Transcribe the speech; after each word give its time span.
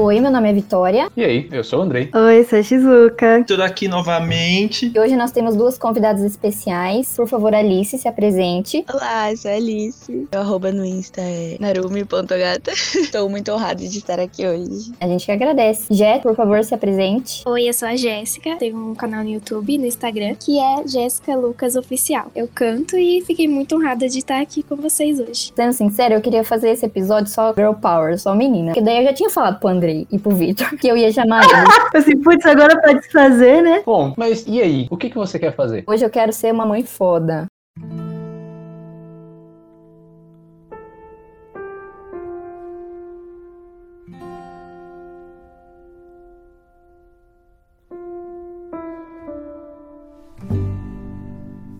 Oi, 0.00 0.20
meu 0.20 0.30
nome 0.30 0.48
é 0.48 0.52
Vitória. 0.52 1.10
E 1.16 1.24
aí, 1.24 1.48
eu 1.50 1.64
sou 1.64 1.80
o 1.80 1.82
Andrei. 1.82 2.08
Oi, 2.14 2.44
sou 2.44 2.60
a 2.60 2.62
Shizuka. 2.62 3.42
Tudo 3.44 3.64
aqui 3.64 3.88
novamente. 3.88 4.92
E 4.94 5.00
hoje 5.00 5.16
nós 5.16 5.32
temos 5.32 5.56
duas 5.56 5.76
convidadas 5.76 6.22
especiais. 6.22 7.16
Por 7.16 7.26
favor, 7.26 7.52
Alice, 7.52 7.98
se 7.98 8.06
apresente. 8.06 8.84
Olá, 8.94 9.34
sou 9.34 9.50
a 9.50 9.54
Alice. 9.54 10.28
Meu 10.30 10.40
arroba 10.40 10.70
no 10.70 10.84
Insta 10.84 11.20
é 11.20 11.56
narumi.gata. 11.58 12.70
Estou 12.94 13.28
muito 13.28 13.50
honrada 13.50 13.80
de 13.80 13.98
estar 13.98 14.20
aqui 14.20 14.46
hoje. 14.46 14.92
A 15.00 15.08
gente 15.08 15.26
que 15.26 15.32
agradece. 15.32 15.92
Jé, 15.92 16.20
por 16.20 16.36
favor, 16.36 16.62
se 16.62 16.72
apresente. 16.72 17.42
Oi, 17.44 17.68
eu 17.68 17.72
sou 17.72 17.88
a 17.88 17.96
Jéssica. 17.96 18.54
Tenho 18.54 18.76
um 18.76 18.94
canal 18.94 19.24
no 19.24 19.30
YouTube 19.30 19.74
e 19.74 19.78
no 19.78 19.86
Instagram 19.86 20.36
que 20.36 20.60
é 20.60 20.86
Jéssica 20.86 21.34
Lucas 21.34 21.74
Oficial. 21.74 22.30
Eu 22.36 22.48
canto 22.54 22.96
e 22.96 23.20
fiquei 23.22 23.48
muito 23.48 23.74
honrada 23.74 24.08
de 24.08 24.18
estar 24.18 24.40
aqui 24.40 24.62
com 24.62 24.76
vocês 24.76 25.18
hoje. 25.18 25.52
Sendo 25.56 25.72
sincero, 25.72 26.14
eu 26.14 26.20
queria 26.20 26.44
fazer 26.44 26.68
esse 26.68 26.86
episódio 26.86 27.32
só 27.32 27.52
girl 27.52 27.72
power, 27.72 28.16
só 28.16 28.32
menina. 28.32 28.66
Porque 28.66 28.80
daí 28.80 28.98
eu 28.98 29.02
já 29.02 29.12
tinha 29.12 29.28
falado 29.28 29.58
pro 29.58 29.68
Andrei 29.88 30.06
e 30.12 30.18
pro 30.18 30.30
Vitor 30.30 30.68
que 30.76 30.88
eu 30.88 30.96
ia 30.96 31.10
chamar 31.10 31.42
eles. 31.42 31.78
Assim, 31.94 32.16
putz, 32.18 32.44
agora 32.44 32.80
pode 32.80 33.10
fazer, 33.10 33.62
né? 33.62 33.82
Bom, 33.84 34.12
mas 34.16 34.44
e 34.46 34.60
aí? 34.60 34.86
O 34.90 34.96
que, 34.96 35.08
que 35.08 35.16
você 35.16 35.38
quer 35.38 35.54
fazer? 35.54 35.84
Hoje 35.86 36.04
eu 36.04 36.10
quero 36.10 36.32
ser 36.32 36.52
uma 36.52 36.66
mãe 36.66 36.84
foda. 36.84 37.46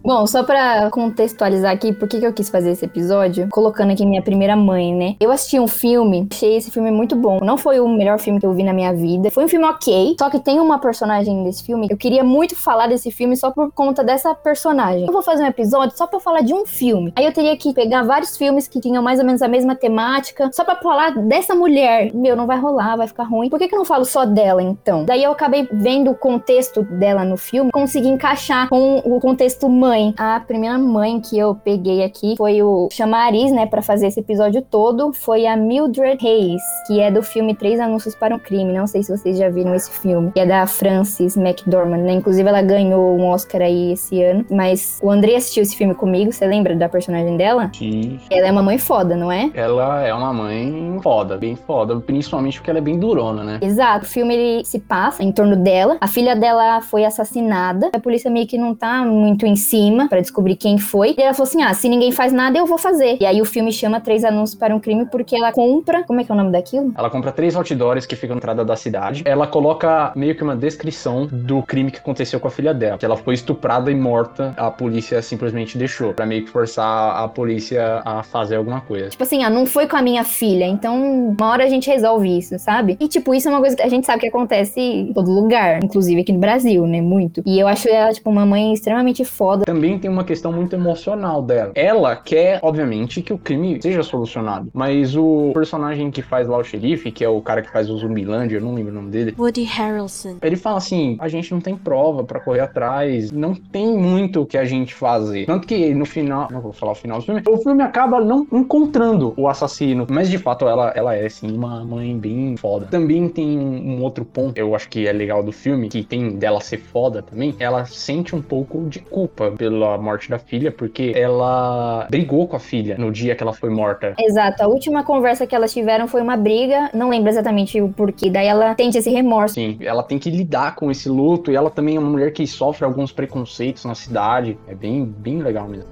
Bom, 0.08 0.26
só 0.26 0.42
pra 0.42 0.90
contextualizar 0.90 1.70
aqui 1.70 1.92
por 1.92 2.08
que 2.08 2.18
que 2.18 2.24
eu 2.24 2.32
quis 2.32 2.48
fazer 2.48 2.70
esse 2.70 2.82
episódio, 2.82 3.46
colocando 3.50 3.92
aqui 3.92 4.06
minha 4.06 4.22
primeira 4.22 4.56
mãe, 4.56 4.94
né? 4.94 5.16
Eu 5.20 5.30
assisti 5.30 5.60
um 5.60 5.68
filme, 5.68 6.26
achei 6.32 6.56
esse 6.56 6.70
filme 6.70 6.90
muito 6.90 7.14
bom. 7.14 7.40
Não 7.42 7.58
foi 7.58 7.78
o 7.78 7.86
melhor 7.86 8.18
filme 8.18 8.40
que 8.40 8.46
eu 8.46 8.54
vi 8.54 8.62
na 8.62 8.72
minha 8.72 8.90
vida. 8.90 9.30
Foi 9.30 9.44
um 9.44 9.48
filme 9.48 9.66
ok, 9.66 10.16
só 10.18 10.30
que 10.30 10.40
tem 10.40 10.60
uma 10.60 10.78
personagem 10.78 11.44
desse 11.44 11.62
filme. 11.62 11.88
Eu 11.90 11.96
queria 11.98 12.24
muito 12.24 12.56
falar 12.56 12.86
desse 12.86 13.10
filme 13.10 13.36
só 13.36 13.50
por 13.50 13.70
conta 13.70 14.02
dessa 14.02 14.34
personagem. 14.34 15.04
Eu 15.06 15.12
vou 15.12 15.20
fazer 15.20 15.42
um 15.42 15.46
episódio 15.46 15.94
só 15.94 16.06
pra 16.06 16.18
falar 16.18 16.40
de 16.40 16.54
um 16.54 16.64
filme. 16.64 17.12
Aí 17.14 17.26
eu 17.26 17.32
teria 17.34 17.54
que 17.58 17.74
pegar 17.74 18.02
vários 18.02 18.34
filmes 18.34 18.66
que 18.66 18.80
tinham 18.80 19.02
mais 19.02 19.20
ou 19.20 19.26
menos 19.26 19.42
a 19.42 19.48
mesma 19.48 19.74
temática, 19.74 20.48
só 20.54 20.64
pra 20.64 20.76
falar 20.76 21.18
dessa 21.18 21.54
mulher. 21.54 22.14
Meu, 22.14 22.34
não 22.34 22.46
vai 22.46 22.58
rolar, 22.58 22.96
vai 22.96 23.08
ficar 23.08 23.24
ruim. 23.24 23.50
Por 23.50 23.58
que 23.58 23.68
que 23.68 23.74
eu 23.74 23.78
não 23.78 23.84
falo 23.84 24.06
só 24.06 24.24
dela, 24.24 24.62
então? 24.62 25.04
Daí 25.04 25.22
eu 25.22 25.32
acabei 25.32 25.68
vendo 25.70 26.10
o 26.10 26.14
contexto 26.14 26.82
dela 26.82 27.26
no 27.26 27.36
filme, 27.36 27.70
consegui 27.70 28.08
encaixar 28.08 28.70
com 28.70 29.02
o 29.04 29.20
contexto 29.20 29.68
mãe. 29.68 29.97
A 30.16 30.40
primeira 30.40 30.78
mãe 30.78 31.20
que 31.20 31.38
eu 31.38 31.54
peguei 31.54 32.04
aqui 32.04 32.34
foi 32.36 32.62
o 32.62 32.88
chamariz, 32.90 33.50
né, 33.52 33.66
para 33.66 33.82
fazer 33.82 34.06
esse 34.06 34.20
episódio 34.20 34.62
todo, 34.62 35.12
foi 35.12 35.46
a 35.46 35.56
Mildred 35.56 36.24
Hayes, 36.26 36.62
que 36.86 37.00
é 37.00 37.10
do 37.10 37.22
filme 37.22 37.54
Três 37.54 37.80
Anúncios 37.80 38.14
para 38.14 38.34
um 38.34 38.38
Crime. 38.38 38.72
Não 38.72 38.86
sei 38.86 39.02
se 39.02 39.16
vocês 39.16 39.36
já 39.36 39.48
viram 39.48 39.74
esse 39.74 39.90
filme, 39.90 40.30
que 40.32 40.40
é 40.40 40.46
da 40.46 40.66
Frances 40.66 41.36
McDormand, 41.36 42.02
né? 42.02 42.12
Inclusive 42.12 42.48
ela 42.48 42.62
ganhou 42.62 43.16
um 43.16 43.26
Oscar 43.26 43.62
aí 43.62 43.92
esse 43.92 44.22
ano. 44.22 44.44
Mas 44.50 44.98
o 45.02 45.10
André 45.10 45.36
assistiu 45.36 45.62
esse 45.62 45.76
filme 45.76 45.94
comigo, 45.94 46.32
você 46.32 46.46
lembra 46.46 46.76
da 46.76 46.88
personagem 46.88 47.36
dela? 47.36 47.70
Sim. 47.74 48.18
Ela 48.30 48.48
é 48.48 48.52
uma 48.52 48.62
mãe 48.62 48.78
foda, 48.78 49.16
não 49.16 49.30
é? 49.32 49.50
Ela 49.54 50.06
é 50.06 50.14
uma 50.14 50.32
mãe 50.32 50.98
foda, 51.02 51.36
bem 51.36 51.56
foda, 51.56 51.98
principalmente 52.00 52.58
porque 52.58 52.70
ela 52.70 52.78
é 52.78 52.82
bem 52.82 52.98
durona, 52.98 53.42
né? 53.42 53.58
Exato. 53.62 54.04
O 54.04 54.08
filme 54.08 54.34
ele 54.34 54.64
se 54.64 54.78
passa 54.78 55.22
em 55.22 55.32
torno 55.32 55.56
dela. 55.56 55.96
A 56.00 56.06
filha 56.06 56.36
dela 56.36 56.80
foi 56.82 57.04
assassinada. 57.04 57.90
A 57.92 57.98
polícia 57.98 58.30
meio 58.30 58.46
que 58.46 58.58
não 58.58 58.74
tá 58.74 59.04
muito 59.04 59.46
em 59.46 59.56
cima 59.56 59.87
para 60.08 60.20
descobrir 60.20 60.56
quem 60.56 60.78
foi. 60.78 61.14
E 61.16 61.22
ela 61.22 61.32
falou 61.32 61.48
assim: 61.48 61.62
ah, 61.62 61.72
se 61.72 61.88
ninguém 61.88 62.12
faz 62.12 62.32
nada, 62.32 62.58
eu 62.58 62.66
vou 62.66 62.78
fazer. 62.78 63.16
E 63.20 63.26
aí 63.26 63.40
o 63.40 63.44
filme 63.44 63.72
chama 63.72 64.00
Três 64.00 64.24
Anúncios 64.24 64.58
para 64.58 64.74
um 64.74 64.80
Crime 64.80 65.06
porque 65.06 65.36
ela 65.36 65.52
compra. 65.52 66.04
Como 66.04 66.20
é 66.20 66.24
que 66.24 66.30
é 66.30 66.34
o 66.34 66.38
nome 66.38 66.52
daquilo? 66.52 66.92
Ela 66.96 67.10
compra 67.10 67.32
três 67.32 67.56
outdoors 67.56 68.06
que 68.06 68.16
ficam 68.16 68.34
na 68.34 68.38
entrada 68.38 68.64
da 68.64 68.76
cidade. 68.76 69.22
Ela 69.24 69.46
coloca 69.46 70.12
meio 70.14 70.34
que 70.34 70.42
uma 70.42 70.56
descrição 70.56 71.26
do 71.26 71.62
crime 71.62 71.90
que 71.90 71.98
aconteceu 71.98 72.40
com 72.40 72.48
a 72.48 72.50
filha 72.50 72.74
dela. 72.74 72.98
Que 72.98 73.04
ela 73.04 73.16
foi 73.16 73.34
estuprada 73.34 73.90
e 73.90 73.94
morta. 73.94 74.54
A 74.56 74.70
polícia 74.70 75.20
simplesmente 75.22 75.78
deixou. 75.78 76.12
Pra 76.12 76.26
meio 76.26 76.44
que 76.44 76.50
forçar 76.50 77.16
a 77.22 77.28
polícia 77.28 78.02
a 78.04 78.22
fazer 78.22 78.56
alguma 78.56 78.80
coisa. 78.80 79.10
Tipo 79.10 79.22
assim, 79.22 79.42
ah, 79.42 79.50
não 79.50 79.66
foi 79.66 79.86
com 79.86 79.96
a 79.96 80.02
minha 80.02 80.24
filha. 80.24 80.64
Então, 80.64 81.34
uma 81.38 81.50
hora 81.50 81.64
a 81.64 81.68
gente 81.68 81.88
resolve 81.88 82.38
isso, 82.38 82.58
sabe? 82.58 82.96
E, 83.00 83.08
tipo, 83.08 83.34
isso 83.34 83.48
é 83.48 83.50
uma 83.50 83.60
coisa 83.60 83.76
que 83.76 83.82
a 83.82 83.88
gente 83.88 84.06
sabe 84.06 84.20
que 84.20 84.28
acontece 84.28 84.80
em 84.80 85.12
todo 85.12 85.30
lugar. 85.30 85.82
Inclusive 85.82 86.20
aqui 86.20 86.32
no 86.32 86.38
Brasil, 86.38 86.86
né? 86.86 87.00
Muito. 87.00 87.42
E 87.46 87.58
eu 87.58 87.66
acho 87.66 87.88
ela, 87.88 88.12
tipo, 88.12 88.28
uma 88.30 88.44
mãe 88.44 88.72
extremamente 88.72 89.24
foda. 89.24 89.64
Também 89.64 89.77
tem 89.98 90.10
uma 90.10 90.24
questão 90.24 90.52
muito 90.52 90.74
emocional 90.74 91.42
dela. 91.42 91.72
Ela 91.74 92.16
quer, 92.16 92.58
obviamente, 92.62 93.22
que 93.22 93.32
o 93.32 93.38
crime 93.38 93.80
seja 93.80 94.02
solucionado. 94.02 94.70
Mas 94.72 95.16
o 95.16 95.52
personagem 95.54 96.10
que 96.10 96.22
faz 96.22 96.48
lá 96.48 96.58
o 96.58 96.64
xerife, 96.64 97.10
que 97.10 97.24
é 97.24 97.28
o 97.28 97.40
cara 97.40 97.62
que 97.62 97.70
faz 97.70 97.88
o 97.90 97.96
Zumbilândia, 97.96 98.56
eu 98.56 98.60
não 98.60 98.74
lembro 98.74 98.92
o 98.92 98.94
nome 98.94 99.10
dele. 99.10 99.34
Woody 99.38 99.62
Harrelson. 99.62 100.36
Ele 100.42 100.56
fala 100.56 100.78
assim: 100.78 101.16
a 101.20 101.28
gente 101.28 101.52
não 101.52 101.60
tem 101.60 101.76
prova 101.76 102.24
pra 102.24 102.40
correr 102.40 102.60
atrás, 102.60 103.30
não 103.30 103.54
tem 103.54 103.96
muito 103.96 104.42
o 104.42 104.46
que 104.46 104.58
a 104.58 104.64
gente 104.64 104.94
fazer. 104.94 105.46
Tanto 105.46 105.66
que 105.66 105.94
no 105.94 106.04
final, 106.04 106.48
não 106.50 106.60
vou 106.60 106.72
falar 106.72 106.92
o 106.92 106.94
final 106.94 107.18
do 107.18 107.24
filme, 107.24 107.42
o 107.46 107.56
filme 107.58 107.82
acaba 107.82 108.20
não 108.20 108.46
encontrando 108.52 109.34
o 109.36 109.48
assassino. 109.48 110.06
Mas 110.10 110.28
de 110.28 110.38
fato 110.38 110.66
ela, 110.66 110.92
ela 110.94 111.14
é 111.14 111.28
sim 111.28 111.50
uma 111.52 111.84
mãe 111.84 112.16
bem 112.18 112.56
foda. 112.56 112.86
Também 112.86 113.28
tem 113.28 113.58
um, 113.58 114.02
outro 114.02 114.24
ponto, 114.24 114.58
eu 114.58 114.74
acho 114.74 114.88
que 114.88 115.06
é 115.06 115.12
legal 115.12 115.42
do 115.42 115.52
filme, 115.52 115.88
que 115.88 116.02
tem 116.02 116.36
dela 116.36 116.60
ser 116.60 116.78
foda 116.78 117.22
também. 117.22 117.54
Ela 117.58 117.84
sente 117.84 118.34
um 118.34 118.42
pouco 118.42 118.88
de 118.88 119.00
culpa 119.00 119.50
pela 119.68 119.98
morte 119.98 120.30
da 120.30 120.38
filha, 120.38 120.72
porque 120.72 121.12
ela 121.14 122.06
brigou 122.10 122.48
com 122.48 122.56
a 122.56 122.58
filha 122.58 122.96
no 122.98 123.12
dia 123.12 123.36
que 123.36 123.42
ela 123.42 123.52
foi 123.52 123.68
morta. 123.68 124.14
Exato. 124.18 124.62
A 124.62 124.66
última 124.66 125.04
conversa 125.04 125.46
que 125.46 125.54
elas 125.54 125.72
tiveram 125.72 126.08
foi 126.08 126.22
uma 126.22 126.36
briga. 126.36 126.90
Não 126.94 127.10
lembro 127.10 127.28
exatamente 127.28 127.80
o 127.80 127.90
porquê. 127.90 128.30
Daí 128.30 128.46
ela 128.46 128.74
sente 128.76 128.96
esse 128.96 129.10
remorso. 129.10 129.54
Sim, 129.54 129.78
ela 129.80 130.02
tem 130.02 130.18
que 130.18 130.30
lidar 130.30 130.74
com 130.74 130.90
esse 130.90 131.08
luto 131.08 131.52
e 131.52 131.56
ela 131.56 131.70
também 131.70 131.96
é 131.96 131.98
uma 131.98 132.08
mulher 132.08 132.32
que 132.32 132.46
sofre 132.46 132.84
alguns 132.84 133.12
preconceitos 133.12 133.84
na 133.84 133.94
cidade. 133.94 134.58
É 134.66 134.74
bem, 134.74 135.04
bem 135.04 135.42
legal 135.42 135.68
mesmo. 135.68 135.90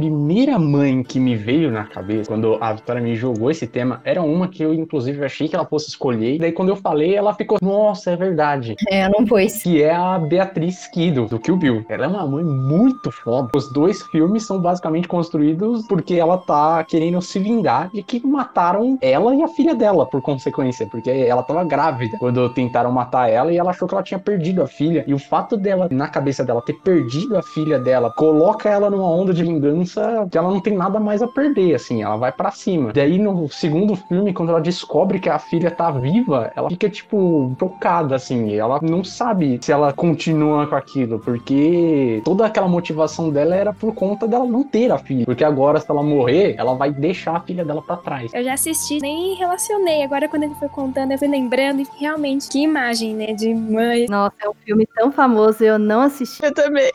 Primeira 0.00 0.58
mãe 0.58 1.02
que 1.02 1.20
me 1.20 1.36
veio 1.36 1.70
na 1.70 1.84
cabeça 1.84 2.26
quando 2.26 2.56
a 2.58 2.72
Vitória 2.72 3.02
me 3.02 3.14
jogou 3.14 3.50
esse 3.50 3.66
tema 3.66 4.00
era 4.02 4.22
uma 4.22 4.48
que 4.48 4.62
eu, 4.62 4.72
inclusive, 4.72 5.22
achei 5.22 5.46
que 5.46 5.54
ela 5.54 5.66
fosse 5.66 5.88
escolher. 5.88 6.36
E 6.36 6.38
daí, 6.38 6.52
quando 6.52 6.70
eu 6.70 6.76
falei, 6.76 7.14
ela 7.14 7.34
ficou, 7.34 7.58
nossa, 7.60 8.12
é 8.12 8.16
verdade. 8.16 8.76
É, 8.88 9.06
não 9.10 9.26
pôs. 9.26 9.62
Que 9.62 9.82
é 9.82 9.94
a 9.94 10.18
Beatriz 10.18 10.86
Kido, 10.86 11.26
do 11.26 11.38
Kill 11.38 11.56
Bill. 11.58 11.84
Ela 11.86 12.06
é 12.06 12.08
uma 12.08 12.26
mãe 12.26 12.42
muito 12.42 13.10
foda. 13.10 13.50
Os 13.54 13.70
dois 13.74 14.00
filmes 14.04 14.46
são 14.46 14.58
basicamente 14.58 15.06
construídos 15.06 15.86
porque 15.86 16.14
ela 16.14 16.38
tá 16.38 16.82
querendo 16.84 17.20
se 17.20 17.38
vingar 17.38 17.90
de 17.90 18.02
que 18.02 18.26
mataram 18.26 18.96
ela 19.02 19.34
e 19.34 19.42
a 19.42 19.48
filha 19.48 19.74
dela, 19.74 20.06
por 20.06 20.22
consequência. 20.22 20.86
Porque 20.86 21.10
ela 21.10 21.42
tava 21.42 21.62
grávida 21.62 22.16
quando 22.18 22.48
tentaram 22.54 22.90
matar 22.90 23.28
ela 23.28 23.52
e 23.52 23.58
ela 23.58 23.70
achou 23.70 23.86
que 23.86 23.94
ela 23.94 24.02
tinha 24.02 24.18
perdido 24.18 24.62
a 24.62 24.66
filha. 24.66 25.04
E 25.06 25.12
o 25.12 25.18
fato 25.18 25.58
dela, 25.58 25.88
na 25.90 26.08
cabeça 26.08 26.42
dela, 26.42 26.62
ter 26.62 26.74
perdido 26.80 27.36
a 27.36 27.42
filha 27.42 27.78
dela, 27.78 28.10
coloca 28.10 28.70
ela 28.70 28.88
numa 28.88 29.06
onda 29.06 29.34
de 29.34 29.42
vingança 29.42 29.89
que 30.30 30.38
ela 30.38 30.50
não 30.50 30.60
tem 30.60 30.74
nada 30.74 31.00
mais 31.00 31.22
a 31.22 31.28
perder, 31.28 31.74
assim, 31.74 32.02
ela 32.02 32.16
vai 32.16 32.32
para 32.32 32.50
cima. 32.50 32.92
Daí 32.92 33.18
no 33.18 33.48
segundo 33.48 33.96
filme, 33.96 34.32
quando 34.32 34.50
ela 34.50 34.60
descobre 34.60 35.18
que 35.18 35.28
a 35.28 35.38
filha 35.38 35.70
tá 35.70 35.90
viva, 35.90 36.52
ela 36.54 36.68
fica, 36.68 36.88
tipo, 36.88 37.54
tocada, 37.58 38.14
assim, 38.14 38.54
ela 38.54 38.78
não 38.82 39.02
sabe 39.02 39.58
se 39.60 39.72
ela 39.72 39.92
continua 39.92 40.66
com 40.66 40.74
aquilo, 40.74 41.18
porque 41.18 42.22
toda 42.24 42.46
aquela 42.46 42.68
motivação 42.68 43.30
dela 43.30 43.54
era 43.54 43.72
por 43.72 43.94
conta 43.94 44.26
dela 44.26 44.44
não 44.44 44.62
ter 44.62 44.90
a 44.92 44.98
filha, 44.98 45.24
porque 45.24 45.44
agora, 45.44 45.80
se 45.80 45.90
ela 45.90 46.02
morrer, 46.02 46.54
ela 46.58 46.74
vai 46.74 46.90
deixar 46.90 47.36
a 47.36 47.40
filha 47.40 47.64
dela 47.64 47.82
para 47.82 47.96
trás. 47.96 48.32
Eu 48.34 48.44
já 48.44 48.54
assisti, 48.54 48.98
nem 49.00 49.34
relacionei. 49.34 50.02
Agora, 50.02 50.28
quando 50.28 50.44
ele 50.44 50.54
foi 50.54 50.68
contando, 50.68 51.12
eu 51.12 51.18
fui 51.18 51.28
lembrando 51.28 51.80
e 51.80 51.86
realmente, 51.98 52.48
que 52.48 52.60
imagem, 52.60 53.14
né, 53.14 53.32
de 53.32 53.54
mãe. 53.54 54.06
Nossa, 54.08 54.34
é 54.42 54.48
um 54.48 54.54
filme 54.64 54.86
tão 54.94 55.10
famoso 55.12 55.62
e 55.62 55.66
eu 55.66 55.78
não 55.78 56.00
assisti. 56.00 56.44
Eu 56.44 56.52
também. 56.54 56.90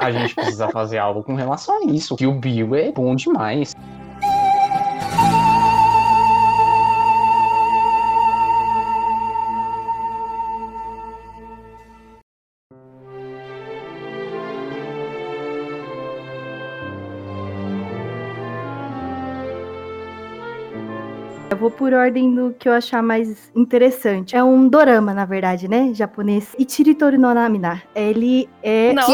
A 0.00 0.10
gente 0.10 0.34
precisa 0.34 0.68
fazer 0.68 0.98
algo 0.98 1.22
com 1.22 1.34
relação 1.34 1.75
a 1.76 1.84
isso, 1.84 2.16
que 2.16 2.26
o 2.26 2.32
Bill 2.32 2.74
é 2.74 2.92
bom 2.92 3.14
demais. 3.14 3.74
Eu 21.56 21.60
vou 21.60 21.70
por 21.70 21.94
ordem 21.94 22.34
do 22.34 22.54
que 22.58 22.68
eu 22.68 22.72
achar 22.74 23.02
mais 23.02 23.50
interessante. 23.56 24.36
É 24.36 24.44
um 24.44 24.68
dorama, 24.68 25.14
na 25.14 25.24
verdade, 25.24 25.66
né? 25.66 25.90
Japonês. 25.94 26.54
Ichiritori 26.58 27.16
no 27.16 27.32
Namina. 27.32 27.82
Ele 27.94 28.46
é 28.62 28.92
Nossa, 28.92 29.10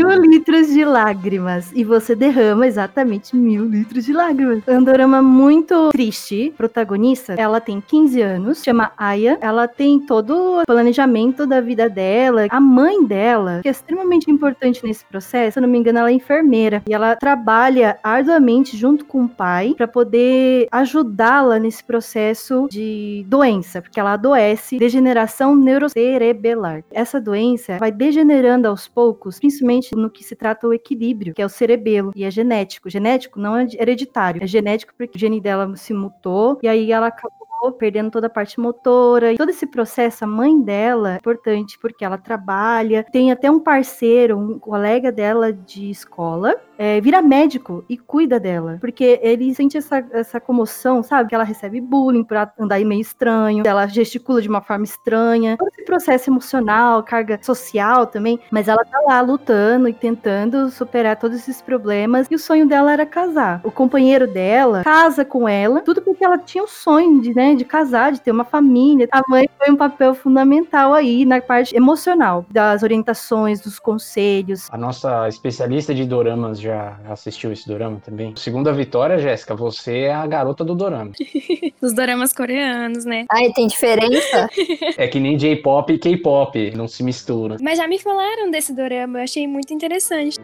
mil 0.00 0.22
litros 0.22 0.68
de 0.68 0.84
lágrimas. 0.84 1.70
E 1.74 1.84
você 1.84 2.14
derrama 2.14 2.66
exatamente 2.66 3.36
mil 3.36 3.66
litros 3.66 4.06
de 4.06 4.12
lágrimas. 4.12 4.62
É 4.66 4.78
um 4.78 4.82
dorama 4.82 5.20
muito 5.20 5.90
triste. 5.90 6.54
Protagonista, 6.56 7.34
ela 7.34 7.60
tem 7.60 7.80
15 7.80 8.20
anos, 8.22 8.62
chama 8.62 8.92
Aya. 8.96 9.38
Ela 9.40 9.68
tem 9.68 10.00
todo 10.00 10.60
o 10.60 10.66
planejamento 10.66 11.46
da 11.46 11.60
vida 11.60 11.88
dela. 11.88 12.46
A 12.48 12.60
mãe 12.60 13.04
dela, 13.04 13.60
que 13.62 13.68
é 13.68 13.70
extremamente 13.70 14.30
importante 14.30 14.84
nesse 14.84 15.04
processo, 15.04 15.54
se 15.54 15.58
eu 15.58 15.62
não 15.62 15.68
me 15.68 15.78
engano, 15.78 15.98
ela 15.98 16.10
é 16.10 16.14
enfermeira. 16.14 16.82
E 16.88 16.94
ela 16.94 17.16
trabalha 17.16 17.98
arduamente 18.02 18.76
junto 18.76 19.04
com 19.04 19.24
o 19.24 19.28
pai 19.28 19.74
para 19.76 19.88
poder 19.88 20.68
ajudá-la 20.72 21.58
nesse 21.58 21.84
processo 21.84 22.66
de 22.70 23.24
doença, 23.28 23.82
porque 23.82 24.00
ela 24.00 24.14
adoece 24.14 24.78
degeneração 24.78 25.54
neurocerebelar. 25.54 26.82
Essa 26.90 27.20
doença 27.20 27.78
vai 27.78 27.92
degenerando 27.92 28.66
aos 28.66 28.88
poucos, 28.88 29.38
principalmente 29.38 29.89
no 29.96 30.10
que 30.10 30.24
se 30.24 30.34
trata 30.36 30.66
o 30.66 30.72
equilíbrio, 30.72 31.34
que 31.34 31.42
é 31.42 31.46
o 31.46 31.48
cerebelo, 31.48 32.12
e 32.14 32.24
é 32.24 32.30
genético. 32.30 32.90
Genético 32.90 33.38
não 33.38 33.56
é 33.56 33.66
hereditário, 33.78 34.42
é 34.42 34.46
genético 34.46 34.94
porque 34.96 35.16
o 35.16 35.20
gene 35.20 35.40
dela 35.40 35.76
se 35.76 35.92
mutou 35.92 36.58
e 36.62 36.68
aí 36.68 36.92
ela 36.92 37.08
acabou 37.08 37.40
perdendo 37.78 38.10
toda 38.10 38.28
a 38.28 38.30
parte 38.30 38.58
motora. 38.58 39.32
E 39.32 39.36
todo 39.36 39.50
esse 39.50 39.66
processo, 39.66 40.24
a 40.24 40.26
mãe 40.26 40.60
dela 40.60 41.14
é 41.14 41.16
importante 41.16 41.78
porque 41.78 42.04
ela 42.04 42.16
trabalha, 42.16 43.04
tem 43.04 43.30
até 43.30 43.50
um 43.50 43.60
parceiro, 43.60 44.38
um 44.38 44.58
colega 44.58 45.12
dela 45.12 45.52
de 45.52 45.90
escola, 45.90 46.56
é, 46.80 46.98
vira 46.98 47.20
médico 47.20 47.84
e 47.86 47.98
cuida 47.98 48.40
dela. 48.40 48.78
Porque 48.80 49.20
ele 49.22 49.54
sente 49.54 49.76
essa, 49.76 50.02
essa 50.12 50.40
comoção, 50.40 51.02
sabe? 51.02 51.28
Que 51.28 51.34
ela 51.34 51.44
recebe 51.44 51.78
bullying 51.78 52.24
por 52.24 52.38
andar 52.58 52.80
meio 52.80 53.02
estranho, 53.02 53.62
ela 53.66 53.86
gesticula 53.86 54.40
de 54.40 54.48
uma 54.48 54.62
forma 54.62 54.84
estranha. 54.84 55.58
Todo 55.58 55.68
esse 55.68 55.84
processo 55.84 56.30
emocional, 56.30 57.02
carga 57.02 57.38
social 57.42 58.06
também. 58.06 58.40
Mas 58.50 58.66
ela 58.66 58.82
tá 58.82 58.98
lá 59.06 59.20
lutando 59.20 59.90
e 59.90 59.92
tentando 59.92 60.70
superar 60.70 61.16
todos 61.16 61.36
esses 61.36 61.60
problemas. 61.60 62.26
E 62.30 62.34
o 62.34 62.38
sonho 62.38 62.66
dela 62.66 62.90
era 62.90 63.04
casar. 63.04 63.60
O 63.62 63.70
companheiro 63.70 64.26
dela 64.26 64.82
casa 64.82 65.22
com 65.22 65.46
ela, 65.46 65.82
tudo 65.82 66.00
porque 66.00 66.24
ela 66.24 66.38
tinha 66.38 66.64
o 66.64 66.68
sonho 66.68 67.20
de, 67.20 67.34
né, 67.34 67.54
de 67.54 67.64
casar, 67.64 68.12
de 68.12 68.22
ter 68.22 68.30
uma 68.30 68.44
família. 68.44 69.06
A 69.12 69.20
mãe 69.28 69.50
foi 69.58 69.70
um 69.70 69.76
papel 69.76 70.14
fundamental 70.14 70.94
aí 70.94 71.26
na 71.26 71.42
parte 71.42 71.76
emocional, 71.76 72.46
das 72.50 72.82
orientações, 72.82 73.60
dos 73.60 73.78
conselhos. 73.78 74.66
A 74.70 74.78
nossa 74.78 75.28
especialista 75.28 75.94
de 75.94 76.06
doramas 76.06 76.58
já 76.70 76.96
assistiu 77.08 77.52
esse 77.52 77.66
dorama 77.66 78.00
também. 78.04 78.34
Segunda 78.36 78.72
vitória, 78.72 79.18
Jéssica, 79.18 79.54
você 79.54 80.02
é 80.02 80.14
a 80.14 80.26
garota 80.26 80.64
do 80.64 80.74
dorama. 80.74 81.12
os 81.82 81.92
doramas 81.92 82.32
coreanos, 82.32 83.04
né? 83.04 83.24
Ai, 83.30 83.50
tem 83.52 83.66
diferença? 83.66 84.48
É 84.96 85.08
que 85.08 85.18
nem 85.18 85.36
J-pop 85.36 85.92
e 85.92 85.98
K-pop, 85.98 86.72
não 86.76 86.86
se 86.86 87.02
misturam. 87.02 87.56
Mas 87.60 87.78
já 87.78 87.88
me 87.88 87.98
falaram 87.98 88.50
desse 88.50 88.72
dorama, 88.72 89.18
eu 89.18 89.24
achei 89.24 89.46
muito 89.46 89.74
interessante. 89.74 90.36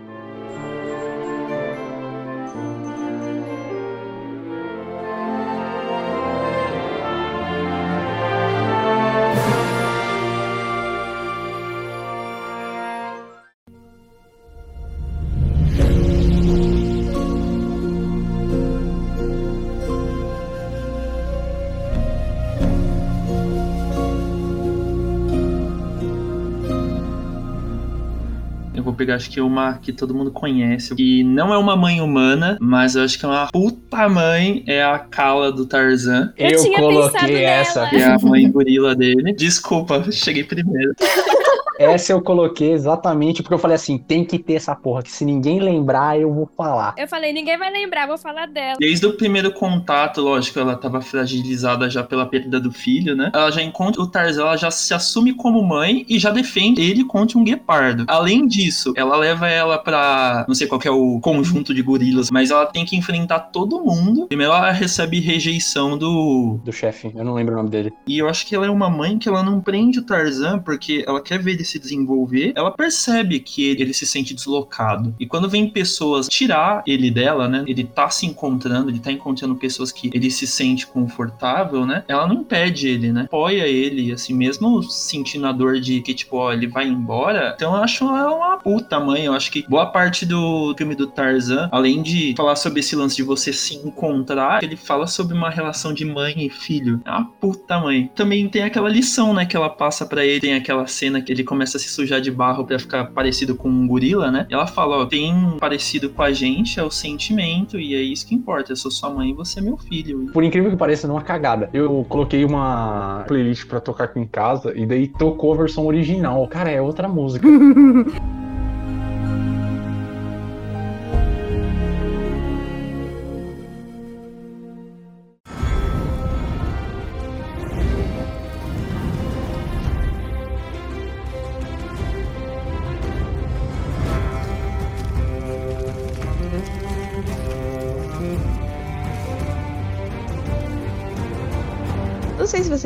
Pegar, 28.96 29.14
acho 29.16 29.30
que 29.30 29.40
uma 29.40 29.74
que 29.74 29.92
todo 29.92 30.14
mundo 30.14 30.30
conhece. 30.30 30.94
Que 30.94 31.22
não 31.22 31.52
é 31.52 31.58
uma 31.58 31.76
mãe 31.76 32.00
humana, 32.00 32.56
mas 32.60 32.96
eu 32.96 33.04
acho 33.04 33.18
que 33.18 33.24
é 33.24 33.28
uma 33.28 33.46
puta 33.48 34.08
mãe. 34.08 34.64
É 34.66 34.82
a 34.82 34.98
Kala 34.98 35.52
do 35.52 35.66
Tarzan. 35.66 36.32
Eu 36.36 36.50
Eu, 36.50 36.72
coloquei 36.72 37.44
essa. 37.44 37.80
nela. 37.80 37.90
Que 37.90 37.96
é 37.96 38.04
a 38.04 38.18
mãe 38.18 38.50
gorila 38.50 38.94
dele. 38.94 39.32
Desculpa, 39.34 40.04
cheguei 40.10 40.44
primeiro. 40.44 40.92
Essa 41.78 42.12
eu 42.12 42.20
coloquei 42.20 42.72
exatamente 42.72 43.42
porque 43.42 43.54
eu 43.54 43.58
falei 43.58 43.76
assim: 43.76 43.98
tem 43.98 44.24
que 44.24 44.38
ter 44.38 44.54
essa 44.54 44.74
porra, 44.74 45.02
que 45.02 45.10
se 45.10 45.24
ninguém 45.24 45.60
lembrar, 45.60 46.18
eu 46.18 46.32
vou 46.32 46.48
falar. 46.56 46.94
Eu 46.96 47.08
falei, 47.08 47.32
ninguém 47.32 47.58
vai 47.58 47.70
lembrar, 47.70 48.06
vou 48.06 48.18
falar 48.18 48.46
dela. 48.46 48.76
Desde 48.78 49.06
o 49.06 49.12
primeiro 49.16 49.52
contato, 49.52 50.20
lógico, 50.20 50.58
ela 50.58 50.76
tava 50.76 51.00
fragilizada 51.00 51.88
já 51.90 52.02
pela 52.02 52.26
perda 52.26 52.60
do 52.60 52.72
filho, 52.72 53.14
né? 53.14 53.30
Ela 53.34 53.50
já 53.50 53.62
encontra 53.62 54.00
o 54.02 54.06
Tarzan, 54.06 54.42
ela 54.42 54.56
já 54.56 54.70
se 54.70 54.92
assume 54.94 55.34
como 55.34 55.62
mãe 55.62 56.04
e 56.08 56.18
já 56.18 56.30
defende 56.30 56.80
ele 56.80 57.04
contra 57.04 57.38
um 57.38 57.44
guepardo. 57.44 58.04
Além 58.08 58.46
disso, 58.46 58.92
ela 58.96 59.16
leva 59.16 59.48
ela 59.48 59.78
pra. 59.78 60.44
Não 60.48 60.54
sei 60.54 60.66
qual 60.66 60.80
que 60.80 60.88
é 60.88 60.90
o 60.90 61.20
conjunto 61.20 61.74
de 61.74 61.82
gorilas, 61.82 62.30
mas 62.30 62.50
ela 62.50 62.66
tem 62.66 62.84
que 62.84 62.96
enfrentar 62.96 63.40
todo 63.40 63.82
mundo. 63.82 64.26
Primeiro 64.26 64.52
ela 64.52 64.70
recebe 64.70 65.20
rejeição 65.20 65.96
do. 65.98 66.58
Do 66.64 66.72
chefe, 66.72 67.12
eu 67.14 67.24
não 67.24 67.34
lembro 67.34 67.54
o 67.54 67.56
nome 67.56 67.70
dele. 67.70 67.92
E 68.06 68.18
eu 68.18 68.28
acho 68.28 68.46
que 68.46 68.54
ela 68.54 68.66
é 68.66 68.70
uma 68.70 68.88
mãe 68.88 69.18
que 69.18 69.28
ela 69.28 69.42
não 69.42 69.60
prende 69.60 69.98
o 69.98 70.02
Tarzan 70.02 70.58
porque 70.58 71.04
ela 71.06 71.20
quer 71.20 71.38
ver 71.38 71.52
ele 71.52 71.64
se 71.66 71.78
desenvolver. 71.78 72.52
Ela 72.54 72.70
percebe 72.70 73.40
que 73.40 73.64
ele, 73.64 73.82
ele 73.82 73.94
se 73.94 74.06
sente 74.06 74.34
deslocado. 74.34 75.14
E 75.18 75.26
quando 75.26 75.48
vem 75.48 75.68
pessoas 75.68 76.28
tirar 76.28 76.82
ele 76.86 77.10
dela, 77.10 77.48
né? 77.48 77.64
Ele 77.66 77.84
tá 77.84 78.08
se 78.10 78.26
encontrando, 78.26 78.90
ele 78.90 78.98
tá 78.98 79.12
encontrando 79.12 79.54
pessoas 79.56 79.92
que 79.92 80.10
ele 80.12 80.30
se 80.30 80.46
sente 80.46 80.86
confortável, 80.86 81.86
né? 81.86 82.04
Ela 82.08 82.26
não 82.26 82.36
impede 82.36 82.88
ele, 82.88 83.12
né? 83.12 83.22
Apoia 83.22 83.66
ele, 83.66 84.12
assim, 84.12 84.34
mesmo 84.34 84.82
sentindo 84.82 85.46
a 85.46 85.52
dor 85.52 85.80
de 85.80 86.00
que, 86.00 86.14
tipo, 86.14 86.36
ó, 86.36 86.52
ele 86.52 86.66
vai 86.66 86.86
embora. 86.86 87.54
Então 87.56 87.74
eu 87.74 87.82
acho 87.82 88.04
ela 88.04 88.34
uma 88.34 88.56
puta 88.58 88.98
mãe. 89.00 89.24
Eu 89.24 89.34
acho 89.34 89.50
que 89.50 89.66
boa 89.68 89.86
parte 89.86 90.24
do 90.24 90.74
filme 90.76 90.94
do 90.94 91.06
Tarzan, 91.06 91.68
além 91.72 92.02
de 92.02 92.34
falar 92.36 92.56
sobre 92.56 92.80
esse 92.80 92.94
lance 92.94 93.16
de 93.16 93.22
você 93.22 93.52
se 93.52 93.74
encontrar, 93.76 94.62
ele 94.62 94.76
fala 94.76 95.06
sobre 95.06 95.36
uma 95.36 95.50
relação 95.50 95.92
de 95.92 96.04
mãe 96.04 96.34
e 96.36 96.50
filho. 96.50 97.00
É 97.04 97.10
uma 97.10 97.24
puta 97.24 97.78
mãe. 97.78 98.10
Também 98.14 98.48
tem 98.48 98.62
aquela 98.62 98.88
lição, 98.88 99.34
né, 99.34 99.44
que 99.44 99.56
ela 99.56 99.70
passa 99.70 100.06
pra 100.06 100.24
ele. 100.24 100.40
Tem 100.40 100.54
aquela 100.54 100.86
cena 100.86 101.20
que 101.20 101.32
ele 101.32 101.44
começa 101.44 101.55
a 101.62 101.66
se 101.66 101.88
sujar 101.88 102.20
de 102.20 102.30
barro 102.30 102.64
pra 102.64 102.78
ficar 102.78 103.06
parecido 103.06 103.54
com 103.54 103.68
um 103.68 103.86
gorila, 103.86 104.30
né? 104.30 104.46
E 104.50 104.54
ela 104.54 104.66
fala, 104.66 104.98
ó, 104.98 105.06
tem 105.06 105.56
parecido 105.58 106.10
com 106.10 106.22
a 106.22 106.32
gente, 106.32 106.78
é 106.78 106.82
o 106.82 106.90
sentimento, 106.90 107.78
e 107.78 107.94
é 107.94 108.00
isso 108.00 108.26
que 108.26 108.34
importa. 108.34 108.72
Eu 108.72 108.76
sou 108.76 108.90
sua 108.90 109.10
mãe 109.10 109.30
e 109.30 109.34
você 109.34 109.58
é 109.58 109.62
meu 109.62 109.76
filho. 109.76 110.30
Por 110.32 110.44
incrível 110.44 110.70
que 110.70 110.76
pareça, 110.76 111.06
não 111.06 111.16
é 111.16 111.18
uma 111.18 111.24
cagada. 111.24 111.70
Eu 111.72 112.04
coloquei 112.08 112.44
uma 112.44 113.24
playlist 113.26 113.66
pra 113.66 113.80
tocar 113.80 114.04
aqui 114.04 114.20
em 114.20 114.26
casa 114.26 114.72
e 114.76 114.86
daí 114.86 115.08
tocou 115.08 115.52
a 115.52 115.56
versão 115.56 115.86
original. 115.86 116.46
Cara, 116.48 116.70
é 116.70 116.80
outra 116.80 117.08
música. 117.08 117.46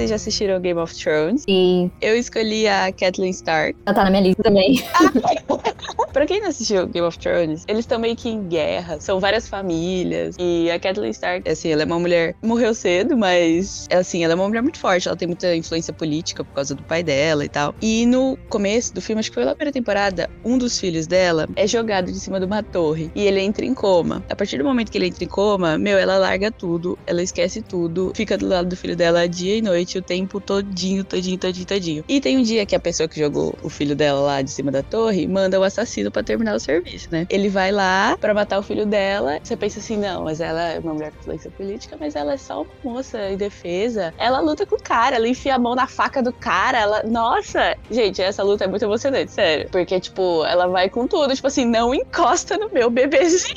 vocês 0.01 0.09
já 0.11 0.17
assistiram 0.17 0.59
Game 0.61 0.81
of 0.81 0.95
Thrones. 0.95 1.43
Sim, 1.43 1.91
Eu 2.01 2.17
escolhi 2.17 2.67
a 2.67 2.91
Kathleen 2.91 3.31
Stark. 3.33 3.77
ela 3.85 3.95
tá 3.95 4.05
na 4.05 4.11
minha 4.11 4.23
lista 4.23 4.43
também. 4.43 4.83
Pra 6.13 6.27
quem 6.27 6.41
não 6.41 6.49
assistiu 6.49 6.87
Game 6.89 7.07
of 7.07 7.19
Thrones, 7.19 7.65
eles 7.69 7.81
estão 7.81 7.99
meio 7.99 8.17
que 8.17 8.29
em 8.29 8.43
guerra. 8.49 8.99
São 9.01 9.21
várias 9.21 9.49
famílias. 9.49 10.35
E 10.39 10.71
a 10.71 10.79
Kathleen 10.79 11.13
Stark, 11.13 11.49
assim, 11.49 11.73
ela 11.73 11.83
é 11.83 11.85
uma 11.85 12.01
mulher. 12.01 12.35
Morreu 12.43 12.75
cedo, 12.75 13.17
mas. 13.17 13.87
Assim, 13.93 14.25
ela 14.25 14.33
é 14.33 14.37
uma 14.37 14.49
mulher 14.49 14.63
muito 14.63 14.79
forte. 14.79 15.07
Ela 15.07 15.17
tem 15.17 15.29
muita 15.29 15.55
influência 15.55 15.93
política 15.93 16.43
por 16.43 16.53
causa 16.53 16.75
do 16.75 16.83
pai 16.83 17.03
dela 17.03 17.45
e 17.45 17.49
tal. 17.49 17.75
E 17.81 18.07
no 18.07 18.37
começo 18.49 18.93
do 18.93 19.01
filme, 19.01 19.21
acho 19.21 19.31
que 19.31 19.35
foi 19.35 19.45
lá 19.45 19.51
na 19.51 19.55
primeira 19.57 19.73
temporada, 19.73 20.29
um 20.45 20.59
dos 20.59 20.81
filhos 20.81 21.07
dela 21.07 21.49
é 21.55 21.67
jogado 21.67 22.11
de 22.11 22.19
cima 22.19 22.41
de 22.41 22.47
uma 22.47 22.63
torre. 22.63 23.11
E 23.15 23.23
ele 23.23 23.41
entra 23.41 23.65
em 23.65 23.75
coma. 23.75 24.25
A 24.29 24.35
partir 24.35 24.59
do 24.59 24.65
momento 24.65 24.91
que 24.91 24.99
ele 24.99 25.07
entra 25.07 25.23
em 25.23 25.29
coma, 25.29 25.79
meu, 25.79 25.97
ela 25.97 26.19
larga 26.19 26.51
tudo. 26.51 26.99
Ela 27.07 27.23
esquece 27.23 27.63
tudo. 27.63 28.13
Fica 28.17 28.37
do 28.37 28.49
lado 28.49 28.69
do 28.69 28.77
filho 28.77 28.97
dela 28.97 29.29
dia 29.29 29.57
e 29.57 29.63
noite, 29.63 29.90
o 29.99 30.03
tempo 30.03 30.41
todinho, 30.41 31.05
todinho, 31.05 31.39
todinho, 31.39 31.67
todinho. 31.67 32.05
E 32.09 32.21
tem 32.21 32.39
um 32.39 32.43
dia 32.43 32.65
que 32.67 32.75
a 32.75 32.81
pessoa 32.81 33.09
que 33.09 33.19
jogou 33.19 33.55
o 33.63 33.69
filho 33.69 33.95
dela 33.95 34.21
lá 34.21 34.43
de 34.43 34.51
cima 34.51 34.71
da 34.71 34.83
torre 34.83 35.27
manda 35.27 35.59
o 35.59 35.63
assassino 35.63 36.11
pra 36.11 36.23
terminar 36.23 36.55
o 36.55 36.61
serviço, 36.61 37.09
né? 37.11 37.27
Ele 37.31 37.49
vai 37.49 37.71
lá 37.71 38.17
pra 38.19 38.35
matar 38.35 38.59
o 38.59 38.63
filho 38.63 38.87
dela. 38.87 39.39
Você 39.43 39.57
pensa 39.57 39.81
assim, 39.81 39.97
não, 39.97 40.25
mas 40.25 40.41
ela 40.41 40.63
é 40.63 40.79
uma 40.79 40.95
mulher 40.95 41.13
com 41.13 41.21
influência 41.21 41.51
política, 41.51 41.97
mas 41.99 42.15
ela 42.17 42.35
é 42.35 42.37
só 42.37 42.63
uma 42.63 42.71
moça 42.83 43.31
indefesa. 43.31 44.15
Ela 44.19 44.41
luta 44.41 44.67
com 44.67 44.77
o 44.77 44.83
cara, 44.83 45.17
ela 45.17 45.29
enfia 45.29 45.55
a 45.55 45.59
mão 45.59 45.75
na 45.75 45.87
faca 45.87 46.23
do 46.23 46.33
cara, 46.33 46.79
ela. 46.79 47.03
Nossa! 47.05 47.77
Gente, 47.91 48.23
essa 48.23 48.43
luta 48.43 48.65
é 48.65 48.67
muito 48.67 48.85
emocionante, 48.85 49.33
sério. 49.33 49.69
Porque, 49.71 49.99
tipo, 50.01 50.45
ela 50.45 50.67
vai 50.67 50.89
com 50.89 51.07
tudo. 51.07 51.35
Tipo 51.35 51.47
assim, 51.49 51.65
não 51.65 51.95
encosta 51.95 52.57
no 52.57 52.71
meu 52.71 52.91
bebezinho. 52.91 53.51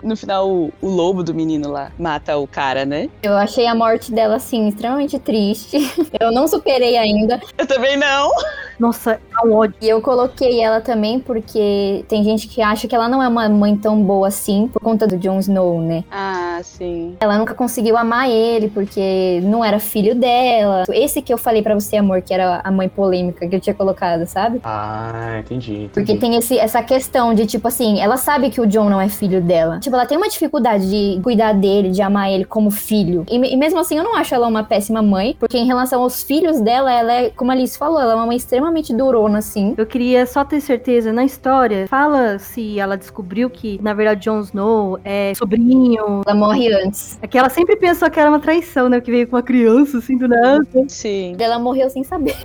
No 0.02 0.16
final, 0.16 0.48
o, 0.48 0.72
o 0.80 0.88
lobo 0.88 1.22
do 1.22 1.34
menino 1.34 1.70
lá 1.70 1.92
mata 1.98 2.36
o 2.36 2.46
cara, 2.46 2.84
né? 2.84 3.08
Eu 3.22 3.34
achei 3.34 3.66
a 3.66 3.74
morte 3.74 4.12
dela, 4.12 4.36
assim, 4.36 4.68
extremamente 4.68 5.18
triste. 5.18 5.69
Eu 6.18 6.32
não 6.32 6.46
superei 6.48 6.96
ainda. 6.96 7.40
Eu 7.56 7.66
também 7.66 7.96
não. 7.96 8.30
Nossa, 8.78 9.12
é 9.12 9.46
um 9.46 9.52
ódio. 9.52 9.74
E 9.80 9.88
eu 9.88 10.00
coloquei 10.00 10.60
ela 10.62 10.80
também 10.80 11.20
porque 11.20 12.02
tem 12.08 12.24
gente 12.24 12.48
que 12.48 12.62
acha 12.62 12.88
que 12.88 12.94
ela 12.94 13.08
não 13.08 13.22
é 13.22 13.28
uma 13.28 13.46
mãe 13.48 13.76
tão 13.76 14.02
boa 14.02 14.28
assim 14.28 14.68
por 14.68 14.80
conta 14.80 15.06
do 15.06 15.18
Jon 15.18 15.38
Snow, 15.38 15.82
né? 15.82 16.02
Ah, 16.10 16.58
sim. 16.62 17.14
Ela 17.20 17.36
nunca 17.36 17.54
conseguiu 17.54 17.96
amar 17.98 18.30
ele 18.30 18.70
porque 18.70 19.40
não 19.42 19.62
era 19.62 19.78
filho 19.78 20.14
dela. 20.14 20.84
Esse 20.88 21.20
que 21.20 21.32
eu 21.32 21.36
falei 21.36 21.62
pra 21.62 21.74
você, 21.74 21.98
amor, 21.98 22.22
que 22.22 22.32
era 22.32 22.62
a 22.64 22.70
mãe 22.70 22.88
polêmica 22.88 23.46
que 23.46 23.54
eu 23.54 23.60
tinha 23.60 23.74
colocado, 23.74 24.26
sabe? 24.26 24.60
Ah, 24.64 25.40
entendi. 25.40 25.72
entendi. 25.72 25.90
Porque 25.92 26.16
tem 26.16 26.36
esse, 26.36 26.58
essa 26.58 26.82
questão 26.82 27.34
de, 27.34 27.46
tipo 27.46 27.68
assim, 27.68 28.00
ela 28.00 28.16
sabe 28.16 28.48
que 28.48 28.62
o 28.62 28.66
John 28.66 28.88
não 28.88 29.00
é 29.00 29.10
filho 29.10 29.42
dela. 29.42 29.78
Tipo, 29.80 29.94
ela 29.96 30.06
tem 30.06 30.16
uma 30.16 30.28
dificuldade 30.28 30.88
de 30.88 31.20
cuidar 31.22 31.52
dele, 31.52 31.90
de 31.90 32.00
amar 32.00 32.30
ele 32.30 32.46
como 32.46 32.70
filho. 32.70 33.26
E, 33.30 33.36
e 33.36 33.56
mesmo 33.56 33.78
assim, 33.78 33.98
eu 33.98 34.04
não 34.04 34.16
acho 34.16 34.34
ela 34.34 34.48
uma 34.48 34.64
péssima 34.64 35.02
mãe, 35.02 35.36
porque 35.38 35.58
em 35.60 35.66
relação 35.66 36.02
aos 36.02 36.22
filhos 36.22 36.60
dela, 36.60 36.92
ela 36.92 37.12
é, 37.12 37.30
como 37.30 37.50
a 37.50 37.54
Alice 37.54 37.76
falou, 37.76 38.00
ela 38.00 38.12
é 38.12 38.14
uma 38.16 38.26
mãe 38.26 38.36
extremamente 38.36 38.94
durona, 38.94 39.38
assim. 39.38 39.74
Eu 39.76 39.86
queria 39.86 40.26
só 40.26 40.44
ter 40.44 40.60
certeza 40.60 41.12
na 41.12 41.24
história. 41.24 41.86
Fala 41.88 42.38
se 42.38 42.78
ela 42.78 42.96
descobriu 42.96 43.50
que, 43.50 43.78
na 43.82 43.94
verdade, 43.94 44.24
Jon 44.24 44.40
Snow 44.40 44.98
é 45.04 45.34
sobrinho. 45.34 46.22
Ela 46.26 46.34
morre 46.34 46.72
antes. 46.72 47.18
É 47.22 47.26
que 47.26 47.38
ela 47.38 47.48
sempre 47.48 47.76
pensou 47.76 48.10
que 48.10 48.18
era 48.18 48.30
uma 48.30 48.40
traição, 48.40 48.88
né? 48.88 49.00
Que 49.00 49.10
veio 49.10 49.28
com 49.28 49.36
uma 49.36 49.42
criança, 49.42 49.98
assim, 49.98 50.16
do 50.16 50.28
nada. 50.28 50.66
Sim. 50.88 51.36
Ela 51.38 51.58
morreu 51.58 51.90
sem 51.90 52.02
saber. 52.02 52.36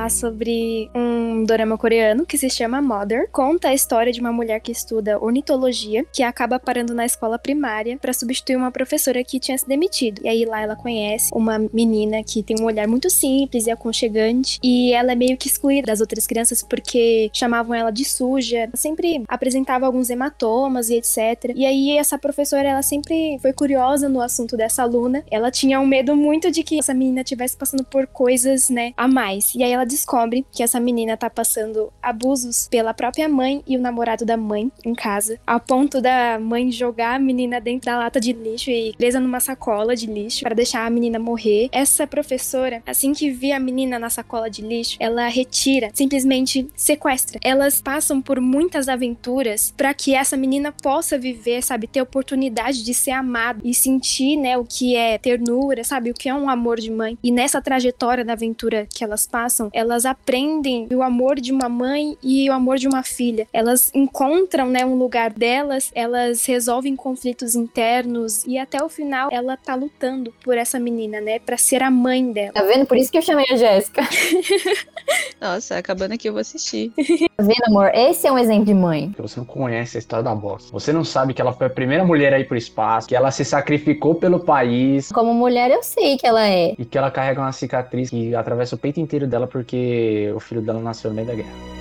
Falar 0.00 0.10
sobre 0.10 0.90
um 0.94 1.09
dorama 1.44 1.78
coreano 1.78 2.26
que 2.26 2.38
se 2.38 2.48
chama 2.50 2.80
Mother. 2.80 3.28
Conta 3.30 3.68
a 3.68 3.74
história 3.74 4.12
de 4.12 4.20
uma 4.20 4.32
mulher 4.32 4.60
que 4.60 4.72
estuda 4.72 5.18
ornitologia, 5.18 6.04
que 6.12 6.22
acaba 6.22 6.58
parando 6.58 6.94
na 6.94 7.06
escola 7.06 7.38
primária 7.38 7.98
para 7.98 8.12
substituir 8.12 8.56
uma 8.56 8.70
professora 8.70 9.22
que 9.24 9.40
tinha 9.40 9.56
se 9.56 9.66
demitido. 9.66 10.20
E 10.24 10.28
aí 10.28 10.44
lá 10.44 10.60
ela 10.60 10.76
conhece 10.76 11.30
uma 11.32 11.58
menina 11.72 12.22
que 12.22 12.42
tem 12.42 12.56
um 12.60 12.64
olhar 12.64 12.86
muito 12.86 13.08
simples 13.10 13.66
e 13.66 13.70
aconchegante, 13.70 14.58
e 14.62 14.92
ela 14.92 15.12
é 15.12 15.14
meio 15.14 15.36
que 15.36 15.48
excluída 15.48 15.86
das 15.86 16.00
outras 16.00 16.26
crianças 16.26 16.62
porque 16.62 17.30
chamavam 17.32 17.74
ela 17.74 17.90
de 17.90 18.04
suja, 18.04 18.58
Ela 18.58 18.76
sempre 18.76 19.22
apresentava 19.28 19.86
alguns 19.86 20.10
hematomas 20.10 20.90
e 20.90 20.96
etc. 20.96 21.52
E 21.54 21.64
aí 21.64 21.96
essa 21.96 22.18
professora, 22.18 22.68
ela 22.68 22.82
sempre 22.82 23.38
foi 23.40 23.52
curiosa 23.52 24.08
no 24.08 24.20
assunto 24.20 24.56
dessa 24.56 24.82
aluna. 24.82 25.24
Ela 25.30 25.50
tinha 25.50 25.80
um 25.80 25.86
medo 25.86 26.16
muito 26.16 26.50
de 26.50 26.62
que 26.62 26.78
essa 26.78 26.92
menina 26.92 27.22
estivesse 27.22 27.56
passando 27.56 27.84
por 27.84 28.06
coisas, 28.06 28.68
né, 28.68 28.92
a 28.96 29.08
mais. 29.08 29.54
E 29.54 29.62
aí 29.62 29.72
ela 29.72 29.84
descobre 29.84 30.44
que 30.52 30.62
essa 30.62 30.78
menina 30.80 31.16
tá 31.16 31.29
passando 31.30 31.92
abusos 32.02 32.68
pela 32.70 32.92
própria 32.92 33.28
mãe 33.28 33.62
e 33.66 33.76
o 33.76 33.80
namorado 33.80 34.24
da 34.24 34.36
mãe 34.36 34.70
em 34.84 34.94
casa, 34.94 35.38
ao 35.46 35.60
ponto 35.60 36.00
da 36.00 36.38
mãe 36.38 36.70
jogar 36.70 37.16
a 37.16 37.18
menina 37.18 37.60
dentro 37.60 37.86
da 37.86 37.98
lata 37.98 38.20
de 38.20 38.32
lixo 38.32 38.70
e 38.70 38.94
presa 38.96 39.20
numa 39.20 39.40
sacola 39.40 39.94
de 39.94 40.06
lixo 40.06 40.42
para 40.42 40.54
deixar 40.54 40.86
a 40.86 40.90
menina 40.90 41.18
morrer. 41.18 41.68
Essa 41.72 42.06
professora, 42.06 42.82
assim 42.86 43.12
que 43.12 43.30
vê 43.30 43.52
a 43.52 43.60
menina 43.60 43.98
na 43.98 44.10
sacola 44.10 44.50
de 44.50 44.62
lixo, 44.62 44.96
ela 45.00 45.28
retira, 45.28 45.90
simplesmente 45.94 46.68
sequestra. 46.74 47.38
Elas 47.42 47.80
passam 47.80 48.20
por 48.20 48.40
muitas 48.40 48.88
aventuras 48.88 49.72
para 49.76 49.94
que 49.94 50.14
essa 50.14 50.36
menina 50.36 50.72
possa 50.72 51.18
viver, 51.18 51.62
sabe, 51.62 51.86
ter 51.86 52.02
oportunidade 52.02 52.82
de 52.82 52.94
ser 52.94 53.12
amada 53.12 53.60
e 53.64 53.74
sentir, 53.74 54.36
né, 54.36 54.56
o 54.56 54.64
que 54.64 54.96
é 54.96 55.18
ternura, 55.18 55.84
sabe, 55.84 56.10
o 56.10 56.14
que 56.14 56.28
é 56.28 56.34
um 56.34 56.48
amor 56.48 56.80
de 56.80 56.90
mãe. 56.90 57.18
E 57.22 57.30
nessa 57.30 57.60
trajetória 57.60 58.24
da 58.24 58.32
aventura 58.32 58.86
que 58.92 59.04
elas 59.04 59.26
passam, 59.26 59.70
elas 59.72 60.04
aprendem 60.04 60.88
o 60.92 61.02
amor 61.02 61.19
de 61.40 61.52
uma 61.52 61.68
mãe 61.68 62.16
e 62.22 62.48
o 62.48 62.52
amor 62.52 62.78
de 62.78 62.88
uma 62.88 63.02
filha. 63.02 63.46
Elas 63.52 63.90
encontram, 63.94 64.68
né, 64.68 64.84
um 64.84 64.94
lugar 64.94 65.32
delas, 65.32 65.90
elas 65.94 66.44
resolvem 66.46 66.96
conflitos 66.96 67.54
internos 67.54 68.44
e 68.46 68.58
até 68.58 68.82
o 68.82 68.88
final 68.88 69.28
ela 69.32 69.56
tá 69.56 69.74
lutando 69.74 70.32
por 70.42 70.56
essa 70.56 70.78
menina, 70.78 71.20
né, 71.20 71.38
para 71.38 71.56
ser 71.56 71.82
a 71.82 71.90
mãe 71.90 72.32
dela. 72.32 72.52
Tá 72.52 72.62
vendo? 72.62 72.86
Por 72.86 72.96
isso 72.96 73.10
que 73.10 73.18
eu 73.18 73.22
chamei 73.22 73.46
a 73.50 73.56
Jéssica. 73.56 74.02
Nossa, 75.40 75.78
acabando 75.78 76.12
aqui 76.14 76.28
eu 76.28 76.32
vou 76.32 76.40
assistir. 76.40 76.92
Tá 77.36 77.42
vendo, 77.42 77.64
amor? 77.66 77.90
Esse 77.94 78.26
é 78.26 78.32
um 78.32 78.38
exemplo 78.38 78.64
de 78.66 78.74
mãe. 78.74 79.08
Porque 79.08 79.22
Você 79.22 79.40
não 79.40 79.46
conhece 79.46 79.96
a 79.96 80.00
história 80.00 80.22
da 80.22 80.34
bosta. 80.34 80.70
Você 80.72 80.92
não 80.92 81.04
sabe 81.04 81.32
que 81.32 81.40
ela 81.40 81.52
foi 81.52 81.66
a 81.66 81.70
primeira 81.70 82.04
mulher 82.04 82.32
a 82.34 82.38
ir 82.38 82.46
pro 82.46 82.56
espaço, 82.56 83.08
que 83.08 83.16
ela 83.16 83.30
se 83.30 83.44
sacrificou 83.44 84.14
pelo 84.14 84.40
país 84.40 85.10
Como 85.10 85.32
mulher, 85.32 85.70
eu 85.70 85.82
sei 85.82 86.16
que 86.18 86.26
ela 86.26 86.46
é. 86.46 86.74
e 86.78 86.84
que 86.84 86.98
ela 86.98 87.10
carrega 87.10 87.40
uma 87.40 87.52
cicatriz 87.52 88.10
que 88.10 88.34
atravessa 88.34 88.74
o 88.74 88.78
peito 88.78 89.00
inteiro 89.00 89.26
dela 89.26 89.46
porque 89.46 90.30
o 90.34 90.40
filho 90.40 90.60
dela 90.60 90.80
nasceu 90.80 90.99
no 91.08 91.14
meio 91.14 91.26
da 91.26 91.79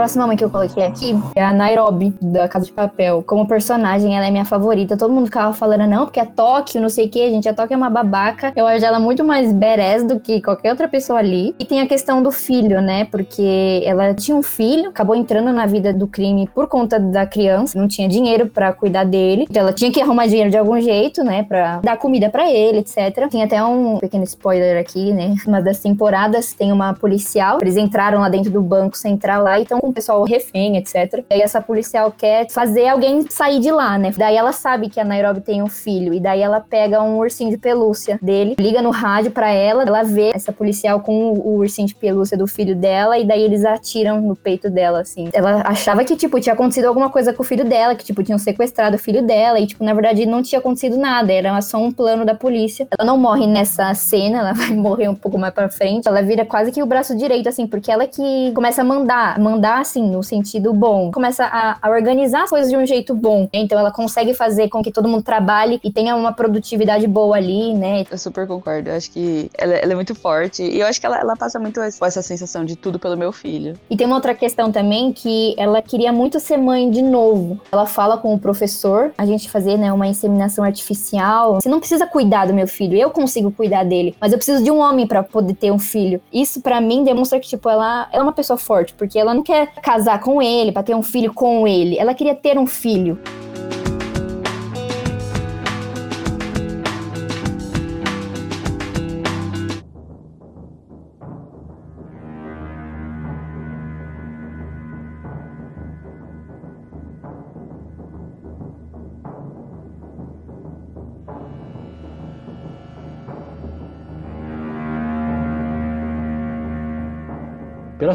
Próxima 0.00 0.26
mãe 0.26 0.34
que 0.34 0.42
eu 0.42 0.48
coloquei 0.48 0.82
aqui 0.82 1.14
é 1.36 1.44
a 1.44 1.52
Nairobi, 1.52 2.14
da 2.22 2.48
Casa 2.48 2.64
de 2.64 2.72
Papel. 2.72 3.22
Como 3.22 3.46
personagem, 3.46 4.16
ela 4.16 4.26
é 4.26 4.30
minha 4.30 4.46
favorita. 4.46 4.96
Todo 4.96 5.12
mundo 5.12 5.26
ficava 5.26 5.52
falando, 5.52 5.86
não, 5.86 6.06
porque 6.06 6.18
é 6.18 6.24
Tóquio, 6.24 6.80
não 6.80 6.88
sei 6.88 7.04
o 7.04 7.10
que, 7.10 7.28
gente. 7.28 7.46
A 7.46 7.52
Tóquio 7.52 7.74
é 7.74 7.76
uma 7.76 7.90
babaca. 7.90 8.50
Eu 8.56 8.66
acho 8.66 8.82
ela 8.82 8.98
muito 8.98 9.22
mais 9.22 9.52
badass 9.52 10.02
do 10.02 10.18
que 10.18 10.40
qualquer 10.40 10.70
outra 10.70 10.88
pessoa 10.88 11.18
ali. 11.18 11.54
E 11.58 11.66
tem 11.66 11.82
a 11.82 11.86
questão 11.86 12.22
do 12.22 12.32
filho, 12.32 12.80
né? 12.80 13.04
Porque 13.10 13.82
ela 13.84 14.14
tinha 14.14 14.34
um 14.34 14.42
filho, 14.42 14.88
acabou 14.88 15.14
entrando 15.14 15.52
na 15.52 15.66
vida 15.66 15.92
do 15.92 16.06
crime 16.06 16.48
por 16.54 16.66
conta 16.66 16.98
da 16.98 17.26
criança, 17.26 17.78
não 17.78 17.86
tinha 17.86 18.08
dinheiro 18.08 18.46
pra 18.46 18.72
cuidar 18.72 19.04
dele. 19.04 19.44
Então 19.50 19.60
ela 19.60 19.72
tinha 19.74 19.92
que 19.92 20.00
arrumar 20.00 20.28
dinheiro 20.28 20.48
de 20.48 20.56
algum 20.56 20.80
jeito, 20.80 21.22
né? 21.22 21.42
Pra 21.42 21.80
dar 21.80 21.98
comida 21.98 22.30
pra 22.30 22.50
ele, 22.50 22.78
etc. 22.78 23.28
Tem 23.30 23.42
até 23.42 23.62
um 23.62 23.98
pequeno 23.98 24.24
spoiler 24.24 24.80
aqui, 24.80 25.12
né? 25.12 25.34
Uma 25.46 25.60
das 25.60 25.78
temporadas 25.78 26.54
tem 26.54 26.72
uma 26.72 26.94
policial. 26.94 27.58
Eles 27.60 27.76
entraram 27.76 28.20
lá 28.20 28.30
dentro 28.30 28.50
do 28.50 28.62
banco 28.62 28.96
central 28.96 29.42
lá 29.42 29.58
e 29.58 29.64
estão 29.64 29.89
o 29.90 29.94
pessoal 29.94 30.22
refém, 30.24 30.76
etc. 30.76 31.24
E 31.30 31.34
aí 31.34 31.42
essa 31.42 31.60
policial 31.60 32.12
quer 32.16 32.48
fazer 32.50 32.88
alguém 32.88 33.26
sair 33.28 33.60
de 33.60 33.70
lá, 33.70 33.98
né? 33.98 34.12
Daí 34.16 34.36
ela 34.36 34.52
sabe 34.52 34.88
que 34.88 35.00
a 35.00 35.04
Nairobi 35.04 35.40
tem 35.40 35.62
um 35.62 35.68
filho. 35.68 36.12
E 36.14 36.20
daí 36.20 36.40
ela 36.40 36.60
pega 36.60 37.02
um 37.02 37.18
ursinho 37.18 37.50
de 37.50 37.58
pelúcia 37.58 38.18
dele, 38.22 38.56
liga 38.58 38.82
no 38.82 38.90
rádio 38.90 39.30
pra 39.30 39.50
ela. 39.50 39.82
Ela 39.82 40.02
vê 40.02 40.30
essa 40.34 40.52
policial 40.52 41.00
com 41.00 41.32
o, 41.32 41.56
ursinho 41.58 41.88
de 41.88 41.94
pelúcia 41.94 42.36
do 42.36 42.46
filho 42.46 42.74
dela. 42.74 43.18
E 43.18 43.24
daí 43.24 43.42
eles 43.42 43.64
atiram 43.64 44.20
no 44.20 44.36
peito 44.36 44.70
dela, 44.70 45.00
assim. 45.00 45.28
Ela 45.32 45.62
achava 45.66 46.04
que, 46.04 46.16
tipo, 46.16 46.40
tinha 46.40 46.54
acontecido 46.54 46.86
alguma 46.86 47.10
coisa 47.10 47.32
com 47.32 47.42
o 47.42 47.46
filho 47.46 47.64
dela, 47.64 47.94
que, 47.94 48.04
tipo, 48.04 48.22
tinham 48.22 48.38
sequestrado 48.38 48.96
o 48.96 48.98
filho 48.98 49.22
dela. 49.22 49.58
E, 49.58 49.66
tipo, 49.66 49.84
na 49.84 49.94
verdade 49.94 50.26
não 50.26 50.42
tinha 50.42 50.58
acontecido 50.58 50.96
nada. 50.96 51.32
Era 51.32 51.60
só 51.60 51.78
um 51.78 51.92
plano 51.92 52.24
da 52.24 52.34
polícia. 52.34 52.86
Ela 52.98 53.06
não 53.06 53.18
morre 53.18 53.46
nessa 53.46 53.92
cena, 53.94 54.38
ela 54.38 54.52
vai 54.54 54.70
morrer 54.70 55.08
um 55.08 55.14
pouco 55.14 55.38
mais 55.38 55.52
pra 55.52 55.68
frente. 55.68 56.08
Ela 56.08 56.22
vira 56.22 56.44
quase 56.44 56.72
que 56.72 56.82
o 56.82 56.86
braço 56.86 57.16
direito, 57.16 57.48
assim, 57.48 57.66
porque 57.66 57.90
ela 57.90 58.06
que 58.06 58.52
começa 58.54 58.82
a 58.82 58.84
mandar, 58.84 59.38
mandar 59.38 59.79
assim, 59.80 60.10
no 60.10 60.22
sentido 60.22 60.72
bom. 60.72 61.10
Começa 61.10 61.44
a, 61.44 61.78
a 61.80 61.90
organizar 61.90 62.44
as 62.44 62.50
coisas 62.50 62.70
de 62.70 62.76
um 62.76 62.86
jeito 62.86 63.14
bom. 63.14 63.48
Então 63.52 63.78
ela 63.78 63.90
consegue 63.90 64.34
fazer 64.34 64.68
com 64.68 64.82
que 64.82 64.92
todo 64.92 65.08
mundo 65.08 65.22
trabalhe 65.22 65.80
e 65.82 65.92
tenha 65.92 66.14
uma 66.16 66.32
produtividade 66.32 67.06
boa 67.06 67.36
ali, 67.36 67.74
né? 67.74 68.04
Eu 68.10 68.18
super 68.18 68.46
concordo. 68.46 68.90
Eu 68.90 68.96
acho 68.96 69.10
que 69.10 69.50
ela, 69.56 69.74
ela 69.74 69.92
é 69.92 69.94
muito 69.94 70.14
forte. 70.14 70.62
E 70.62 70.80
eu 70.80 70.86
acho 70.86 71.00
que 71.00 71.06
ela, 71.06 71.18
ela 71.18 71.36
passa 71.36 71.58
muito 71.58 71.80
essa, 71.80 72.04
essa 72.04 72.22
sensação 72.22 72.64
de 72.64 72.76
tudo 72.76 72.98
pelo 72.98 73.16
meu 73.16 73.32
filho. 73.32 73.78
E 73.88 73.96
tem 73.96 74.06
uma 74.06 74.16
outra 74.16 74.34
questão 74.34 74.70
também 74.70 75.12
que 75.12 75.54
ela 75.56 75.82
queria 75.82 76.12
muito 76.12 76.38
ser 76.40 76.56
mãe 76.56 76.90
de 76.90 77.02
novo. 77.02 77.60
Ela 77.72 77.86
fala 77.86 78.16
com 78.16 78.34
o 78.34 78.38
professor, 78.38 79.12
a 79.16 79.26
gente 79.26 79.50
fazer, 79.50 79.76
né, 79.76 79.92
uma 79.92 80.06
inseminação 80.06 80.64
artificial. 80.64 81.60
Você 81.60 81.68
não 81.68 81.80
precisa 81.80 82.06
cuidar 82.06 82.46
do 82.46 82.54
meu 82.54 82.66
filho, 82.66 82.96
eu 82.96 83.10
consigo 83.10 83.50
cuidar 83.50 83.84
dele, 83.84 84.14
mas 84.20 84.32
eu 84.32 84.38
preciso 84.38 84.62
de 84.62 84.70
um 84.70 84.78
homem 84.78 85.06
pra 85.06 85.22
poder 85.22 85.54
ter 85.54 85.70
um 85.70 85.78
filho. 85.78 86.20
Isso 86.32 86.60
pra 86.60 86.80
mim 86.80 87.04
demonstra 87.04 87.40
que 87.40 87.48
tipo 87.48 87.68
ela, 87.68 88.08
ela 88.12 88.20
é 88.20 88.22
uma 88.22 88.32
pessoa 88.32 88.56
forte, 88.56 88.94
porque 88.94 89.18
ela 89.18 89.34
não 89.34 89.42
quer 89.42 89.69
casar 89.82 90.20
com 90.20 90.40
ele 90.42 90.72
pra 90.72 90.82
ter 90.82 90.94
um 90.94 91.02
filho 91.02 91.32
com 91.32 91.66
ele. 91.66 91.98
Ela 91.98 92.14
queria 92.14 92.34
ter 92.34 92.58
um 92.58 92.66
filho. 92.66 93.18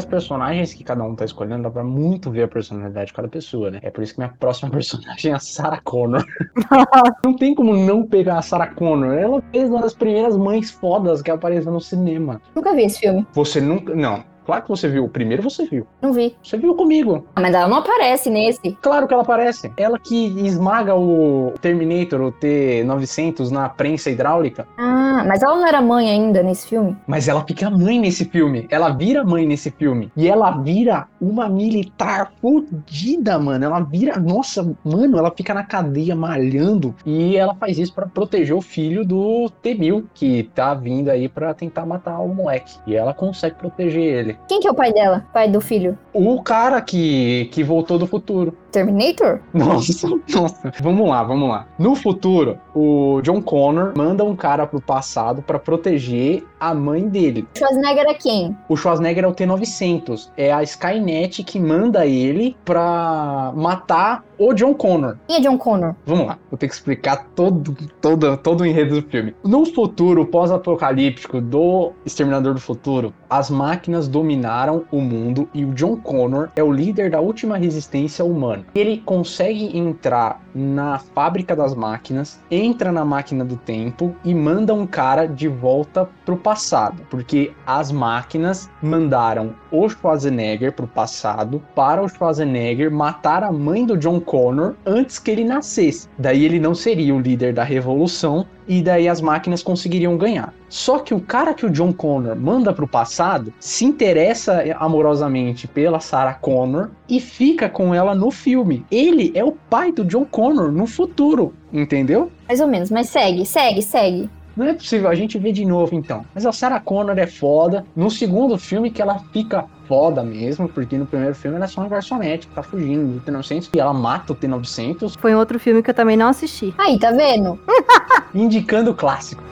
Personagens 0.06 0.72
que 0.72 0.84
cada 0.84 1.04
um 1.04 1.14
tá 1.14 1.24
escolhendo, 1.24 1.64
dá 1.64 1.70
pra 1.70 1.84
muito 1.84 2.30
ver 2.30 2.44
a 2.44 2.48
personalidade 2.48 3.08
de 3.08 3.12
cada 3.12 3.28
pessoa, 3.28 3.70
né? 3.70 3.78
É 3.82 3.90
por 3.90 4.02
isso 4.02 4.14
que 4.14 4.20
minha 4.20 4.32
próxima 4.38 4.70
personagem 4.70 5.32
é 5.32 5.34
a 5.34 5.38
Sarah 5.38 5.80
Connor. 5.82 6.24
não 7.24 7.34
tem 7.34 7.54
como 7.54 7.74
não 7.74 8.06
pegar 8.06 8.38
a 8.38 8.42
Sarah 8.42 8.68
Connor. 8.68 9.14
Ela 9.14 9.42
fez 9.52 9.68
uma 9.68 9.82
das 9.82 9.94
primeiras 9.94 10.36
mães 10.36 10.70
fodas 10.70 11.22
que 11.22 11.30
apareceu 11.30 11.72
no 11.72 11.80
cinema. 11.80 12.40
Nunca 12.54 12.74
vi 12.74 12.84
esse 12.84 13.00
filme. 13.00 13.26
Você 13.32 13.60
nunca. 13.60 13.94
Não. 13.94 14.24
Claro 14.46 14.62
que 14.62 14.68
você 14.68 14.88
viu. 14.88 15.04
O 15.04 15.08
primeiro 15.08 15.42
você 15.42 15.66
viu. 15.66 15.86
Não 16.00 16.12
vi. 16.12 16.36
Você 16.40 16.56
viu 16.56 16.72
comigo. 16.76 17.26
Ah, 17.34 17.40
mas 17.40 17.52
ela 17.52 17.66
não 17.66 17.78
aparece 17.78 18.30
nesse. 18.30 18.72
Claro 18.80 19.08
que 19.08 19.12
ela 19.12 19.24
aparece. 19.24 19.72
Ela 19.76 19.98
que 19.98 20.26
esmaga 20.46 20.94
o 20.94 21.52
Terminator, 21.60 22.20
o 22.20 22.30
T-900, 22.30 23.50
na 23.50 23.68
prensa 23.68 24.08
hidráulica. 24.08 24.68
Ah, 24.78 24.95
mas 25.24 25.42
ela 25.42 25.56
não 25.56 25.66
era 25.66 25.80
mãe 25.80 26.10
ainda 26.10 26.42
nesse 26.42 26.68
filme? 26.68 26.96
Mas 27.06 27.28
ela 27.28 27.44
fica 27.46 27.70
mãe 27.70 27.98
nesse 27.98 28.24
filme. 28.24 28.66
Ela 28.70 28.90
vira 28.90 29.24
mãe 29.24 29.46
nesse 29.46 29.70
filme. 29.70 30.10
E 30.16 30.28
ela 30.28 30.50
vira 30.50 31.06
uma 31.20 31.48
militar 31.48 32.32
fodida, 32.40 33.38
mano. 33.38 33.64
Ela 33.64 33.80
vira. 33.80 34.18
Nossa, 34.18 34.62
mano, 34.84 35.18
ela 35.18 35.30
fica 35.30 35.54
na 35.54 35.62
cadeia 35.62 36.14
malhando. 36.14 36.94
E 37.04 37.36
ela 37.36 37.54
faz 37.54 37.78
isso 37.78 37.94
pra 37.94 38.06
proteger 38.06 38.54
o 38.54 38.60
filho 38.60 39.04
do 39.04 39.50
T-1000, 39.62 40.04
que 40.14 40.50
tá 40.54 40.74
vindo 40.74 41.10
aí 41.10 41.28
pra 41.28 41.54
tentar 41.54 41.86
matar 41.86 42.18
o 42.20 42.28
moleque. 42.28 42.78
E 42.86 42.94
ela 42.94 43.14
consegue 43.14 43.56
proteger 43.56 44.02
ele. 44.02 44.38
Quem 44.48 44.60
que 44.60 44.68
é 44.68 44.70
o 44.70 44.74
pai 44.74 44.92
dela? 44.92 45.24
Pai 45.32 45.48
do 45.48 45.60
filho? 45.60 45.98
O 46.12 46.42
cara 46.42 46.80
que, 46.80 47.48
que 47.52 47.62
voltou 47.62 47.98
do 47.98 48.06
futuro. 48.06 48.56
Terminator? 48.76 49.40
Nossa, 49.54 50.06
nossa. 50.28 50.70
Vamos 50.82 51.08
lá, 51.08 51.22
vamos 51.22 51.48
lá. 51.48 51.66
No 51.78 51.94
futuro, 51.94 52.58
o 52.74 53.22
John 53.22 53.40
Connor 53.40 53.94
manda 53.96 54.22
um 54.22 54.36
cara 54.36 54.66
pro 54.66 54.82
passado 54.82 55.40
pra 55.40 55.58
proteger 55.58 56.44
a 56.60 56.74
mãe 56.74 57.08
dele. 57.08 57.48
Schwarzenegger 57.56 58.04
é 58.06 58.14
quem? 58.14 58.56
O 58.68 58.76
Schwarzenegger 58.76 59.24
é 59.24 59.26
o 59.26 59.32
T-900. 59.32 60.30
É 60.36 60.52
a 60.52 60.62
Skynet 60.62 61.42
que 61.42 61.58
manda 61.58 62.04
ele 62.04 62.54
pra 62.66 63.50
matar 63.56 64.22
o 64.38 64.52
John 64.52 64.74
Connor. 64.74 65.16
Quem 65.26 65.36
é 65.36 65.40
John 65.40 65.56
Connor? 65.56 65.94
Vamos 66.04 66.26
lá, 66.26 66.38
vou 66.50 66.58
ter 66.58 66.68
que 66.68 66.74
explicar 66.74 67.28
todo, 67.34 67.74
todo, 68.00 68.36
todo 68.36 68.60
o 68.60 68.66
enredo 68.66 69.00
do 69.00 69.08
filme. 69.08 69.34
No 69.42 69.64
futuro 69.64 70.26
pós-apocalíptico 70.26 71.40
do 71.40 71.92
Exterminador 72.04 72.52
do 72.52 72.60
Futuro, 72.60 73.14
as 73.30 73.48
máquinas 73.48 74.08
dominaram 74.08 74.84
o 74.90 75.00
mundo 75.00 75.48
e 75.54 75.64
o 75.64 75.72
John 75.72 75.96
Connor 75.96 76.50
é 76.54 76.62
o 76.62 76.70
líder 76.70 77.10
da 77.10 77.20
última 77.20 77.56
resistência 77.56 78.24
humana. 78.24 78.65
Ele 78.74 78.98
consegue 78.98 79.76
entrar 79.76 80.40
na 80.54 80.98
fábrica 80.98 81.54
das 81.54 81.74
máquinas, 81.74 82.40
entra 82.50 82.92
na 82.92 83.04
máquina 83.04 83.44
do 83.44 83.56
tempo 83.56 84.14
e 84.24 84.34
manda 84.34 84.74
um 84.74 84.86
cara 84.86 85.26
de 85.26 85.48
volta 85.48 86.08
pro 86.24 86.36
passado, 86.36 87.02
porque 87.10 87.52
as 87.66 87.90
máquinas 87.90 88.70
mandaram 88.82 89.54
o 89.70 89.88
Schwarzenegger 89.88 90.72
pro 90.72 90.86
passado 90.86 91.62
para 91.74 92.02
o 92.02 92.08
Schwarzenegger 92.08 92.90
matar 92.90 93.42
a 93.42 93.52
mãe 93.52 93.84
do 93.84 93.96
John 93.96 94.20
Connor 94.20 94.74
antes 94.84 95.18
que 95.18 95.30
ele 95.30 95.44
nascesse. 95.44 96.08
Daí 96.18 96.44
ele 96.44 96.58
não 96.58 96.74
seria 96.74 97.14
o 97.14 97.20
líder 97.20 97.54
da 97.54 97.64
revolução 97.64 98.46
e 98.68 98.82
daí 98.82 99.08
as 99.08 99.20
máquinas 99.20 99.62
conseguiriam 99.62 100.16
ganhar. 100.16 100.52
Só 100.68 100.98
que 100.98 101.14
o 101.14 101.20
cara 101.20 101.54
que 101.54 101.64
o 101.64 101.70
John 101.70 101.92
Connor 101.92 102.36
manda 102.36 102.72
pro 102.72 102.88
passado 102.88 103.52
se 103.60 103.84
interessa 103.84 104.62
amorosamente 104.78 105.66
pela 105.66 106.00
Sarah 106.00 106.34
Connor 106.34 106.90
e 107.08 107.20
fica 107.20 107.68
com 107.68 107.94
ela 107.94 108.14
no 108.14 108.30
filme. 108.30 108.84
Ele 108.90 109.32
é 109.34 109.44
o 109.44 109.52
pai 109.52 109.92
do 109.92 110.04
John 110.04 110.24
Connor 110.24 110.72
no 110.72 110.86
futuro, 110.86 111.54
entendeu? 111.72 112.30
Mais 112.48 112.60
ou 112.60 112.66
menos, 112.66 112.90
mas 112.90 113.08
segue, 113.08 113.46
segue, 113.46 113.82
segue. 113.82 114.30
Não 114.56 114.66
é 114.66 114.72
possível, 114.72 115.10
a 115.10 115.14
gente 115.14 115.38
vê 115.38 115.52
de 115.52 115.66
novo 115.66 115.94
então. 115.94 116.24
Mas 116.34 116.46
a 116.46 116.52
Sarah 116.52 116.80
Connor 116.80 117.18
é 117.18 117.26
foda. 117.26 117.84
No 117.94 118.10
segundo 118.10 118.56
filme 118.56 118.90
que 118.90 119.02
ela 119.02 119.18
fica 119.30 119.66
foda 119.86 120.22
mesmo, 120.22 120.68
porque 120.68 120.96
no 120.96 121.06
primeiro 121.06 121.34
filme 121.34 121.56
ela 121.56 121.64
é 121.64 121.68
só 121.68 121.80
uma 121.80 121.88
garçonete 121.88 122.46
que 122.46 122.54
tá 122.54 122.62
fugindo 122.62 123.14
do 123.14 123.20
T-900 123.20 123.70
e 123.74 123.80
ela 123.80 123.92
mata 123.92 124.32
o 124.32 124.36
T-900, 124.36 125.14
Foi 125.18 125.34
um 125.34 125.38
outro 125.38 125.58
filme 125.58 125.82
que 125.82 125.90
eu 125.90 125.94
também 125.94 126.16
não 126.16 126.28
assisti. 126.28 126.74
Aí, 126.78 126.98
tá 126.98 127.10
vendo? 127.10 127.58
indicando 128.34 128.90
o 128.90 128.94
clássico. 128.94 129.42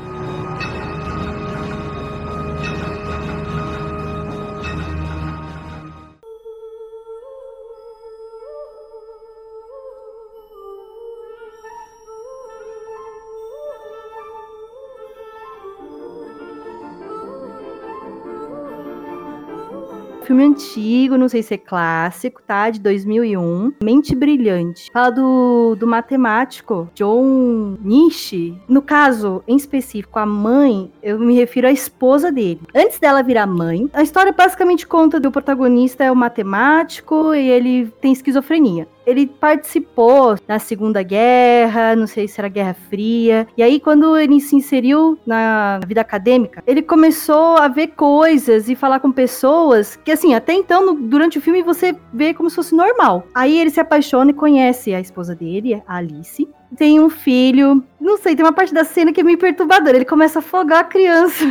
Filme 20.34 20.46
antigo, 20.48 21.16
não 21.16 21.28
sei 21.28 21.44
se 21.44 21.54
é 21.54 21.56
clássico, 21.56 22.42
tá? 22.44 22.68
De 22.68 22.80
2001. 22.80 23.74
Mente 23.80 24.16
Brilhante. 24.16 24.90
Fala 24.92 25.10
do, 25.10 25.76
do 25.78 25.86
matemático 25.86 26.90
John 26.92 27.78
Nishi. 27.80 28.60
No 28.68 28.82
caso, 28.82 29.44
em 29.46 29.54
específico, 29.54 30.18
a 30.18 30.26
mãe, 30.26 30.90
eu 31.00 31.20
me 31.20 31.36
refiro 31.36 31.68
à 31.68 31.70
esposa 31.70 32.32
dele. 32.32 32.62
Antes 32.74 32.98
dela 32.98 33.22
virar 33.22 33.46
mãe, 33.46 33.88
a 33.92 34.02
história 34.02 34.32
basicamente 34.32 34.88
conta 34.88 35.20
do 35.20 35.30
protagonista 35.30 36.02
é 36.02 36.10
o 36.10 36.16
matemático 36.16 37.32
e 37.32 37.48
ele 37.48 37.86
tem 38.00 38.12
esquizofrenia. 38.12 38.88
Ele 39.06 39.26
participou 39.26 40.36
na 40.48 40.58
Segunda 40.58 41.02
Guerra, 41.02 41.94
não 41.96 42.06
sei 42.06 42.26
se 42.28 42.40
era 42.40 42.48
Guerra 42.48 42.74
Fria. 42.88 43.46
E 43.56 43.62
aí, 43.62 43.78
quando 43.80 44.16
ele 44.16 44.40
se 44.40 44.56
inseriu 44.56 45.18
na 45.26 45.80
vida 45.86 46.00
acadêmica, 46.00 46.62
ele 46.66 46.82
começou 46.82 47.56
a 47.58 47.68
ver 47.68 47.88
coisas 47.88 48.68
e 48.68 48.74
falar 48.74 49.00
com 49.00 49.12
pessoas 49.12 49.96
que, 49.96 50.10
assim, 50.12 50.34
até 50.34 50.52
então, 50.54 50.86
no- 50.86 50.94
durante 50.94 51.38
o 51.38 51.40
filme, 51.40 51.62
você 51.62 51.94
vê 52.12 52.32
como 52.34 52.48
se 52.48 52.56
fosse 52.56 52.74
normal. 52.74 53.26
Aí 53.34 53.58
ele 53.58 53.70
se 53.70 53.80
apaixona 53.80 54.30
e 54.30 54.34
conhece 54.34 54.94
a 54.94 55.00
esposa 55.00 55.34
dele, 55.34 55.82
a 55.86 55.96
Alice. 55.96 56.48
Tem 56.76 56.98
um 56.98 57.08
filho. 57.08 57.84
Não 58.04 58.18
sei, 58.18 58.36
tem 58.36 58.44
uma 58.44 58.52
parte 58.52 58.74
da 58.74 58.84
cena 58.84 59.14
que 59.14 59.20
é 59.22 59.24
meio 59.24 59.38
perturbadora. 59.38 59.96
Ele 59.96 60.04
começa 60.04 60.38
a 60.38 60.40
afogar 60.40 60.80
a 60.80 60.84
criança. 60.84 61.42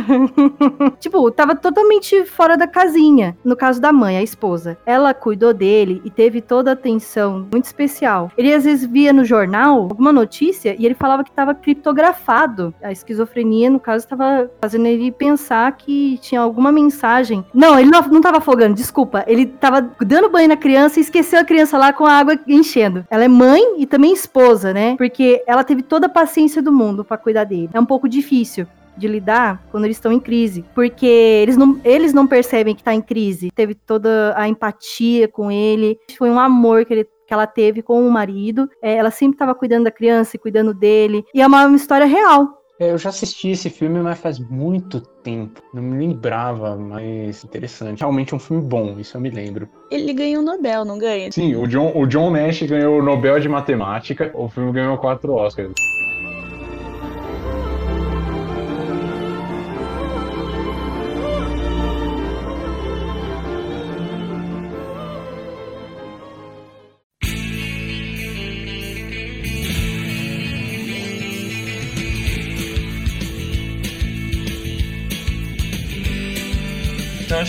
tipo, 1.00 1.28
tava 1.32 1.56
totalmente 1.56 2.24
fora 2.26 2.56
da 2.56 2.68
casinha. 2.68 3.36
No 3.44 3.56
caso 3.56 3.80
da 3.80 3.92
mãe, 3.92 4.16
a 4.16 4.22
esposa. 4.22 4.78
Ela 4.86 5.12
cuidou 5.12 5.52
dele 5.52 6.00
e 6.04 6.10
teve 6.10 6.40
toda 6.40 6.70
a 6.70 6.74
atenção 6.74 7.48
muito 7.50 7.64
especial. 7.64 8.30
Ele 8.38 8.54
às 8.54 8.62
vezes 8.62 8.86
via 8.86 9.12
no 9.12 9.24
jornal 9.24 9.80
alguma 9.80 10.12
notícia 10.12 10.76
e 10.78 10.86
ele 10.86 10.94
falava 10.94 11.24
que 11.24 11.32
tava 11.32 11.56
criptografado. 11.56 12.72
A 12.80 12.92
esquizofrenia, 12.92 13.68
no 13.68 13.80
caso, 13.80 14.06
tava 14.06 14.48
fazendo 14.60 14.86
ele 14.86 15.10
pensar 15.10 15.72
que 15.72 16.18
tinha 16.18 16.40
alguma 16.40 16.70
mensagem. 16.70 17.44
Não, 17.52 17.76
ele 17.76 17.90
não, 17.90 18.00
não 18.02 18.20
tava 18.20 18.38
afogando, 18.38 18.76
desculpa. 18.76 19.24
Ele 19.26 19.44
tava 19.44 19.90
dando 20.06 20.30
banho 20.30 20.48
na 20.48 20.56
criança 20.56 21.00
e 21.00 21.02
esqueceu 21.02 21.40
a 21.40 21.44
criança 21.44 21.76
lá 21.76 21.92
com 21.92 22.06
a 22.06 22.12
água 22.12 22.38
enchendo. 22.46 23.04
Ela 23.10 23.24
é 23.24 23.28
mãe 23.28 23.74
e 23.78 23.86
também 23.86 24.12
esposa, 24.12 24.72
né? 24.72 24.94
Porque 24.96 25.42
ela 25.48 25.64
teve 25.64 25.82
toda 25.82 26.06
a 26.06 26.08
paciência 26.08 26.43
do 26.62 26.72
mundo 26.72 27.04
pra 27.04 27.18
cuidar 27.18 27.44
dele. 27.44 27.70
É 27.72 27.80
um 27.80 27.86
pouco 27.86 28.08
difícil 28.08 28.66
de 28.96 29.08
lidar 29.08 29.64
quando 29.70 29.84
eles 29.84 29.96
estão 29.96 30.12
em 30.12 30.20
crise, 30.20 30.64
porque 30.74 31.06
eles 31.06 31.56
não, 31.56 31.80
eles 31.84 32.12
não 32.12 32.26
percebem 32.26 32.74
que 32.74 32.82
tá 32.82 32.94
em 32.94 33.00
crise. 33.00 33.50
Teve 33.50 33.74
toda 33.74 34.34
a 34.36 34.48
empatia 34.48 35.26
com 35.26 35.50
ele, 35.50 35.98
foi 36.16 36.30
um 36.30 36.38
amor 36.38 36.84
que 36.84 36.94
ele 36.94 37.08
que 37.26 37.32
ela 37.32 37.46
teve 37.46 37.82
com 37.82 38.06
o 38.06 38.10
marido. 38.10 38.68
É, 38.82 38.96
ela 38.96 39.10
sempre 39.10 39.36
estava 39.36 39.54
cuidando 39.54 39.84
da 39.84 39.90
criança 39.90 40.36
e 40.36 40.38
cuidando 40.38 40.74
dele. 40.74 41.24
E 41.34 41.40
é 41.40 41.46
uma, 41.46 41.66
uma 41.66 41.76
história 41.76 42.06
real. 42.06 42.60
É, 42.78 42.90
eu 42.90 42.98
já 42.98 43.10
assisti 43.10 43.50
esse 43.50 43.70
filme, 43.70 44.00
mas 44.00 44.18
faz 44.18 44.38
muito 44.38 45.00
tempo. 45.00 45.62
Não 45.72 45.82
me 45.82 46.06
lembrava, 46.06 46.76
mas 46.76 47.44
interessante. 47.44 48.00
Realmente 48.00 48.34
é 48.34 48.36
um 48.36 48.40
filme 48.40 48.62
bom, 48.62 48.98
isso 48.98 49.16
eu 49.16 49.20
me 49.20 49.30
lembro. 49.30 49.68
Ele 49.90 50.12
ganhou 50.12 50.42
o 50.42 50.44
Nobel, 50.44 50.84
não 50.84 50.98
ganha? 50.98 51.30
Sim, 51.30 51.54
o 51.54 51.68
John, 51.68 51.92
o 51.94 52.04
John 52.06 52.30
Nash 52.30 52.62
ganhou 52.62 52.98
o 52.98 53.02
Nobel 53.02 53.38
de 53.38 53.48
Matemática. 53.48 54.32
O 54.34 54.48
filme 54.48 54.72
ganhou 54.72 54.98
quatro 54.98 55.34
Oscars. 55.34 55.72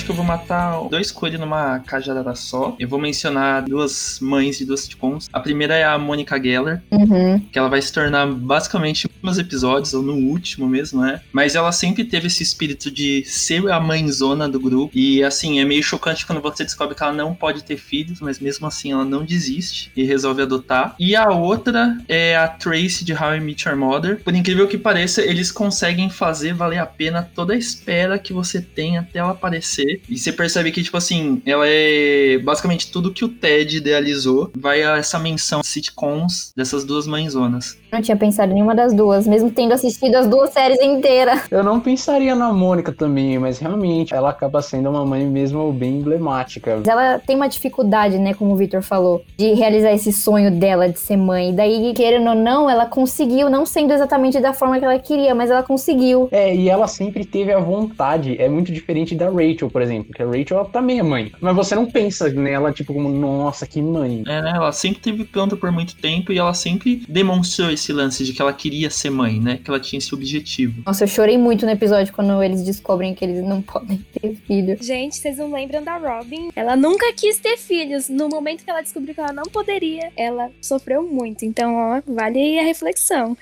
Acho 0.05 0.07
que 0.07 0.11
eu 0.11 0.15
vou 0.15 0.25
matar 0.25 0.87
dois 0.87 1.11
coelhos 1.11 1.39
numa 1.39 1.79
cajadada 1.79 2.35
só. 2.35 2.75
Eu 2.79 2.87
vou 2.87 2.99
mencionar 2.99 3.63
duas 3.63 4.19
mães 4.21 4.59
de 4.59 4.65
duas 4.65 4.81
sitcoms. 4.81 5.27
A 5.33 5.39
primeira 5.39 5.73
é 5.75 5.83
a 5.83 5.97
Mônica 5.97 6.41
Geller, 6.41 6.81
Uhum. 6.91 7.39
que 7.39 7.57
ela 7.57 7.69
vai 7.69 7.81
se 7.81 7.91
tornar 7.91 8.27
basicamente 8.27 9.09
nos 9.23 9.39
episódios, 9.39 9.93
ou 9.95 10.03
no 10.03 10.13
último 10.13 10.67
mesmo, 10.67 11.01
né? 11.01 11.21
Mas 11.33 11.55
ela 11.55 11.71
sempre 11.71 12.03
teve 12.03 12.27
esse 12.27 12.43
espírito 12.43 12.91
de 12.91 13.23
ser 13.25 13.67
a 13.71 13.79
mãezona 13.79 14.47
do 14.47 14.59
grupo. 14.59 14.91
E 14.95 15.23
assim, 15.23 15.59
é 15.59 15.65
meio 15.65 15.81
chocante 15.81 16.25
quando 16.25 16.41
você 16.41 16.63
descobre 16.63 16.93
que 16.95 17.01
ela 17.01 17.13
não 17.13 17.33
pode 17.33 17.63
ter 17.63 17.77
filhos, 17.77 18.21
mas 18.21 18.39
mesmo 18.39 18.67
assim 18.67 18.91
ela 18.91 19.05
não 19.05 19.25
desiste 19.25 19.91
e 19.95 20.03
resolve 20.03 20.43
adotar. 20.43 20.95
E 20.99 21.15
a 21.15 21.29
outra 21.29 21.97
é 22.07 22.37
a 22.37 22.47
Tracy 22.47 23.03
de 23.03 23.13
How 23.13 23.35
I 23.35 23.39
Met 23.39 23.67
Your 23.67 23.77
Mother. 23.77 24.21
Por 24.23 24.35
incrível 24.35 24.67
que 24.67 24.77
pareça, 24.77 25.21
eles 25.23 25.51
conseguem 25.51 26.09
fazer 26.09 26.53
valer 26.53 26.77
a 26.77 26.85
pena 26.85 27.27
toda 27.33 27.53
a 27.53 27.57
espera 27.57 28.19
que 28.19 28.33
você 28.33 28.61
tem 28.61 28.97
até 28.97 29.19
ela 29.19 29.31
aparecer 29.31 29.94
E 30.09 30.17
você 30.17 30.31
percebe 30.31 30.71
que, 30.71 30.83
tipo 30.83 30.97
assim, 30.97 31.41
ela 31.45 31.65
é 31.67 32.37
basicamente 32.39 32.91
tudo 32.91 33.11
que 33.11 33.25
o 33.25 33.29
Ted 33.29 33.77
idealizou. 33.77 34.51
Vai 34.55 34.83
a 34.83 34.97
essa 34.97 35.19
menção 35.19 35.61
sitcoms 35.63 36.53
dessas 36.55 36.83
duas 36.83 37.07
mãezonas. 37.07 37.77
Não 37.91 38.01
tinha 38.01 38.17
pensado 38.17 38.51
em 38.51 38.55
nenhuma 38.55 38.75
das 38.75 38.93
duas, 38.93 39.27
mesmo 39.27 39.49
tendo 39.49 39.73
assistido 39.73 40.15
as 40.15 40.27
duas 40.27 40.51
séries 40.51 40.81
inteiras. 40.81 41.43
Eu 41.49 41.63
não 41.63 41.79
pensaria 41.79 42.35
na 42.35 42.51
Mônica 42.51 42.91
também, 42.91 43.39
mas 43.39 43.59
realmente 43.59 44.13
ela 44.13 44.29
acaba 44.29 44.61
sendo 44.61 44.89
uma 44.89 45.05
mãe 45.05 45.25
mesmo 45.25 45.71
bem 45.71 45.99
emblemática. 45.99 46.81
Ela 46.85 47.19
tem 47.19 47.35
uma 47.35 47.47
dificuldade, 47.47 48.17
né, 48.17 48.33
como 48.33 48.53
o 48.53 48.55
Victor 48.57 48.81
falou, 48.81 49.23
de 49.37 49.53
realizar 49.53 49.91
esse 49.93 50.11
sonho 50.11 50.51
dela 50.51 50.89
de 50.89 50.99
ser 50.99 51.17
mãe. 51.17 51.51
E 51.51 51.53
daí, 51.53 51.93
querendo 51.93 52.29
ou 52.29 52.35
não, 52.35 52.69
ela 52.69 52.85
conseguiu, 52.85 53.49
não 53.49 53.65
sendo 53.65 53.93
exatamente 53.93 54.39
da 54.39 54.53
forma 54.53 54.77
que 54.79 54.85
ela 54.85 54.99
queria, 54.99 55.33
mas 55.33 55.49
ela 55.49 55.63
conseguiu. 55.63 56.27
É, 56.31 56.53
e 56.55 56.69
ela 56.69 56.87
sempre 56.87 57.25
teve 57.25 57.51
a 57.51 57.59
vontade. 57.59 58.35
É 58.39 58.49
muito 58.49 58.71
diferente 58.71 59.15
da 59.15 59.29
Rachel, 59.29 59.69
por 59.69 59.81
exemplo, 59.81 59.84
que 60.13 60.21
a 60.21 60.25
Rachel 60.25 60.57
ela 60.57 60.65
também 60.65 60.99
é 60.99 61.03
mãe. 61.03 61.31
Mas 61.39 61.55
você 61.55 61.75
não 61.75 61.85
pensa 61.85 62.29
nela, 62.29 62.71
tipo, 62.71 62.93
como, 62.93 63.09
nossa, 63.09 63.65
que 63.67 63.81
mãe. 63.81 64.23
É, 64.27 64.41
né? 64.41 64.53
Ela 64.55 64.71
sempre 64.71 65.01
teve 65.01 65.23
planta 65.25 65.55
por 65.55 65.71
muito 65.71 65.95
tempo 65.95 66.31
e 66.31 66.37
ela 66.37 66.53
sempre 66.53 67.03
demonstrou 67.07 67.71
esse 67.71 67.91
lance 67.91 68.23
de 68.23 68.33
que 68.33 68.41
ela 68.41 68.53
queria 68.53 68.89
ser 68.89 69.09
mãe, 69.09 69.39
né? 69.39 69.59
Que 69.63 69.69
ela 69.69 69.79
tinha 69.79 69.97
esse 69.97 70.13
objetivo. 70.13 70.83
Nossa, 70.85 71.03
eu 71.03 71.07
chorei 71.07 71.37
muito 71.37 71.65
no 71.65 71.71
episódio 71.71 72.13
quando 72.13 72.41
eles 72.41 72.63
descobrem 72.63 73.13
que 73.13 73.23
eles 73.23 73.43
não 73.43 73.61
podem 73.61 74.05
ter 74.13 74.35
filho. 74.35 74.77
Gente, 74.81 75.15
vocês 75.15 75.37
não 75.37 75.51
lembram 75.51 75.83
da 75.83 75.97
Robin? 75.97 76.49
Ela 76.55 76.75
nunca 76.75 77.11
quis 77.13 77.39
ter 77.39 77.57
filhos. 77.57 78.09
No 78.09 78.29
momento 78.29 78.63
que 78.63 78.69
ela 78.69 78.81
descobriu 78.81 79.13
que 79.13 79.21
ela 79.21 79.33
não 79.33 79.43
poderia, 79.43 80.11
ela 80.15 80.49
sofreu 80.61 81.03
muito. 81.03 81.45
Então, 81.45 81.75
ó, 81.75 82.01
vale 82.05 82.39
aí 82.39 82.59
a 82.59 82.63
reflexão. 82.63 83.37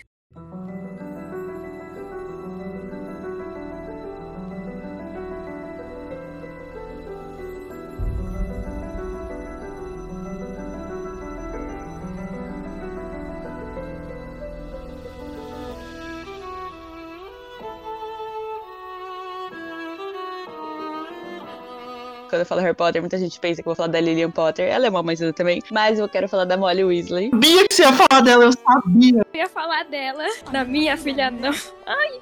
Quando 22.33 22.39
eu 22.39 22.45
falo 22.47 22.61
Harry 22.61 22.73
Potter, 22.73 22.99
muita 22.99 23.15
gente 23.19 23.39
pensa 23.39 23.61
que 23.61 23.67
eu 23.67 23.71
vou 23.71 23.75
falar 23.75 23.89
da 23.89 24.01
Lillian 24.01 24.31
Potter. 24.31 24.67
Ela 24.67 24.87
é 24.87 24.89
uma 24.89 25.03
mãezona 25.03 25.31
também. 25.31 25.61
Mas 25.69 25.99
eu 25.99 26.09
quero 26.09 26.27
falar 26.27 26.45
da 26.45 26.57
Molly 26.57 26.83
Weasley. 26.83 27.29
Sabia 27.29 27.67
que 27.67 27.75
você 27.75 27.83
ia 27.83 27.93
falar 27.93 28.21
dela, 28.21 28.43
eu 28.45 28.51
sabia. 28.51 29.25
Eu 29.33 29.39
ia 29.39 29.47
falar 29.49 29.83
dela, 29.83 30.23
da 30.51 30.63
minha 30.65 30.97
filha 30.97 31.29
não. 31.29 31.51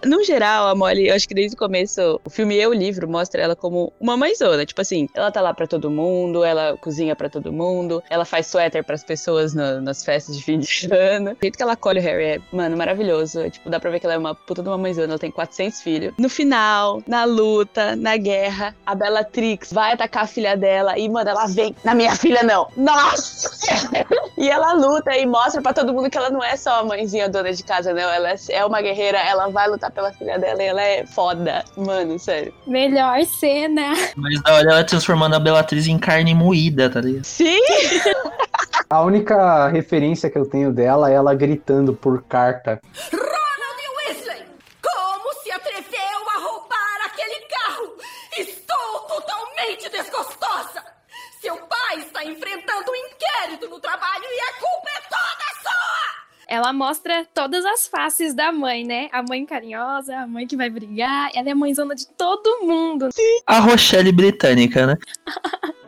No 0.06 0.24
geral, 0.24 0.68
a 0.68 0.76
Molly, 0.76 1.08
eu 1.08 1.16
acho 1.16 1.28
que 1.28 1.34
desde 1.36 1.56
o 1.56 1.58
começo, 1.58 2.20
o 2.26 2.30
filme 2.30 2.56
e 2.60 2.68
o 2.68 2.74
livro 2.74 3.08
mostra 3.08 3.42
ela 3.42 3.56
como 3.56 3.94
uma 4.02 4.18
mãezona. 4.18 4.66
Tipo 4.66 4.82
assim, 4.82 5.08
ela 5.14 5.32
tá 5.32 5.40
lá 5.40 5.54
pra 5.54 5.66
todo 5.68 5.90
mundo, 5.90 6.44
ela 6.44 6.76
cozinha 6.78 7.16
pra 7.16 7.30
todo 7.30 7.54
mundo, 7.54 8.04
ela 8.10 8.26
faz 8.26 8.48
suéter 8.48 8.84
pras 8.84 9.04
pessoas 9.04 9.54
na- 9.54 9.80
nas 9.80 10.04
festas 10.04 10.36
de 10.36 10.44
fim 10.44 10.60
de 10.60 10.68
ano. 10.92 11.32
O 11.32 11.38
jeito 11.42 11.56
que 11.58 11.64
ela 11.64 11.74
acolhe 11.74 12.00
o 12.00 12.04
Harry 12.04 12.24
é, 12.26 12.42
mano, 12.52 12.76
maravilhoso. 12.76 13.40
É, 13.40 13.50
tipo, 13.50 13.70
dá 13.70 13.80
pra 13.80 13.90
ver 13.92 14.00
que 14.02 14.06
ela 14.06 14.16
é 14.16 14.18
uma 14.18 14.36
puta 14.36 14.62
de 14.62 14.68
uma 14.68 14.78
mãezona, 14.78 15.08
ela 15.14 15.20
tem 15.20 15.32
400 15.32 15.80
filhos. 15.82 16.14
No 16.18 16.28
final, 16.28 17.02
na 17.08 17.24
luta, 17.24 17.96
na 17.96 18.18
guerra, 18.18 18.76
a 18.86 18.96
Bellatrix 18.96 19.72
vai 19.72 19.94
atacar 20.02 20.24
a 20.24 20.28
filha 20.28 20.58
dela 20.58 20.98
e, 20.98 21.08
mano, 21.08 21.30
ela 21.30 21.46
vem. 21.48 21.76
Na 21.84 21.94
minha 21.94 22.16
filha, 22.16 22.42
não. 22.44 22.68
Nossa! 22.76 23.50
e 24.38 24.50
ela 24.50 24.74
luta 24.74 25.16
e 25.16 25.26
mostra 25.26 25.62
pra 25.62 25.74
todo 25.74 25.94
mundo 25.94 26.10
que 26.10 26.18
ela 26.18 26.30
não 26.30 26.44
é 26.44 26.56
só 26.58 26.80
a 26.80 26.84
mãezinha 26.84 27.30
dona 27.30 27.54
de 27.54 27.64
casa, 27.64 27.94
não. 27.94 28.02
Ela 28.10 28.32
é- 28.32 28.36
é 28.50 28.66
uma 28.66 28.82
guerreira, 28.82 29.20
ela 29.20 29.48
vai 29.50 29.68
lutar 29.70 29.92
pela 29.92 30.12
filha 30.14 30.40
dela 30.40 30.62
e 30.62 30.66
ela 30.66 30.82
é 30.82 31.06
foda. 31.06 31.64
Mano, 31.78 32.18
sério. 32.20 32.54
Melhor 32.66 33.24
cena. 33.26 33.94
Mas 34.16 34.42
da 34.44 34.54
hora 34.56 34.72
ela 34.72 34.84
transformando 34.84 35.36
a 35.36 35.40
Bellatrix 35.40 35.88
em 35.88 36.00
carne 36.00 36.34
moída, 36.34 36.90
tá 36.90 37.00
ligado? 37.02 37.24
Sim! 37.26 37.60
A 38.90 39.02
única 39.02 39.68
referência 39.68 40.30
que 40.30 40.38
eu 40.38 40.46
tenho 40.50 40.72
dela 40.74 41.10
é 41.10 41.14
ela 41.14 41.34
gritando 41.34 41.94
por 41.94 42.24
carta. 42.24 42.80
Ronald 43.12 43.82
Weasley! 43.98 44.46
Como 44.82 45.34
se 45.44 45.52
atreveu 45.52 46.30
a 46.36 46.40
roubar 46.42 47.06
aquele 47.06 47.40
carro? 47.48 47.94
Estou 48.38 49.00
totalmente 49.08 49.90
desgostosa! 49.90 50.84
Seu 51.42 51.56
pai 51.56 52.00
está 52.00 52.24
enfrentando 52.26 52.92
um 52.92 52.96
inquérito 52.96 53.70
no 53.70 53.80
trabalho 53.80 54.24
e 54.26 54.40
a 54.42 54.54
culpa 54.54 54.90
é 54.98 55.02
toda 55.10 55.48
sua! 55.64 56.02
Ela 56.52 56.74
mostra 56.74 57.26
todas 57.34 57.64
as 57.64 57.88
faces 57.88 58.34
da 58.34 58.52
mãe, 58.52 58.84
né? 58.84 59.08
A 59.14 59.24
mãe 59.24 59.46
carinhosa, 59.46 60.14
a 60.18 60.28
mãe 60.28 60.46
que 60.46 60.58
vai 60.58 60.70
brigar. 60.70 61.32
Ela 61.34 61.50
é 61.50 61.54
mãezona 61.54 61.96
de 61.96 62.06
todo 62.10 62.68
mundo. 62.68 63.08
A 63.48 63.60
Rochelle 63.60 64.12
britânica, 64.12 64.86
né? 64.86 64.98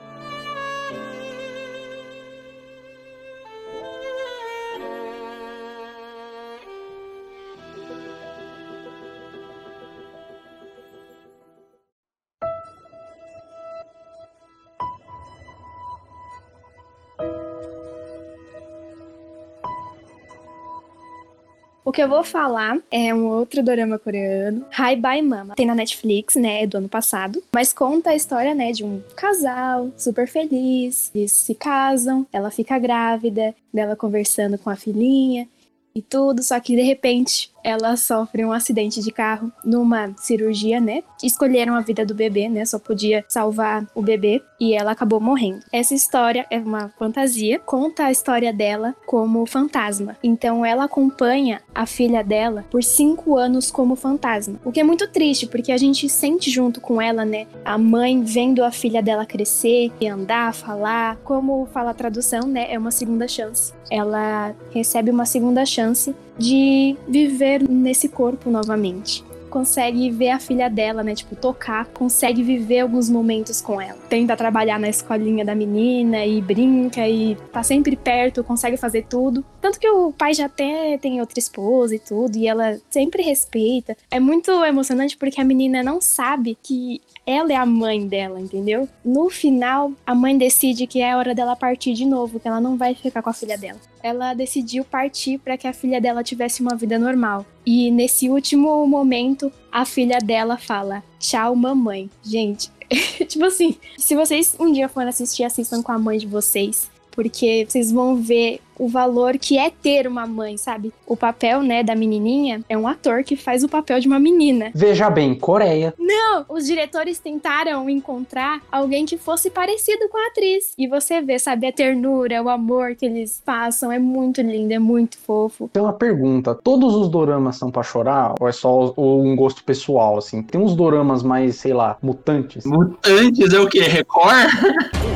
que 21.93 22.01
eu 22.01 22.09
vou 22.09 22.23
falar 22.23 22.79
é 22.89 23.13
um 23.13 23.27
outro 23.27 23.61
dorama 23.61 23.99
coreano, 23.99 24.65
Hi 24.77 24.95
Bye 24.95 25.21
Mama. 25.21 25.53
Tem 25.55 25.65
na 25.65 25.75
Netflix, 25.75 26.35
né, 26.35 26.63
é 26.63 26.67
do 26.67 26.77
ano 26.77 26.89
passado, 26.89 27.41
mas 27.53 27.71
conta 27.71 28.09
a 28.09 28.15
história, 28.15 28.55
né, 28.55 28.71
de 28.71 28.83
um 28.83 28.99
casal 29.15 29.91
super 29.95 30.27
feliz. 30.27 31.11
Eles 31.13 31.31
se 31.31 31.53
casam, 31.53 32.25
ela 32.33 32.49
fica 32.49 32.79
grávida, 32.79 33.53
dela 33.71 33.95
conversando 33.95 34.57
com 34.57 34.71
a 34.71 34.75
filhinha 34.75 35.47
e 35.93 36.01
tudo, 36.01 36.41
só 36.41 36.59
que 36.59 36.75
de 36.75 36.81
repente 36.81 37.51
ela 37.63 37.95
sofre 37.95 38.43
um 38.43 38.51
acidente 38.51 39.01
de 39.01 39.11
carro 39.11 39.51
numa 39.63 40.13
cirurgia, 40.17 40.79
né? 40.79 41.03
Escolheram 41.23 41.75
a 41.75 41.81
vida 41.81 42.05
do 42.05 42.13
bebê, 42.13 42.49
né? 42.49 42.65
Só 42.65 42.77
podia 42.77 43.23
salvar 43.27 43.87
o 43.95 44.01
bebê 44.01 44.43
e 44.59 44.73
ela 44.73 44.91
acabou 44.91 45.19
morrendo. 45.19 45.61
Essa 45.71 45.93
história 45.93 46.45
é 46.49 46.59
uma 46.59 46.89
fantasia, 46.99 47.59
conta 47.59 48.05
a 48.05 48.11
história 48.11 48.51
dela 48.51 48.95
como 49.05 49.45
fantasma. 49.45 50.17
Então 50.23 50.65
ela 50.65 50.85
acompanha 50.85 51.61
a 51.73 51.85
filha 51.85 52.23
dela 52.23 52.65
por 52.69 52.83
cinco 52.83 53.37
anos 53.37 53.71
como 53.71 53.95
fantasma. 53.95 54.59
O 54.65 54.71
que 54.71 54.79
é 54.79 54.83
muito 54.83 55.07
triste, 55.07 55.47
porque 55.47 55.71
a 55.71 55.77
gente 55.77 56.09
sente 56.09 56.49
junto 56.49 56.81
com 56.81 57.01
ela, 57.01 57.23
né? 57.23 57.47
A 57.63 57.77
mãe 57.77 58.21
vendo 58.23 58.63
a 58.63 58.71
filha 58.71 59.01
dela 59.01 59.25
crescer 59.25 59.91
e 59.99 60.07
andar, 60.07 60.53
falar. 60.53 61.17
Como 61.23 61.67
fala 61.67 61.91
a 61.91 61.93
tradução, 61.93 62.47
né? 62.47 62.71
É 62.71 62.77
uma 62.77 62.91
segunda 62.91 63.27
chance. 63.27 63.73
Ela 63.89 64.55
recebe 64.71 65.11
uma 65.11 65.25
segunda 65.25 65.65
chance 65.65 66.15
de 66.37 66.95
viver 67.07 67.67
nesse 67.67 68.09
corpo 68.09 68.49
novamente. 68.49 69.23
Consegue 69.49 70.09
ver 70.09 70.31
a 70.31 70.39
filha 70.39 70.67
dela, 70.67 71.03
né? 71.03 71.13
Tipo, 71.13 71.35
tocar, 71.35 71.85
consegue 71.85 72.41
viver 72.41 72.79
alguns 72.79 73.07
momentos 73.07 73.61
com 73.61 73.79
ela. 73.79 73.99
Tenta 74.09 74.35
trabalhar 74.35 74.79
na 74.79 74.89
escolinha 74.89 75.45
da 75.45 75.53
menina 75.53 76.25
e 76.25 76.41
brinca 76.41 77.07
e 77.07 77.35
tá 77.51 77.61
sempre 77.61 77.95
perto, 77.95 78.43
consegue 78.43 78.77
fazer 78.77 79.05
tudo. 79.07 79.45
Tanto 79.61 79.79
que 79.79 79.87
o 79.87 80.11
pai 80.11 80.33
já 80.33 80.47
até 80.47 80.97
tem 80.97 81.19
outra 81.19 81.37
esposa 81.37 81.95
e 81.95 81.99
tudo, 81.99 82.35
e 82.35 82.47
ela 82.47 82.79
sempre 82.89 83.21
respeita. 83.21 83.95
É 84.09 84.19
muito 84.19 84.49
emocionante 84.65 85.15
porque 85.15 85.39
a 85.39 85.45
menina 85.45 85.83
não 85.83 86.01
sabe 86.01 86.57
que 86.63 86.99
ela 87.23 87.53
é 87.53 87.55
a 87.55 87.65
mãe 87.65 88.07
dela, 88.07 88.39
entendeu? 88.41 88.89
No 89.05 89.29
final, 89.29 89.91
a 90.03 90.15
mãe 90.15 90.35
decide 90.35 90.87
que 90.87 90.99
é 90.99 91.15
hora 91.15 91.35
dela 91.35 91.55
partir 91.55 91.93
de 91.93 92.05
novo, 92.05 92.39
que 92.39 92.47
ela 92.47 92.59
não 92.59 92.75
vai 92.75 92.95
ficar 92.95 93.21
com 93.21 93.29
a 93.29 93.33
filha 93.33 93.55
dela. 93.55 93.79
Ela 94.03 94.33
decidiu 94.33 94.83
partir 94.83 95.39
para 95.39 95.57
que 95.57 95.67
a 95.67 95.73
filha 95.73 95.99
dela 95.99 96.23
tivesse 96.23 96.61
uma 96.61 96.75
vida 96.75 96.99
normal. 96.99 97.45
E 97.65 97.89
nesse 97.89 98.29
último 98.29 98.85
momento, 98.85 99.51
a 99.71 99.85
filha 99.85 100.19
dela 100.19 100.57
fala: 100.57 101.01
"Tchau, 101.17 101.55
mamãe". 101.55 102.09
Gente, 102.21 102.69
tipo 103.27 103.45
assim, 103.45 103.75
se 103.97 104.15
vocês 104.15 104.55
um 104.59 104.71
dia 104.71 104.89
forem 104.89 105.09
assistir, 105.09 105.43
assistam 105.43 105.81
com 105.81 105.91
a 105.91 105.97
mãe 105.97 106.17
de 106.17 106.27
vocês, 106.27 106.91
porque 107.11 107.65
vocês 107.67 107.91
vão 107.91 108.15
ver 108.17 108.59
o 108.77 108.87
valor 108.87 109.37
que 109.37 109.57
é 109.57 109.69
ter 109.69 110.07
uma 110.07 110.25
mãe, 110.25 110.57
sabe? 110.57 110.93
O 111.05 111.15
papel, 111.15 111.61
né, 111.61 111.83
da 111.83 111.95
menininha 111.95 112.61
é 112.67 112.77
um 112.77 112.87
ator 112.87 113.23
que 113.23 113.35
faz 113.35 113.63
o 113.63 113.69
papel 113.69 113.99
de 113.99 114.07
uma 114.07 114.19
menina. 114.19 114.71
Veja 114.73 115.09
bem, 115.09 115.35
Coreia. 115.35 115.93
Não, 115.97 116.45
os 116.49 116.65
diretores 116.65 117.19
tentaram 117.19 117.89
encontrar 117.89 118.61
alguém 118.71 119.05
que 119.05 119.17
fosse 119.17 119.49
parecido 119.49 120.07
com 120.09 120.17
a 120.17 120.27
atriz. 120.27 120.73
E 120.77 120.87
você 120.87 121.21
vê, 121.21 121.37
sabe, 121.37 121.67
a 121.67 121.71
ternura, 121.71 122.41
o 122.41 122.49
amor 122.49 122.95
que 122.95 123.05
eles 123.05 123.41
passam, 123.45 123.91
é 123.91 123.99
muito 123.99 124.41
lindo, 124.41 124.73
é 124.73 124.79
muito 124.79 125.17
fofo. 125.17 125.69
Tem 125.71 125.81
uma 125.81 125.93
pergunta: 125.93 126.55
todos 126.55 126.95
os 126.95 127.09
doramas 127.09 127.57
são 127.57 127.71
pra 127.71 127.83
chorar? 127.83 128.35
Ou 128.39 128.47
é 128.47 128.51
só 128.51 128.93
ou 128.95 129.23
um 129.23 129.35
gosto 129.35 129.63
pessoal, 129.63 130.17
assim? 130.17 130.41
Tem 130.41 130.59
uns 130.59 130.75
doramas 130.75 131.23
mais, 131.23 131.57
sei 131.57 131.73
lá, 131.73 131.97
mutantes? 132.01 132.65
Mutantes 132.65 133.53
é 133.53 133.59
o 133.59 133.67
quê? 133.67 133.81
Record? 133.81 134.47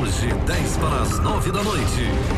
Hoje, 0.02 0.28
10 0.46 0.78
para 0.78 1.02
as 1.02 1.20
9 1.20 1.52
da 1.52 1.64
noite. 1.64 2.37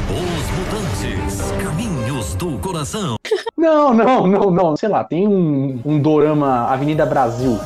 Caminhos 1.57 2.35
do 2.35 2.57
Coração. 2.59 3.15
Não, 3.57 3.93
não, 3.93 4.25
não, 4.25 4.51
não. 4.51 4.77
Sei 4.77 4.87
lá, 4.87 5.03
tem 5.03 5.27
um, 5.27 5.81
um 5.83 5.99
dorama 5.99 6.69
Avenida 6.69 7.05
Brasil. 7.05 7.59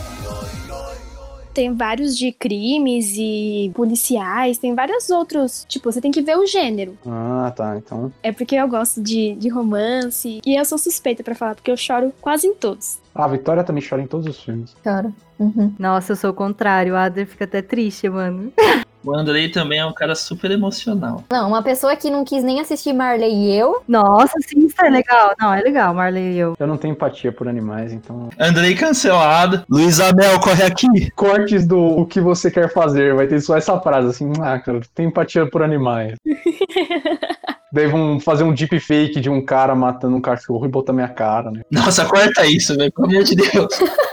Tem 1.53 1.71
vários 1.75 2.17
de 2.17 2.31
crimes 2.31 3.13
e 3.15 3.71
policiais, 3.75 4.57
tem 4.57 4.73
vários 4.73 5.11
outros. 5.11 5.65
Tipo, 5.69 5.91
você 5.91 6.01
tem 6.01 6.09
que 6.09 6.23
ver 6.23 6.35
o 6.35 6.47
gênero. 6.47 6.97
Ah, 7.05 7.53
tá. 7.55 7.77
Então. 7.77 8.11
É 8.23 8.31
porque 8.31 8.55
eu 8.55 8.67
gosto 8.67 9.03
de, 9.03 9.35
de 9.35 9.49
romance. 9.49 10.41
E 10.43 10.55
eu 10.59 10.65
sou 10.65 10.79
suspeita 10.79 11.23
pra 11.23 11.35
falar, 11.35 11.53
porque 11.53 11.69
eu 11.69 11.77
choro 11.77 12.11
quase 12.19 12.47
em 12.47 12.55
todos. 12.55 12.97
Ah, 13.13 13.25
a 13.25 13.27
Vitória 13.27 13.63
também 13.63 13.83
chora 13.87 14.01
em 14.01 14.07
todos 14.07 14.25
os 14.25 14.43
filmes. 14.43 14.75
Cara. 14.83 15.11
Uhum. 15.37 15.75
Nossa, 15.77 16.13
eu 16.13 16.15
sou 16.15 16.31
o 16.31 16.33
contrário. 16.33 16.93
O 16.93 16.97
Adler 16.97 17.27
fica 17.27 17.43
até 17.45 17.61
triste, 17.61 18.09
mano. 18.09 18.51
O 19.03 19.13
Andrei 19.13 19.49
também 19.49 19.79
é 19.79 19.85
um 19.85 19.93
cara 19.93 20.15
super 20.15 20.49
emocional. 20.51 21.23
Não, 21.29 21.49
uma 21.49 21.61
pessoa 21.61 21.95
que 21.95 22.09
não 22.09 22.23
quis 22.23 22.43
nem 22.43 22.61
assistir 22.61 22.93
Marley 22.93 23.33
e 23.33 23.55
eu. 23.55 23.83
Nossa, 23.87 24.33
sim, 24.41 24.65
isso 24.65 24.75
é 24.81 24.89
legal. 24.89 25.33
Não, 25.39 25.53
é 25.53 25.61
legal, 25.61 25.93
Marley 25.93 26.33
e 26.33 26.39
eu. 26.39 26.55
Eu 26.57 26.67
não 26.67 26.77
tenho 26.77 26.93
empatia 26.93 27.31
por 27.31 27.47
animais, 27.47 27.91
então. 27.91 28.29
Andrei 28.39 28.75
cancelado. 28.75 29.63
Luiz 29.69 29.99
Abel, 29.99 30.39
corre 30.39 30.63
aqui. 30.63 31.11
Cortes 31.11 31.67
do 31.67 31.79
o 31.79 32.05
que 32.05 32.21
você 32.21 32.49
quer 32.49 32.71
fazer. 32.71 33.13
Vai 33.13 33.27
ter 33.27 33.41
só 33.41 33.57
essa 33.57 33.77
frase 33.79 34.07
assim. 34.07 34.31
Ah, 34.41 34.57
cara, 34.59 34.79
tem 34.95 35.07
empatia 35.07 35.45
por 35.49 35.61
animais. 35.61 36.15
Daí 37.73 37.87
vão 37.87 38.19
fazer 38.19 38.43
um 38.43 38.53
deepfake 38.53 39.19
de 39.19 39.31
um 39.31 39.43
cara 39.43 39.73
matando 39.73 40.15
um 40.15 40.21
cachorro 40.21 40.63
e 40.63 40.69
botar 40.69 40.93
minha 40.93 41.07
cara, 41.07 41.49
né? 41.49 41.61
Nossa, 41.71 42.05
corta 42.05 42.45
isso, 42.45 42.77
velho. 42.77 42.91
Pelo 42.91 43.07
amor 43.07 43.23
de 43.23 43.35
Deus. 43.35 43.67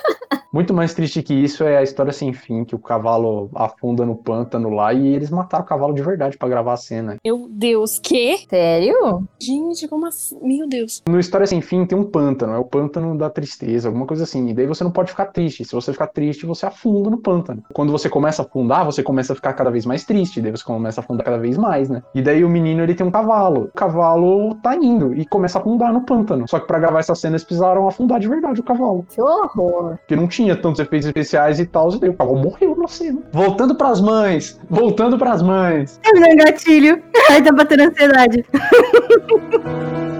Muito 0.52 0.74
mais 0.74 0.92
triste 0.92 1.22
que 1.22 1.32
isso 1.32 1.62
é 1.62 1.78
a 1.78 1.82
história 1.82 2.12
sem 2.12 2.32
fim, 2.32 2.64
que 2.64 2.74
o 2.74 2.78
cavalo 2.78 3.48
afunda 3.54 4.04
no 4.04 4.16
pântano 4.16 4.68
lá 4.68 4.92
e 4.92 5.14
eles 5.14 5.30
mataram 5.30 5.64
o 5.64 5.66
cavalo 5.66 5.94
de 5.94 6.02
verdade 6.02 6.36
pra 6.36 6.48
gravar 6.48 6.72
a 6.72 6.76
cena. 6.76 7.16
Meu 7.24 7.46
Deus, 7.48 8.00
que? 8.00 8.38
Sério? 8.48 9.28
Gente, 9.40 9.86
como 9.86 10.06
assim? 10.06 10.36
Meu 10.42 10.68
Deus. 10.68 11.04
No 11.08 11.20
História 11.20 11.46
Sem 11.46 11.60
Fim 11.60 11.86
tem 11.86 11.96
um 11.96 12.02
pântano, 12.02 12.52
é 12.52 12.58
o 12.58 12.64
pântano 12.64 13.16
da 13.16 13.30
tristeza, 13.30 13.88
alguma 13.88 14.06
coisa 14.06 14.24
assim. 14.24 14.48
E 14.48 14.52
daí 14.52 14.66
você 14.66 14.82
não 14.82 14.90
pode 14.90 15.12
ficar 15.12 15.26
triste. 15.26 15.64
Se 15.64 15.72
você 15.72 15.92
ficar 15.92 16.08
triste, 16.08 16.44
você 16.44 16.66
afunda 16.66 17.08
no 17.08 17.18
pântano. 17.18 17.62
Quando 17.72 17.92
você 17.92 18.08
começa 18.08 18.42
a 18.42 18.44
afundar, 18.44 18.84
você 18.84 19.04
começa 19.04 19.32
a 19.32 19.36
ficar 19.36 19.52
cada 19.52 19.70
vez 19.70 19.86
mais 19.86 20.04
triste. 20.04 20.40
Daí 20.40 20.50
você 20.50 20.64
começa 20.64 21.00
a 21.00 21.04
afundar 21.04 21.24
cada 21.24 21.38
vez 21.38 21.56
mais, 21.56 21.88
né? 21.88 22.02
E 22.12 22.20
daí 22.20 22.44
o 22.44 22.48
menino 22.48 22.82
ele 22.82 22.96
tem 22.96 23.06
um 23.06 23.10
cavalo. 23.10 23.66
O 23.66 23.72
cavalo 23.72 24.56
tá 24.56 24.74
indo 24.74 25.14
e 25.14 25.24
começa 25.24 25.58
a 25.58 25.60
afundar 25.60 25.92
no 25.92 26.00
pântano. 26.00 26.48
Só 26.48 26.58
que 26.58 26.66
pra 26.66 26.80
gravar 26.80 26.98
essa 26.98 27.14
cena 27.14 27.36
eles 27.36 27.44
precisaram 27.44 27.86
afundar 27.86 28.18
de 28.18 28.26
verdade 28.26 28.58
o 28.58 28.64
cavalo. 28.64 29.06
Que 29.08 29.22
horror. 29.22 29.96
Porque 29.98 30.16
não 30.16 30.26
tinha 30.26 30.39
tantos 30.56 30.80
efeitos 30.80 31.06
especiais 31.06 31.60
e 31.60 31.66
tal. 31.66 31.90
E 32.02 32.08
o 32.08 32.14
cavalo 32.14 32.38
morreu 32.38 32.76
na 32.76 32.88
cena. 32.88 33.20
Voltando 33.32 33.74
pras 33.74 34.00
mães. 34.00 34.58
Voltando 34.68 35.18
pras 35.18 35.42
mães. 35.42 36.00
É 36.04 36.18
meu 36.18 36.36
gatilho. 36.36 37.02
Ai, 37.30 37.42
tá 37.42 37.52
batendo 37.52 37.84
ansiedade. 37.84 38.44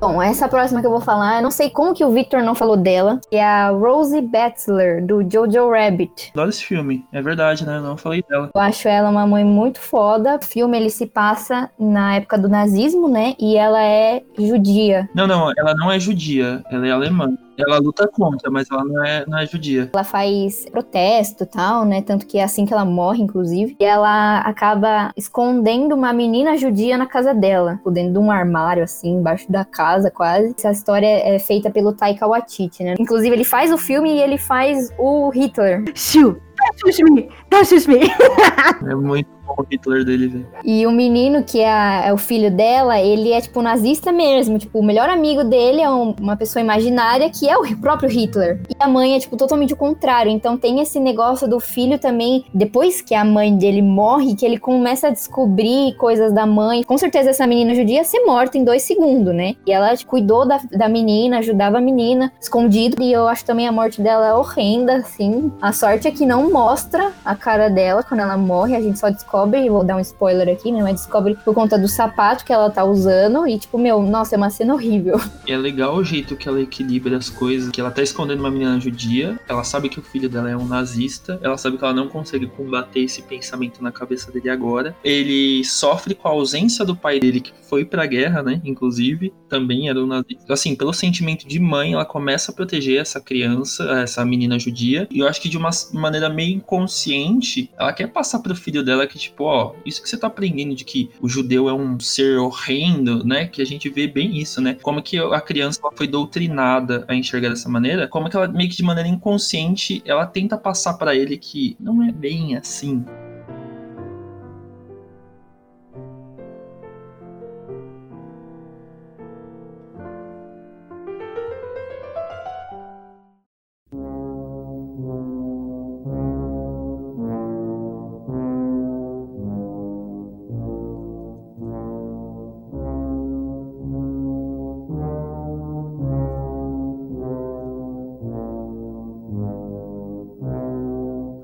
Bom, 0.00 0.22
essa 0.22 0.48
próxima 0.48 0.80
que 0.80 0.86
eu 0.86 0.92
vou 0.92 1.00
falar, 1.00 1.38
eu 1.38 1.42
não 1.42 1.50
sei 1.50 1.70
como 1.70 1.92
que 1.92 2.04
o 2.04 2.12
Victor 2.12 2.40
não 2.40 2.54
falou 2.54 2.76
dela, 2.76 3.20
que 3.28 3.34
é 3.34 3.44
a 3.44 3.70
Rosie 3.70 4.20
Batchelor, 4.20 5.02
do 5.02 5.28
Jojo 5.28 5.70
Rabbit. 5.70 6.30
Adoro 6.34 6.50
esse 6.50 6.64
filme. 6.64 7.04
É 7.12 7.20
verdade, 7.20 7.66
né? 7.66 7.78
Eu 7.78 7.82
não 7.82 7.96
falei 7.96 8.22
dela. 8.28 8.48
Eu 8.54 8.60
acho 8.60 8.86
ela 8.86 9.10
uma 9.10 9.26
mãe 9.26 9.44
muito 9.44 9.80
foda. 9.80 10.36
O 10.36 10.44
filme 10.44 10.78
ele 10.78 10.88
se 10.88 11.04
passa 11.04 11.68
na 11.76 12.14
época 12.14 12.38
do 12.38 12.48
nazismo, 12.48 13.08
né? 13.08 13.34
E 13.40 13.56
ela 13.56 13.82
é 13.82 14.22
judia. 14.38 15.08
Não, 15.12 15.26
não, 15.26 15.50
ela 15.58 15.74
não 15.74 15.90
é 15.90 15.98
judia. 15.98 16.62
Ela 16.70 16.86
é 16.86 16.92
alemã. 16.92 17.36
Ela 17.58 17.78
luta 17.78 18.06
contra, 18.06 18.50
mas 18.50 18.70
ela 18.70 18.84
não 18.84 19.04
é, 19.04 19.24
não 19.26 19.38
é 19.38 19.46
judia. 19.46 19.90
Ela 19.92 20.04
faz 20.04 20.64
protesto 20.70 21.42
e 21.42 21.46
tal, 21.46 21.84
né? 21.84 22.02
Tanto 22.02 22.24
que 22.26 22.38
é 22.38 22.44
assim 22.44 22.64
que 22.64 22.72
ela 22.72 22.84
morre, 22.84 23.22
inclusive. 23.22 23.76
E 23.80 23.84
ela 23.84 24.38
acaba 24.40 25.12
escondendo 25.16 25.94
uma 25.94 26.12
menina 26.12 26.56
judia 26.56 26.96
na 26.96 27.06
casa 27.06 27.34
dela, 27.34 27.76
tipo, 27.76 27.90
dentro 27.90 28.12
de 28.12 28.18
um 28.18 28.30
armário, 28.30 28.84
assim, 28.84 29.16
embaixo 29.16 29.50
da 29.50 29.64
casa, 29.64 30.10
quase. 30.10 30.54
Essa 30.56 30.70
história 30.70 31.06
é 31.06 31.38
feita 31.38 31.70
pelo 31.70 31.92
Taika 31.92 32.26
Waititi, 32.26 32.84
né? 32.84 32.94
Inclusive, 32.98 33.34
ele 33.34 33.44
faz 33.44 33.72
o 33.72 33.78
filme 33.78 34.16
e 34.16 34.20
ele 34.20 34.38
faz 34.38 34.90
o 34.98 35.30
Hitler. 35.30 35.84
Shoo! 35.94 36.40
Don't 36.58 36.78
shush 36.80 37.02
me! 37.02 37.28
Don't 37.50 37.66
shush 37.66 37.86
me! 37.86 38.00
É 38.88 38.94
muito 38.94 39.37
o 39.56 39.62
Hitler 39.70 40.04
dele, 40.04 40.28
velho. 40.28 40.46
E 40.64 40.86
o 40.86 40.90
menino, 40.90 41.42
que 41.42 41.60
é, 41.60 41.70
a- 41.70 42.02
é 42.06 42.12
o 42.12 42.16
filho 42.16 42.50
dela, 42.50 43.00
ele 43.00 43.32
é, 43.32 43.40
tipo, 43.40 43.62
nazista 43.62 44.12
mesmo. 44.12 44.58
Tipo, 44.58 44.78
o 44.80 44.84
melhor 44.84 45.08
amigo 45.08 45.44
dele 45.44 45.80
é 45.80 45.90
um- 45.90 46.14
uma 46.20 46.36
pessoa 46.36 46.62
imaginária 46.62 47.30
que 47.30 47.48
é 47.48 47.56
o 47.56 47.62
próprio 47.80 48.08
Hitler. 48.08 48.60
E 48.68 48.74
a 48.78 48.88
mãe 48.88 49.14
é, 49.14 49.18
tipo, 49.18 49.36
totalmente 49.36 49.72
o 49.72 49.76
contrário. 49.76 50.30
Então 50.30 50.56
tem 50.56 50.80
esse 50.80 50.98
negócio 51.00 51.48
do 51.48 51.60
filho 51.60 51.98
também, 51.98 52.44
depois 52.52 53.00
que 53.00 53.14
a 53.14 53.24
mãe 53.24 53.54
dele 53.56 53.82
morre, 53.82 54.34
que 54.34 54.44
ele 54.44 54.58
começa 54.58 55.08
a 55.08 55.10
descobrir 55.10 55.94
coisas 55.96 56.32
da 56.32 56.46
mãe. 56.46 56.82
Com 56.82 56.98
certeza 56.98 57.30
essa 57.30 57.46
menina 57.46 57.74
judia 57.74 57.96
ia 57.98 58.04
ser 58.04 58.24
morta 58.24 58.56
em 58.58 58.64
dois 58.64 58.82
segundos, 58.82 59.34
né? 59.34 59.54
E 59.66 59.72
ela 59.72 59.96
tipo, 59.96 60.08
cuidou 60.10 60.46
da, 60.46 60.58
da 60.72 60.88
menina, 60.88 61.38
ajudava 61.38 61.78
a 61.78 61.80
menina, 61.80 62.32
escondido. 62.40 63.02
E 63.02 63.12
eu 63.12 63.28
acho 63.28 63.44
também 63.44 63.68
a 63.68 63.72
morte 63.72 64.00
dela 64.00 64.26
é 64.28 64.32
horrenda, 64.34 64.96
assim. 64.96 65.52
A 65.60 65.72
sorte 65.72 66.08
é 66.08 66.10
que 66.10 66.24
não 66.26 66.50
mostra 66.50 67.12
a 67.24 67.34
cara 67.36 67.68
dela 67.68 68.02
quando 68.02 68.20
ela 68.20 68.36
morre. 68.36 68.74
A 68.74 68.80
gente 68.80 68.98
só 68.98 69.08
descobre, 69.10 69.37
vou 69.46 69.84
dar 69.84 69.96
um 69.96 70.00
spoiler 70.00 70.48
aqui, 70.48 70.72
né? 70.72 70.82
Mas 70.82 71.02
descobre 71.02 71.36
por 71.44 71.54
conta 71.54 71.78
do 71.78 71.88
sapato 71.88 72.44
que 72.44 72.52
ela 72.52 72.70
tá 72.70 72.84
usando. 72.84 73.46
E, 73.46 73.58
tipo, 73.58 73.78
meu, 73.78 74.02
nossa, 74.02 74.34
é 74.34 74.38
uma 74.38 74.50
cena 74.50 74.74
horrível. 74.74 75.20
É 75.48 75.56
legal 75.56 75.96
o 75.96 76.04
jeito 76.04 76.36
que 76.36 76.46
ela 76.46 76.60
equilibra 76.60 77.16
as 77.16 77.30
coisas, 77.30 77.70
que 77.70 77.80
ela 77.80 77.90
tá 77.90 78.02
escondendo 78.02 78.40
uma 78.40 78.50
menina 78.50 78.78
judia, 78.78 79.40
ela 79.48 79.64
sabe 79.64 79.88
que 79.88 79.98
o 79.98 80.02
filho 80.02 80.28
dela 80.28 80.50
é 80.50 80.56
um 80.56 80.66
nazista, 80.66 81.38
ela 81.42 81.56
sabe 81.56 81.78
que 81.78 81.84
ela 81.84 81.94
não 81.94 82.06
consegue 82.06 82.46
combater 82.46 83.00
esse 83.00 83.22
pensamento 83.22 83.82
na 83.82 83.90
cabeça 83.90 84.30
dele 84.30 84.50
agora. 84.50 84.94
Ele 85.02 85.64
sofre 85.64 86.14
com 86.14 86.28
a 86.28 86.32
ausência 86.32 86.84
do 86.84 86.94
pai 86.94 87.18
dele, 87.18 87.40
que 87.40 87.52
foi 87.62 87.84
pra 87.84 88.04
guerra, 88.04 88.42
né, 88.42 88.60
inclusive, 88.62 89.32
também 89.48 89.88
era 89.88 89.98
um 89.98 90.06
nazista. 90.06 90.52
Assim, 90.52 90.76
pelo 90.76 90.92
sentimento 90.92 91.48
de 91.48 91.58
mãe, 91.58 91.94
ela 91.94 92.04
começa 92.04 92.52
a 92.52 92.54
proteger 92.54 93.00
essa 93.00 93.20
criança, 93.20 93.84
essa 94.02 94.24
menina 94.24 94.58
judia, 94.58 95.08
e 95.10 95.20
eu 95.20 95.28
acho 95.28 95.40
que 95.40 95.48
de 95.48 95.56
uma 95.56 95.70
maneira 95.92 96.28
meio 96.28 96.54
inconsciente, 96.54 97.70
ela 97.78 97.92
quer 97.92 98.08
passar 98.08 98.40
pro 98.40 98.54
filho 98.54 98.82
dela 98.82 99.06
que, 99.06 99.27
tipo, 99.28 99.44
ó, 99.44 99.74
isso 99.84 100.02
que 100.02 100.08
você 100.08 100.16
tá 100.16 100.26
aprendendo 100.26 100.74
de 100.74 100.84
que 100.84 101.10
o 101.20 101.28
judeu 101.28 101.68
é 101.68 101.72
um 101.72 101.98
ser 102.00 102.38
horrendo, 102.38 103.24
né, 103.24 103.46
que 103.46 103.62
a 103.62 103.66
gente 103.66 103.88
vê 103.88 104.06
bem 104.06 104.38
isso, 104.38 104.60
né, 104.60 104.76
como 104.82 105.02
que 105.02 105.18
a 105.18 105.40
criança 105.40 105.80
foi 105.94 106.06
doutrinada 106.06 107.04
a 107.08 107.14
enxergar 107.14 107.50
dessa 107.50 107.68
maneira, 107.68 108.08
como 108.08 108.28
que 108.28 108.36
ela 108.36 108.48
meio 108.48 108.68
que 108.68 108.76
de 108.76 108.82
maneira 108.82 109.08
inconsciente 109.08 110.02
ela 110.04 110.26
tenta 110.26 110.56
passar 110.56 110.94
pra 110.94 111.14
ele 111.14 111.36
que 111.36 111.76
não 111.78 112.02
é 112.02 112.12
bem 112.12 112.56
assim. 112.56 113.04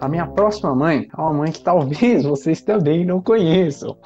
A 0.04 0.08
minha 0.08 0.26
próxima 0.26 0.74
mãe 0.74 1.08
é 1.16 1.18
uma 1.18 1.32
mãe 1.32 1.50
que 1.50 1.62
talvez 1.62 2.24
vocês 2.28 2.60
também 2.60 3.06
não 3.06 3.22
conheçam, 3.22 3.96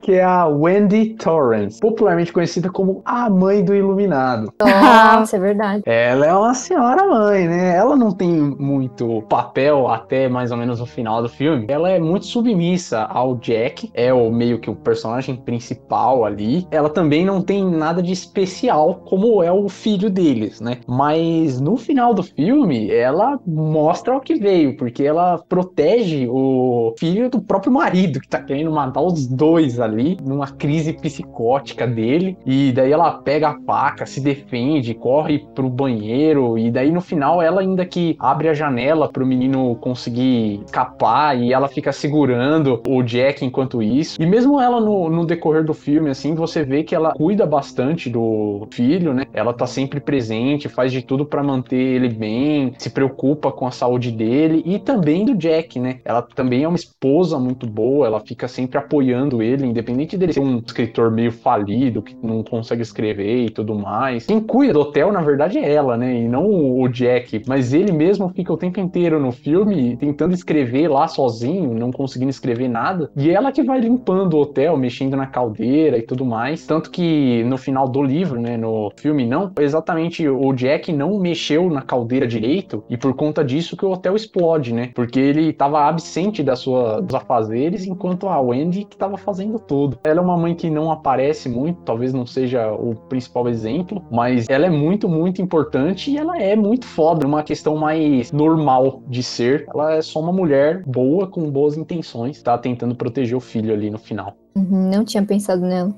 que 0.00 0.14
é 0.14 0.24
a 0.24 0.46
Wendy 0.46 1.14
Torrance, 1.14 1.78
popularmente 1.78 2.32
conhecida 2.32 2.68
como 2.68 3.00
a 3.04 3.30
mãe 3.30 3.64
do 3.64 3.72
Iluminado. 3.72 4.52
Nossa, 4.60 5.36
é 5.36 5.38
verdade. 5.38 5.84
Ela 5.86 6.26
é 6.26 6.34
uma 6.34 6.54
senhora 6.54 7.06
mãe, 7.06 7.46
né? 7.46 7.76
Ela 7.76 7.94
não 7.94 8.10
tem 8.10 8.32
muito 8.32 9.22
papel 9.28 9.86
até 9.86 10.28
mais 10.28 10.50
ou 10.50 10.56
menos 10.56 10.80
o 10.80 10.86
final 10.86 11.22
do 11.22 11.28
filme. 11.28 11.66
Ela 11.68 11.88
é 11.88 12.00
muito 12.00 12.26
submissa 12.26 13.02
ao 13.04 13.36
Jack, 13.36 13.92
é 13.94 14.12
o 14.12 14.32
meio 14.32 14.58
que 14.58 14.68
o 14.68 14.74
personagem 14.74 15.36
principal 15.36 16.24
ali. 16.24 16.66
Ela 16.68 16.90
também 16.90 17.24
não 17.24 17.40
tem 17.40 17.64
nada 17.64 18.02
de 18.02 18.10
especial 18.10 19.02
como 19.04 19.40
é 19.40 19.52
o 19.52 19.68
filho 19.68 20.10
deles, 20.10 20.60
né? 20.60 20.78
Mas 20.84 21.60
no 21.60 21.76
final 21.76 22.12
do 22.12 22.24
filme, 22.24 22.90
ela 22.90 23.38
mostra 23.46 24.16
o 24.16 24.20
que 24.20 24.34
veio, 24.34 24.76
porque 24.76 25.04
ela 25.04 25.43
protege 25.48 26.26
o 26.28 26.94
filho 26.98 27.30
do 27.30 27.40
próprio 27.40 27.72
marido, 27.72 28.20
que 28.20 28.28
tá 28.28 28.40
querendo 28.40 28.70
matar 28.70 29.00
os 29.00 29.26
dois 29.26 29.80
ali, 29.80 30.16
numa 30.22 30.48
crise 30.48 30.92
psicótica 30.92 31.86
dele. 31.86 32.36
E 32.44 32.72
daí 32.72 32.92
ela 32.92 33.12
pega 33.18 33.48
a 33.48 33.60
faca, 33.60 34.06
se 34.06 34.20
defende, 34.20 34.94
corre 34.94 35.44
pro 35.54 35.68
banheiro. 35.68 36.58
E 36.58 36.70
daí 36.70 36.90
no 36.90 37.00
final 37.00 37.40
ela 37.40 37.60
ainda 37.60 37.84
que 37.84 38.16
abre 38.18 38.48
a 38.48 38.54
janela 38.54 39.08
pro 39.08 39.26
menino 39.26 39.74
conseguir 39.76 40.62
escapar. 40.64 41.38
E 41.38 41.52
ela 41.52 41.68
fica 41.68 41.92
segurando 41.92 42.80
o 42.86 43.02
Jack 43.02 43.44
enquanto 43.44 43.82
isso. 43.82 44.20
E 44.20 44.26
mesmo 44.26 44.60
ela 44.60 44.80
no, 44.80 45.08
no 45.08 45.26
decorrer 45.26 45.64
do 45.64 45.74
filme, 45.74 46.10
assim, 46.10 46.34
você 46.34 46.62
vê 46.64 46.82
que 46.82 46.94
ela 46.94 47.12
cuida 47.12 47.46
bastante 47.46 48.08
do 48.08 48.66
filho, 48.70 49.12
né? 49.12 49.24
Ela 49.32 49.52
tá 49.52 49.66
sempre 49.66 50.00
presente, 50.00 50.68
faz 50.68 50.92
de 50.92 51.02
tudo 51.02 51.24
para 51.26 51.42
manter 51.42 51.76
ele 51.76 52.08
bem, 52.08 52.72
se 52.78 52.90
preocupa 52.90 53.50
com 53.52 53.66
a 53.66 53.70
saúde 53.70 54.10
dele 54.10 54.62
e 54.64 54.78
também 54.78 55.24
do 55.24 55.33
Jack, 55.36 55.78
né? 55.78 56.00
Ela 56.04 56.22
também 56.22 56.64
é 56.64 56.68
uma 56.68 56.76
esposa 56.76 57.38
muito 57.38 57.66
boa, 57.66 58.06
ela 58.06 58.20
fica 58.20 58.48
sempre 58.48 58.78
apoiando 58.78 59.42
ele, 59.42 59.66
independente 59.66 60.16
dele 60.16 60.32
ser 60.32 60.40
um 60.40 60.58
escritor 60.58 61.10
meio 61.10 61.32
falido, 61.32 62.02
que 62.02 62.16
não 62.22 62.42
consegue 62.42 62.82
escrever 62.82 63.46
e 63.46 63.50
tudo 63.50 63.74
mais. 63.74 64.26
Quem 64.26 64.40
cuida 64.40 64.72
do 64.72 64.80
hotel, 64.80 65.12
na 65.12 65.22
verdade, 65.22 65.58
é 65.58 65.72
ela, 65.72 65.96
né? 65.96 66.14
E 66.22 66.28
não 66.28 66.80
o 66.80 66.88
Jack. 66.88 67.42
Mas 67.46 67.72
ele 67.72 67.92
mesmo 67.92 68.28
fica 68.30 68.52
o 68.52 68.56
tempo 68.56 68.80
inteiro 68.80 69.20
no 69.20 69.32
filme 69.32 69.96
tentando 69.96 70.34
escrever 70.34 70.88
lá 70.88 71.06
sozinho, 71.08 71.74
não 71.74 71.90
conseguindo 71.90 72.30
escrever 72.30 72.68
nada. 72.68 73.10
E 73.16 73.30
ela 73.30 73.52
que 73.52 73.62
vai 73.62 73.80
limpando 73.80 74.34
o 74.34 74.40
hotel, 74.40 74.76
mexendo 74.76 75.16
na 75.16 75.26
caldeira 75.26 75.98
e 75.98 76.02
tudo 76.02 76.24
mais. 76.24 76.66
Tanto 76.66 76.90
que 76.90 77.42
no 77.44 77.56
final 77.56 77.88
do 77.88 78.02
livro, 78.02 78.40
né, 78.40 78.56
no 78.56 78.90
filme, 78.96 79.26
não, 79.26 79.50
exatamente 79.58 80.28
o 80.28 80.52
Jack 80.52 80.92
não 80.92 81.18
mexeu 81.18 81.70
na 81.70 81.82
caldeira 81.82 82.26
direito 82.26 82.84
e 82.88 82.96
por 82.96 83.14
conta 83.14 83.44
disso 83.44 83.76
que 83.76 83.84
o 83.84 83.90
hotel 83.90 84.16
explode, 84.16 84.72
né? 84.72 84.90
Porque 84.94 85.23
ele 85.24 85.50
estava 85.50 85.86
absente 85.86 86.42
da 86.42 86.56
sua, 86.56 87.00
dos 87.00 87.14
afazeres, 87.14 87.86
enquanto 87.86 88.28
a 88.28 88.40
Wendy 88.40 88.84
que 88.84 88.94
estava 88.94 89.16
fazendo 89.16 89.58
tudo. 89.58 89.98
Ela 90.04 90.20
é 90.20 90.22
uma 90.22 90.36
mãe 90.36 90.54
que 90.54 90.70
não 90.70 90.90
aparece 90.90 91.48
muito, 91.48 91.80
talvez 91.82 92.12
não 92.12 92.26
seja 92.26 92.72
o 92.72 92.94
principal 92.94 93.48
exemplo, 93.48 94.04
mas 94.10 94.48
ela 94.48 94.66
é 94.66 94.70
muito, 94.70 95.08
muito 95.08 95.40
importante 95.40 96.10
e 96.10 96.18
ela 96.18 96.40
é 96.40 96.54
muito 96.56 96.86
foda, 96.86 97.26
uma 97.26 97.42
questão 97.42 97.76
mais 97.76 98.32
normal 98.32 99.02
de 99.06 99.22
ser. 99.22 99.66
Ela 99.72 99.94
é 99.94 100.02
só 100.02 100.20
uma 100.20 100.32
mulher 100.32 100.82
boa, 100.86 101.26
com 101.26 101.50
boas 101.50 101.76
intenções, 101.76 102.42
tá 102.42 102.56
tentando 102.58 102.94
proteger 102.94 103.36
o 103.36 103.40
filho 103.40 103.72
ali 103.72 103.90
no 103.90 103.98
final. 103.98 104.36
Uhum, 104.56 104.90
não 104.90 105.04
tinha 105.04 105.24
pensado 105.24 105.62
nela. 105.62 105.94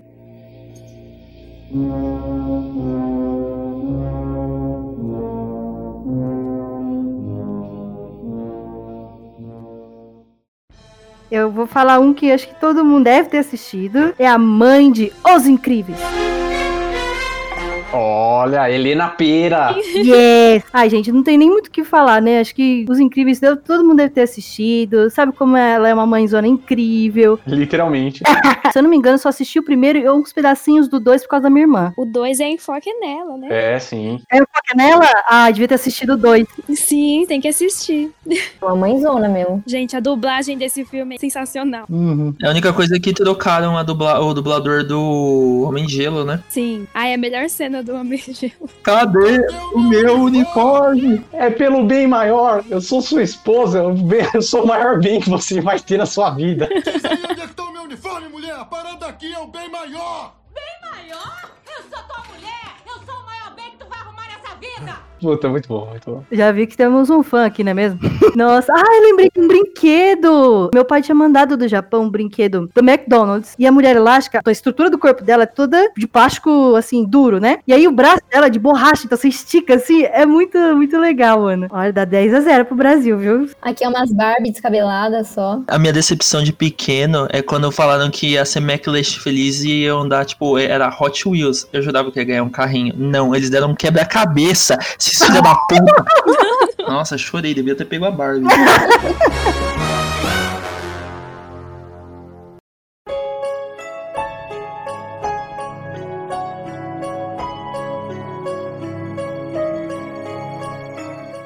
Eu 11.30 11.50
vou 11.50 11.66
falar 11.66 11.98
um 11.98 12.14
que 12.14 12.30
acho 12.30 12.48
que 12.48 12.54
todo 12.54 12.84
mundo 12.84 13.04
deve 13.04 13.28
ter 13.28 13.38
assistido. 13.38 14.14
É 14.18 14.26
a 14.26 14.38
mãe 14.38 14.90
de 14.92 15.12
Os 15.24 15.46
Incríveis. 15.46 15.98
Olha, 17.92 18.70
Helena 18.70 19.08
Pera. 19.08 19.74
Yes! 19.94 20.64
Ai, 20.72 20.90
gente, 20.90 21.12
não 21.12 21.22
tem 21.22 21.38
nem 21.38 21.48
muito 21.48 21.68
o 21.68 21.70
que 21.70 21.84
falar, 21.84 22.20
né? 22.20 22.40
Acho 22.40 22.54
que 22.54 22.84
Os 22.88 22.98
Incríveis 22.98 23.40
todo 23.64 23.84
mundo 23.84 23.98
deve 23.98 24.10
ter 24.10 24.22
assistido. 24.22 25.10
Sabe 25.10 25.32
como 25.32 25.56
ela 25.56 25.88
é 25.88 25.94
uma 25.94 26.06
mãezona 26.06 26.46
incrível. 26.46 27.38
Literalmente. 27.46 28.22
Se 28.72 28.78
eu 28.78 28.82
não 28.82 28.90
me 28.90 28.96
engano, 28.96 29.18
só 29.18 29.28
assisti 29.28 29.58
o 29.58 29.64
primeiro 29.64 29.98
e 29.98 30.10
uns 30.10 30.32
pedacinhos 30.32 30.88
do 30.88 30.98
dois 30.98 31.22
por 31.22 31.30
causa 31.30 31.44
da 31.44 31.50
minha 31.50 31.64
irmã. 31.64 31.92
O 31.96 32.04
2 32.04 32.40
é 32.40 32.48
enfoque 32.48 32.92
nela, 32.94 33.36
né? 33.36 33.48
É, 33.50 33.78
sim. 33.78 34.20
É 34.30 34.36
enfoque 34.36 34.76
nela? 34.76 35.06
Ah, 35.26 35.50
devia 35.50 35.68
ter 35.68 35.74
assistido 35.74 36.14
o 36.14 36.16
dois. 36.16 36.46
Sim, 36.74 37.24
tem 37.26 37.40
que 37.40 37.48
assistir. 37.48 38.10
Uma 38.60 38.76
mãezona 38.76 39.28
mesmo. 39.28 39.62
Gente, 39.66 39.96
a 39.96 40.00
dublagem 40.00 40.58
desse 40.58 40.84
filme 40.84 41.14
é 41.14 41.18
sensacional. 41.18 41.86
Uhum. 41.88 42.34
É 42.42 42.46
a 42.46 42.50
única 42.50 42.72
coisa 42.72 42.98
que 42.98 43.12
trocaram 43.12 43.76
a 43.76 43.82
dubla, 43.82 44.20
o 44.20 44.34
dublador 44.34 44.84
do 44.84 45.64
Homem 45.68 45.86
de 45.86 45.94
Gelo, 45.94 46.24
né? 46.24 46.42
Sim. 46.48 46.86
Ai, 46.92 47.14
a 47.14 47.18
melhor 47.18 47.48
cena 47.48 47.75
do 47.82 47.94
Homem 47.94 48.18
de 48.18 48.32
Gelo. 48.32 48.68
Cadê 48.82 49.46
o 49.72 49.80
meu 49.80 50.20
unicórnio? 50.22 51.22
É 51.32 51.50
pelo 51.50 51.84
bem 51.84 52.06
maior. 52.06 52.64
Eu 52.68 52.80
sou 52.80 53.00
sua 53.00 53.22
esposa. 53.22 53.82
Eu 54.34 54.42
sou 54.42 54.64
o 54.64 54.66
maior 54.66 55.00
bem 55.00 55.20
que 55.20 55.30
você 55.30 55.60
vai 55.60 55.78
ter 55.78 55.98
na 55.98 56.06
sua 56.06 56.30
vida. 56.30 56.68
Diz 56.84 57.04
aí 57.04 57.18
onde 57.30 57.40
é 57.40 57.46
que 57.46 57.54
tá 57.54 57.64
o 57.64 57.72
meu 57.72 57.82
uniforme, 57.82 58.28
mulher? 58.28 58.54
A 58.56 58.64
parada 58.64 59.06
aqui 59.06 59.32
é 59.32 59.38
o 59.38 59.46
bem 59.46 59.70
maior! 59.70 60.34
Maior? 60.90 61.50
Eu 61.66 61.82
sou 61.82 62.02
tua 62.04 62.22
mulher! 62.32 62.76
Eu 62.86 62.94
sou 63.04 63.14
o 63.14 63.26
maior 63.26 63.54
bem 63.54 63.70
que 63.70 63.76
tu 63.78 63.86
vai 63.88 63.98
arrumar 63.98 64.26
nessa 64.28 64.54
vida! 64.56 64.98
Puta, 65.20 65.48
muito 65.48 65.68
bom, 65.68 65.86
muito 65.90 66.10
bom. 66.10 66.22
Já 66.30 66.52
vi 66.52 66.66
que 66.66 66.76
temos 66.76 67.10
um 67.10 67.22
fã 67.22 67.46
aqui, 67.46 67.64
não 67.64 67.70
é 67.70 67.74
mesmo? 67.74 67.98
Nossa, 68.36 68.72
ai, 68.72 69.00
lembrei 69.00 69.30
de 69.34 69.40
um 69.40 69.48
brinquedo. 69.48 70.70
Meu 70.74 70.84
pai 70.84 71.02
tinha 71.02 71.14
mandado 71.14 71.56
do 71.56 71.66
Japão 71.66 72.04
um 72.04 72.10
brinquedo 72.10 72.70
do 72.74 72.80
McDonald's. 72.80 73.54
E 73.58 73.66
a 73.66 73.72
mulher 73.72 73.96
elástica, 73.96 74.40
a 74.44 74.50
estrutura 74.50 74.90
do 74.90 74.98
corpo 74.98 75.24
dela 75.24 75.44
é 75.44 75.46
toda 75.46 75.90
de 75.96 76.06
plástico, 76.06 76.74
assim, 76.76 77.04
duro, 77.04 77.40
né? 77.40 77.58
E 77.66 77.72
aí 77.72 77.88
o 77.88 77.92
braço 77.92 78.20
dela 78.30 78.46
é 78.46 78.50
de 78.50 78.58
borracha, 78.58 79.02
então 79.04 79.16
você 79.16 79.28
estica 79.28 79.74
assim. 79.74 80.04
É 80.04 80.26
muito, 80.26 80.58
muito 80.76 80.98
legal, 80.98 81.42
mano. 81.42 81.66
Olha, 81.70 81.92
dá 81.92 82.04
10 82.04 82.34
a 82.34 82.40
0 82.40 82.64
pro 82.66 82.76
Brasil, 82.76 83.18
viu? 83.18 83.48
Aqui 83.62 83.84
é 83.84 83.88
umas 83.88 84.12
Barbie 84.12 84.50
descabeladas 84.50 85.28
só. 85.28 85.60
A 85.66 85.78
minha 85.78 85.92
decepção 85.92 86.42
de 86.42 86.52
pequeno 86.52 87.26
é 87.30 87.42
quando 87.42 87.70
falaram 87.72 88.10
que 88.10 88.32
ia 88.32 88.44
ser 88.44 88.60
McLeish 88.60 89.18
feliz 89.18 89.62
e 89.62 89.82
ia 89.82 89.94
andar, 89.94 90.24
tipo, 90.24 90.58
era 90.58 90.88
Hot 90.88 91.28
Wheels. 91.28 91.66
Eu 91.72 91.82
jurava 91.82 92.10
que 92.10 92.18
ia 92.18 92.24
ganhar 92.24 92.42
um 92.42 92.48
carrinho. 92.48 92.94
Não, 92.96 93.34
eles 93.34 93.50
deram 93.50 93.70
um 93.70 93.74
quebra-cabeça. 93.74 94.78
Esses 95.06 95.24
filha 95.24 95.40
da 95.40 95.54
puta. 95.54 96.04
Nossa, 96.88 97.16
chorei, 97.16 97.54
devia 97.54 97.76
ter 97.76 97.84
pego 97.84 98.06
a 98.06 98.10
Barbie. 98.10 98.46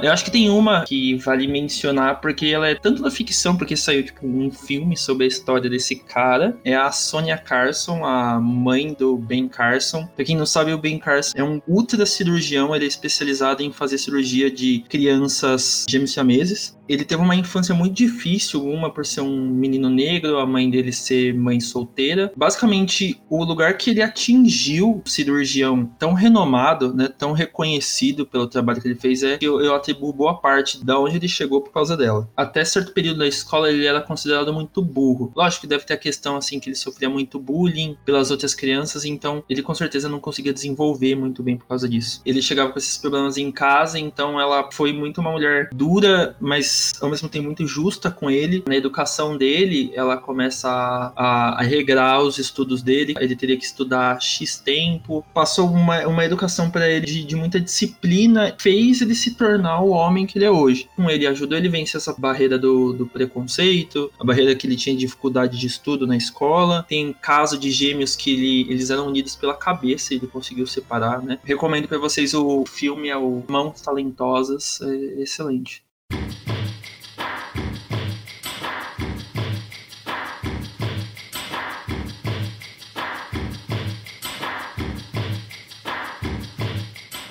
Eu 0.03 0.11
acho 0.11 0.25
que 0.25 0.31
tem 0.31 0.49
uma 0.49 0.85
que 0.85 1.15
vale 1.17 1.47
mencionar 1.47 2.21
porque 2.23 2.47
ela 2.47 2.67
é 2.67 2.75
tanto 2.75 3.03
da 3.03 3.11
ficção, 3.11 3.57
porque 3.57 3.77
saiu 3.77 4.03
tipo 4.03 4.27
um 4.27 4.51
filme 4.51 4.97
sobre 4.97 5.25
a 5.25 5.29
história 5.29 5.69
desse 5.69 5.97
cara. 5.97 6.57
É 6.65 6.75
a 6.75 6.91
Sonia 6.91 7.37
Carson, 7.37 8.05
a 8.05 8.41
mãe 8.41 8.95
do 8.95 9.17
Ben 9.19 9.47
Carson. 9.47 10.07
Pra 10.17 10.25
quem 10.25 10.37
não 10.37 10.47
sabe, 10.47 10.73
o 10.73 10.79
Ben 10.79 10.99
Carson 10.99 11.37
é 11.37 11.45
um 11.45 11.61
ultra 11.69 12.07
cirurgião, 12.07 12.75
ele 12.75 12.87
é 12.87 12.89
especializado 12.89 13.63
em 13.63 13.71
fazer 13.71 13.99
cirurgia 13.99 14.51
de 14.51 14.83
crianças 14.89 15.85
gêmeos 15.89 16.13
siameses. 16.13 16.80
Ele 16.91 17.05
teve 17.05 17.23
uma 17.23 17.37
infância 17.37 17.73
muito 17.73 17.95
difícil, 17.95 18.67
uma 18.67 18.93
por 18.93 19.07
ser 19.07 19.21
um 19.21 19.49
menino 19.49 19.89
negro, 19.89 20.39
a 20.39 20.45
mãe 20.47 20.69
dele 20.69 20.93
ser 20.93 21.33
mãe 21.33 21.61
solteira. 21.61 22.33
Basicamente, 22.37 23.23
o 23.31 23.45
lugar 23.45 23.79
que 23.79 23.91
ele 23.91 24.03
atingiu 24.03 25.01
cirurgião 25.07 25.87
tão 26.01 26.15
renomado, 26.15 26.93
né, 26.93 27.07
tão 27.07 27.31
reconhecido 27.31 28.27
pelo 28.27 28.49
trabalho 28.49 28.83
que 28.83 28.89
ele 28.89 28.97
fez, 28.97 29.23
é 29.23 29.39
que 29.39 29.47
eu, 29.47 29.61
eu 29.61 29.73
atribuo 29.73 30.13
boa 30.13 30.41
parte 30.41 30.85
da 30.85 30.99
onde 30.99 31.15
ele 31.15 31.29
chegou 31.29 31.61
por 31.61 31.73
causa 31.73 31.97
dela. 31.97 32.29
Até 32.37 32.65
certo 32.65 32.93
período 32.93 33.21
da 33.21 33.29
escola, 33.29 33.71
ele 33.71 33.87
era 33.87 34.01
considerado 34.01 34.53
muito 34.53 34.83
burro. 34.83 35.33
Lógico 35.37 35.61
que 35.61 35.69
deve 35.69 35.85
ter 35.85 35.95
a 35.95 35.97
questão, 35.97 36.37
assim, 36.37 36.59
que 36.59 36.71
ele 36.71 36.77
sofria 36.77 37.09
muito 37.09 37.39
bullying 37.39 37.97
pelas 38.05 38.33
outras 38.33 38.53
crianças, 38.53 39.05
então 39.05 39.45
ele 39.49 39.63
com 39.63 39.75
certeza 39.77 40.09
não 40.09 40.19
conseguia 40.19 40.53
desenvolver 40.53 41.15
muito 41.15 41.41
bem 41.41 41.57
por 41.57 41.69
causa 41.69 41.89
disso. 41.89 42.21
Ele 42.27 42.43
chegava 42.43 42.73
com 42.73 42.79
esses 42.81 42.99
problemas 42.99 43.37
em 43.37 43.53
casa, 43.53 43.97
então 43.97 44.41
ela 44.41 44.69
foi 44.73 44.93
muito 44.93 45.21
uma 45.21 45.31
mulher 45.31 45.69
dura, 45.73 46.35
mas 46.41 46.80
ao 47.01 47.11
mesmo 47.11 47.29
tempo 47.29 47.47
muito 47.47 47.67
justa 47.67 48.11
com 48.11 48.31
ele. 48.31 48.63
Na 48.67 48.77
educação 48.77 49.37
dele, 49.37 49.93
ela 49.95 50.17
começa 50.17 50.69
a, 50.69 51.13
a, 51.17 51.61
a 51.61 51.63
regrar 51.63 52.23
os 52.23 52.39
estudos 52.39 52.83
dele. 52.83 53.15
Ele 53.19 53.37
teria 53.37 53.57
que 53.57 53.65
estudar 53.65 54.21
X 54.21 54.59
tempo. 54.59 55.25
Passou 55.35 55.69
uma, 55.71 56.07
uma 56.07 56.25
educação 56.25 56.71
para 56.71 56.89
ele 56.89 57.07
de, 57.07 57.25
de 57.25 57.37
muita 57.37 57.61
disciplina, 57.61 58.55
fez 58.59 59.01
ele 59.01 59.15
se 59.15 59.35
tornar 59.35 59.81
o 59.81 59.91
homem 59.91 60.27
que 60.27 60.39
ele 60.39 60.45
é 60.45 60.51
hoje. 60.51 60.89
Com 60.97 61.11
ele 61.11 61.27
ajudou 61.27 61.57
ele 61.57 61.69
a 61.69 61.71
vencer 61.71 61.99
essa 61.99 62.15
barreira 62.17 62.59
do, 62.59 62.93
do 62.93 63.07
preconceito, 63.07 64.11
a 64.19 64.25
barreira 64.25 64.55
que 64.55 64.67
ele 64.67 64.77
tinha 64.77 64.95
de 64.95 65.01
dificuldade 65.01 65.59
de 65.59 65.67
estudo 65.67 66.07
na 66.07 66.17
escola. 66.17 66.85
Tem 66.89 67.13
caso 67.13 67.59
de 67.59 67.71
gêmeos 67.71 68.17
que 68.17 68.33
ele, 68.33 68.73
eles 68.73 68.91
eram 68.91 69.07
unidos 69.07 69.35
pela 69.37 69.55
cabeça 69.55 70.13
e 70.13 70.19
ele 70.19 70.27
conseguiu 70.27 70.67
separar, 70.67 71.23
né? 71.23 71.39
Recomendo 71.45 71.89
para 71.89 71.99
vocês 71.99 72.35
o 72.35 72.65
filme, 72.67 73.09
é 73.09 73.17
o 73.17 73.43
Mãos 73.49 73.81
Talentosas, 73.81 74.81
é 74.83 75.23
excelente. 75.23 75.83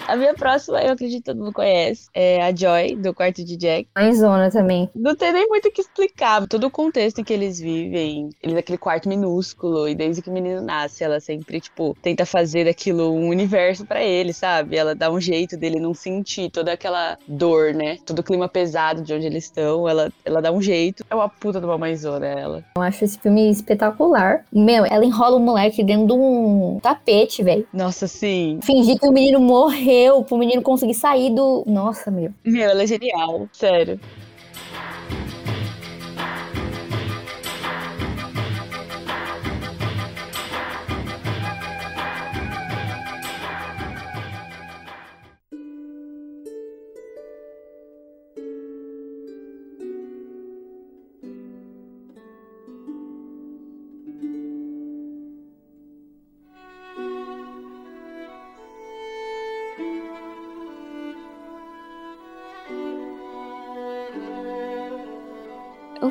A 0.09 0.15
minha 0.15 0.33
próxima, 0.33 0.81
eu 0.81 0.93
acredito 0.93 1.19
que 1.19 1.25
todo 1.25 1.37
mundo 1.37 1.53
conhece, 1.53 2.09
é 2.15 2.41
a 2.41 2.55
Joy, 2.55 2.95
do 2.95 3.13
quarto 3.13 3.45
de 3.45 3.55
Jack. 3.55 3.87
Mãezona 3.95 4.49
também. 4.49 4.89
Não 4.95 5.15
tem 5.15 5.31
nem 5.31 5.47
muito 5.47 5.67
o 5.67 5.71
que 5.71 5.81
explicar. 5.81 6.47
Todo 6.47 6.65
o 6.65 6.71
contexto 6.71 7.21
em 7.21 7.23
que 7.23 7.31
eles 7.31 7.59
vivem, 7.59 8.29
eles 8.41 8.55
naquele 8.55 8.79
quarto 8.79 9.07
minúsculo, 9.07 9.87
e 9.87 9.93
desde 9.93 10.23
que 10.23 10.29
o 10.31 10.33
menino 10.33 10.63
nasce, 10.63 11.03
ela 11.03 11.19
sempre, 11.19 11.61
tipo, 11.61 11.95
tenta 12.01 12.25
fazer 12.25 12.65
daquilo 12.65 13.13
um 13.13 13.29
universo 13.29 13.85
pra 13.85 14.03
ele, 14.03 14.33
sabe? 14.33 14.77
Ela 14.77 14.95
dá 14.95 15.11
um 15.11 15.21
jeito 15.21 15.55
dele 15.55 15.79
não 15.79 15.93
sentir 15.93 16.49
toda 16.49 16.73
aquela 16.73 17.15
dor, 17.27 17.75
né? 17.75 17.99
Todo 18.03 18.19
o 18.19 18.23
clima 18.23 18.49
pesado 18.49 19.03
de 19.03 19.13
onde 19.13 19.27
eles 19.27 19.43
estão, 19.43 19.87
ela, 19.87 20.11
ela 20.25 20.41
dá 20.41 20.51
um 20.51 20.61
jeito. 20.61 21.05
É 21.07 21.13
uma 21.13 21.29
puta 21.29 21.59
de 21.59 21.65
uma 21.67 21.77
mãezona, 21.77 22.25
ela. 22.25 22.63
Eu 22.75 22.81
acho 22.81 23.05
esse 23.05 23.19
filme 23.19 23.51
espetacular. 23.51 24.43
Meu, 24.51 24.85
ela 24.85 25.05
enrola 25.05 25.37
o 25.37 25.39
moleque 25.39 25.83
dentro 25.83 26.07
de 26.07 26.13
um 26.13 26.79
tapete, 26.81 27.43
velho. 27.43 27.67
Nossa, 27.71 28.07
sim. 28.07 28.59
Fingir 28.63 28.97
que 28.99 29.07
o 29.07 29.11
menino 29.11 29.39
morreu, 29.39 29.98
pro 30.27 30.37
menino 30.37 30.61
conseguir 30.61 30.93
sair 30.93 31.33
do. 31.33 31.63
Nossa, 31.67 32.11
meu. 32.11 32.33
Meu, 32.45 32.69
ela 32.69 32.83
é 32.83 32.87
genial. 32.87 33.47
Sério. 33.51 33.99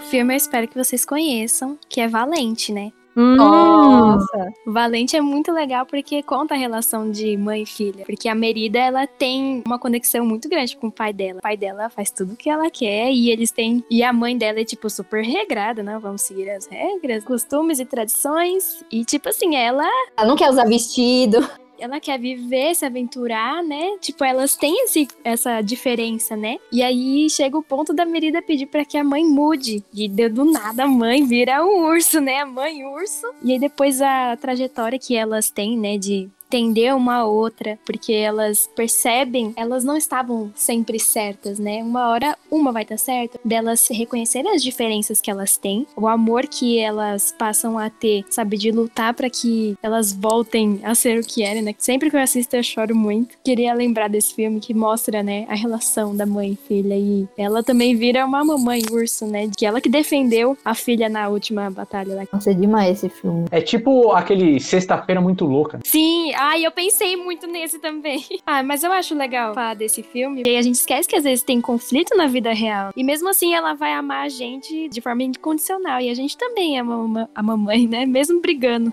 Filme 0.09 0.33
eu 0.33 0.37
espero 0.37 0.67
que 0.67 0.77
vocês 0.77 1.05
conheçam, 1.05 1.79
que 1.89 2.01
é 2.01 2.09
Valente, 2.09 2.73
né? 2.73 2.93
Hum, 3.17 3.35
Nossa. 3.35 4.49
Valente 4.65 5.17
é 5.17 5.21
muito 5.21 5.51
legal 5.51 5.85
porque 5.85 6.23
conta 6.23 6.55
a 6.55 6.57
relação 6.57 7.11
de 7.11 7.37
mãe 7.37 7.63
e 7.63 7.67
filha. 7.67 8.05
Porque 8.05 8.29
a 8.29 8.35
Merida, 8.35 8.79
ela 8.79 9.09
tem 9.09 9.63
uma 9.67 9.79
conexão 9.79 10.25
muito 10.25 10.49
grande 10.49 10.77
com 10.77 10.87
o 10.87 10.93
pai 10.93 11.13
dela. 11.13 11.41
O 11.41 11.43
pai 11.43 11.57
dela 11.57 11.91
faz 11.91 12.13
tudo 12.13 12.35
o 12.35 12.37
que 12.37 12.49
ela 12.49 12.71
quer 12.71 13.11
e 13.11 13.29
eles 13.31 13.51
têm. 13.51 13.85
E 13.91 14.05
a 14.05 14.13
mãe 14.13 14.39
dela 14.39 14.61
é, 14.61 14.65
tipo, 14.65 14.89
super 14.89 15.25
regrada, 15.25 15.83
né? 15.83 15.99
Vamos 16.01 16.23
seguir 16.23 16.49
as 16.49 16.67
regras, 16.67 17.25
costumes 17.25 17.81
e 17.81 17.85
tradições. 17.85 18.85
E, 18.91 19.05
tipo 19.05 19.29
assim, 19.29 19.57
ela 19.57 19.89
Ela 20.17 20.29
não 20.29 20.37
quer 20.37 20.49
usar 20.49 20.65
vestido. 20.65 21.39
Ela 21.79 22.01
quer 22.01 22.19
viver, 22.19 22.75
se 22.75 22.85
aventurar, 22.85 23.63
né? 23.63 23.97
Tipo, 24.01 24.25
elas 24.25 24.57
têm 24.57 24.85
esse, 24.85 25.09
essa 25.25 25.61
diferença, 25.61 26.37
né? 26.37 26.57
E 26.73 26.83
aí 26.83 27.29
chega 27.31 27.57
o 27.57 27.63
ponto 27.63 27.93
da 27.93 28.05
Merida 28.05 28.43
pedir 28.43 28.67
pra 28.67 28.85
que 28.85 28.97
a 28.99 29.05
mãe 29.05 29.25
mude. 29.25 29.83
E 29.95 30.09
de- 30.09 30.29
do 30.29 30.45
nada 30.45 30.85
a 30.85 30.89
mãe 30.89 31.25
vira 31.25 31.65
um 31.65 31.85
urso, 31.87 32.21
né? 32.21 32.41
A 32.41 32.47
mãe 32.47 32.85
urso. 32.85 33.27
E 33.43 33.53
aí 33.53 33.59
depois 33.59 34.01
a 34.03 34.37
trajetória 34.37 34.99
que 34.99 35.15
elas 35.17 35.51
têm, 35.51 35.77
né? 35.79 35.97
De 35.99 36.29
entender 36.49 36.95
uma 36.95 37.17
a 37.17 37.25
outra, 37.25 37.79
porque 37.85 38.13
elas 38.13 38.69
percebem, 38.75 39.53
elas 39.57 39.85
não 39.85 39.97
estavam 39.97 40.51
sempre 40.55 40.99
certas, 40.99 41.59
né? 41.59 41.83
Uma 41.83 42.09
hora 42.09 42.37
uma 42.51 42.73
vai 42.73 42.83
estar 42.83 42.97
certa, 42.97 43.39
delas 43.45 43.87
reconhecerem 43.91 44.51
as 44.53 44.63
diferenças 44.63 45.21
que 45.21 45.31
elas 45.31 45.57
têm, 45.57 45.87
o 45.97 46.09
amor 46.09 46.47
que 46.47 46.79
elas 46.79 47.35
passam 47.39 47.79
a 47.79 47.91
ter, 47.91 48.25
sabe, 48.31 48.57
de 48.57 48.71
lutar 48.71 49.13
para 49.15 49.29
que 49.29 49.77
elas 49.83 50.13
voltem 50.13 50.81
a 50.83 50.95
ser 50.95 51.19
o 51.19 51.27
que 51.27 51.43
eram, 51.43 51.63
né? 51.63 51.75
Sempre 51.79 52.11
que 52.11 52.17
eu 52.17 52.21
assisto 52.21 52.57
eu 52.57 52.63
choro 52.63 52.97
muito. 52.97 53.37
Queria 53.45 53.75
lembrar 53.75 54.09
desse 54.09 54.35
filme 54.35 54.61
que 54.61 54.73
mostra, 54.73 55.23
né, 55.23 55.45
a 55.49 55.55
relação 55.55 56.17
da 56.17 56.25
mãe 56.25 56.53
e 56.53 56.69
filha 56.69 56.97
e 56.97 57.29
ela 57.37 57.63
também 57.63 57.95
vira 57.95 58.25
uma 58.25 58.45
mamãe 58.45 58.83
urso, 58.91 59.27
né? 59.27 59.51
Que 59.57 59.67
ela 59.67 59.81
que 59.81 59.89
defendeu 59.89 60.57
a 60.65 60.75
filha 60.75 61.09
na 61.09 61.29
última 61.29 61.71
batalha 61.71 62.15
lá. 62.15 62.25
Nossa, 62.33 62.51
é 62.51 62.55
demais 62.55 62.99
esse 62.99 63.09
filme. 63.09 63.47
É 63.51 63.61
tipo 63.61 64.13
aquele 64.13 64.61
Sexta-feira 64.61 65.21
Muito 65.21 65.45
Louca. 65.45 65.81
Sim, 65.85 66.33
ai, 66.39 66.65
eu 66.65 66.71
pensei 66.71 67.17
muito 67.17 67.47
nesse 67.47 67.79
também. 67.79 68.25
Ah, 68.47 68.63
mas 68.63 68.83
eu 68.83 68.91
acho 68.91 69.15
legal 69.15 69.53
falar 69.53 69.75
desse 69.75 70.03
filme. 70.03 70.43
E 70.47 70.57
a 70.57 70.63
gente 70.63 70.77
esquece 70.77 71.07
que 71.07 71.17
às 71.17 71.25
vezes 71.25 71.43
tem 71.43 71.61
conflito 71.61 72.17
na 72.17 72.27
vida 72.27 72.53
real. 72.53 72.93
E 72.97 73.05
mesmo 73.05 73.29
assim 73.29 73.55
ela 73.55 73.75
vai 73.75 73.93
amar 73.93 74.25
a 74.25 74.29
gente 74.29 74.89
de 74.89 75.01
forma 75.03 75.23
incondicional. 75.23 76.01
E 76.01 76.09
a 76.09 76.15
gente 76.15 76.37
também 76.37 76.79
ama 76.79 77.29
a 77.35 77.43
mamãe, 77.43 77.87
né? 77.87 78.07
Mesmo 78.07 78.41
brigando. 78.41 78.93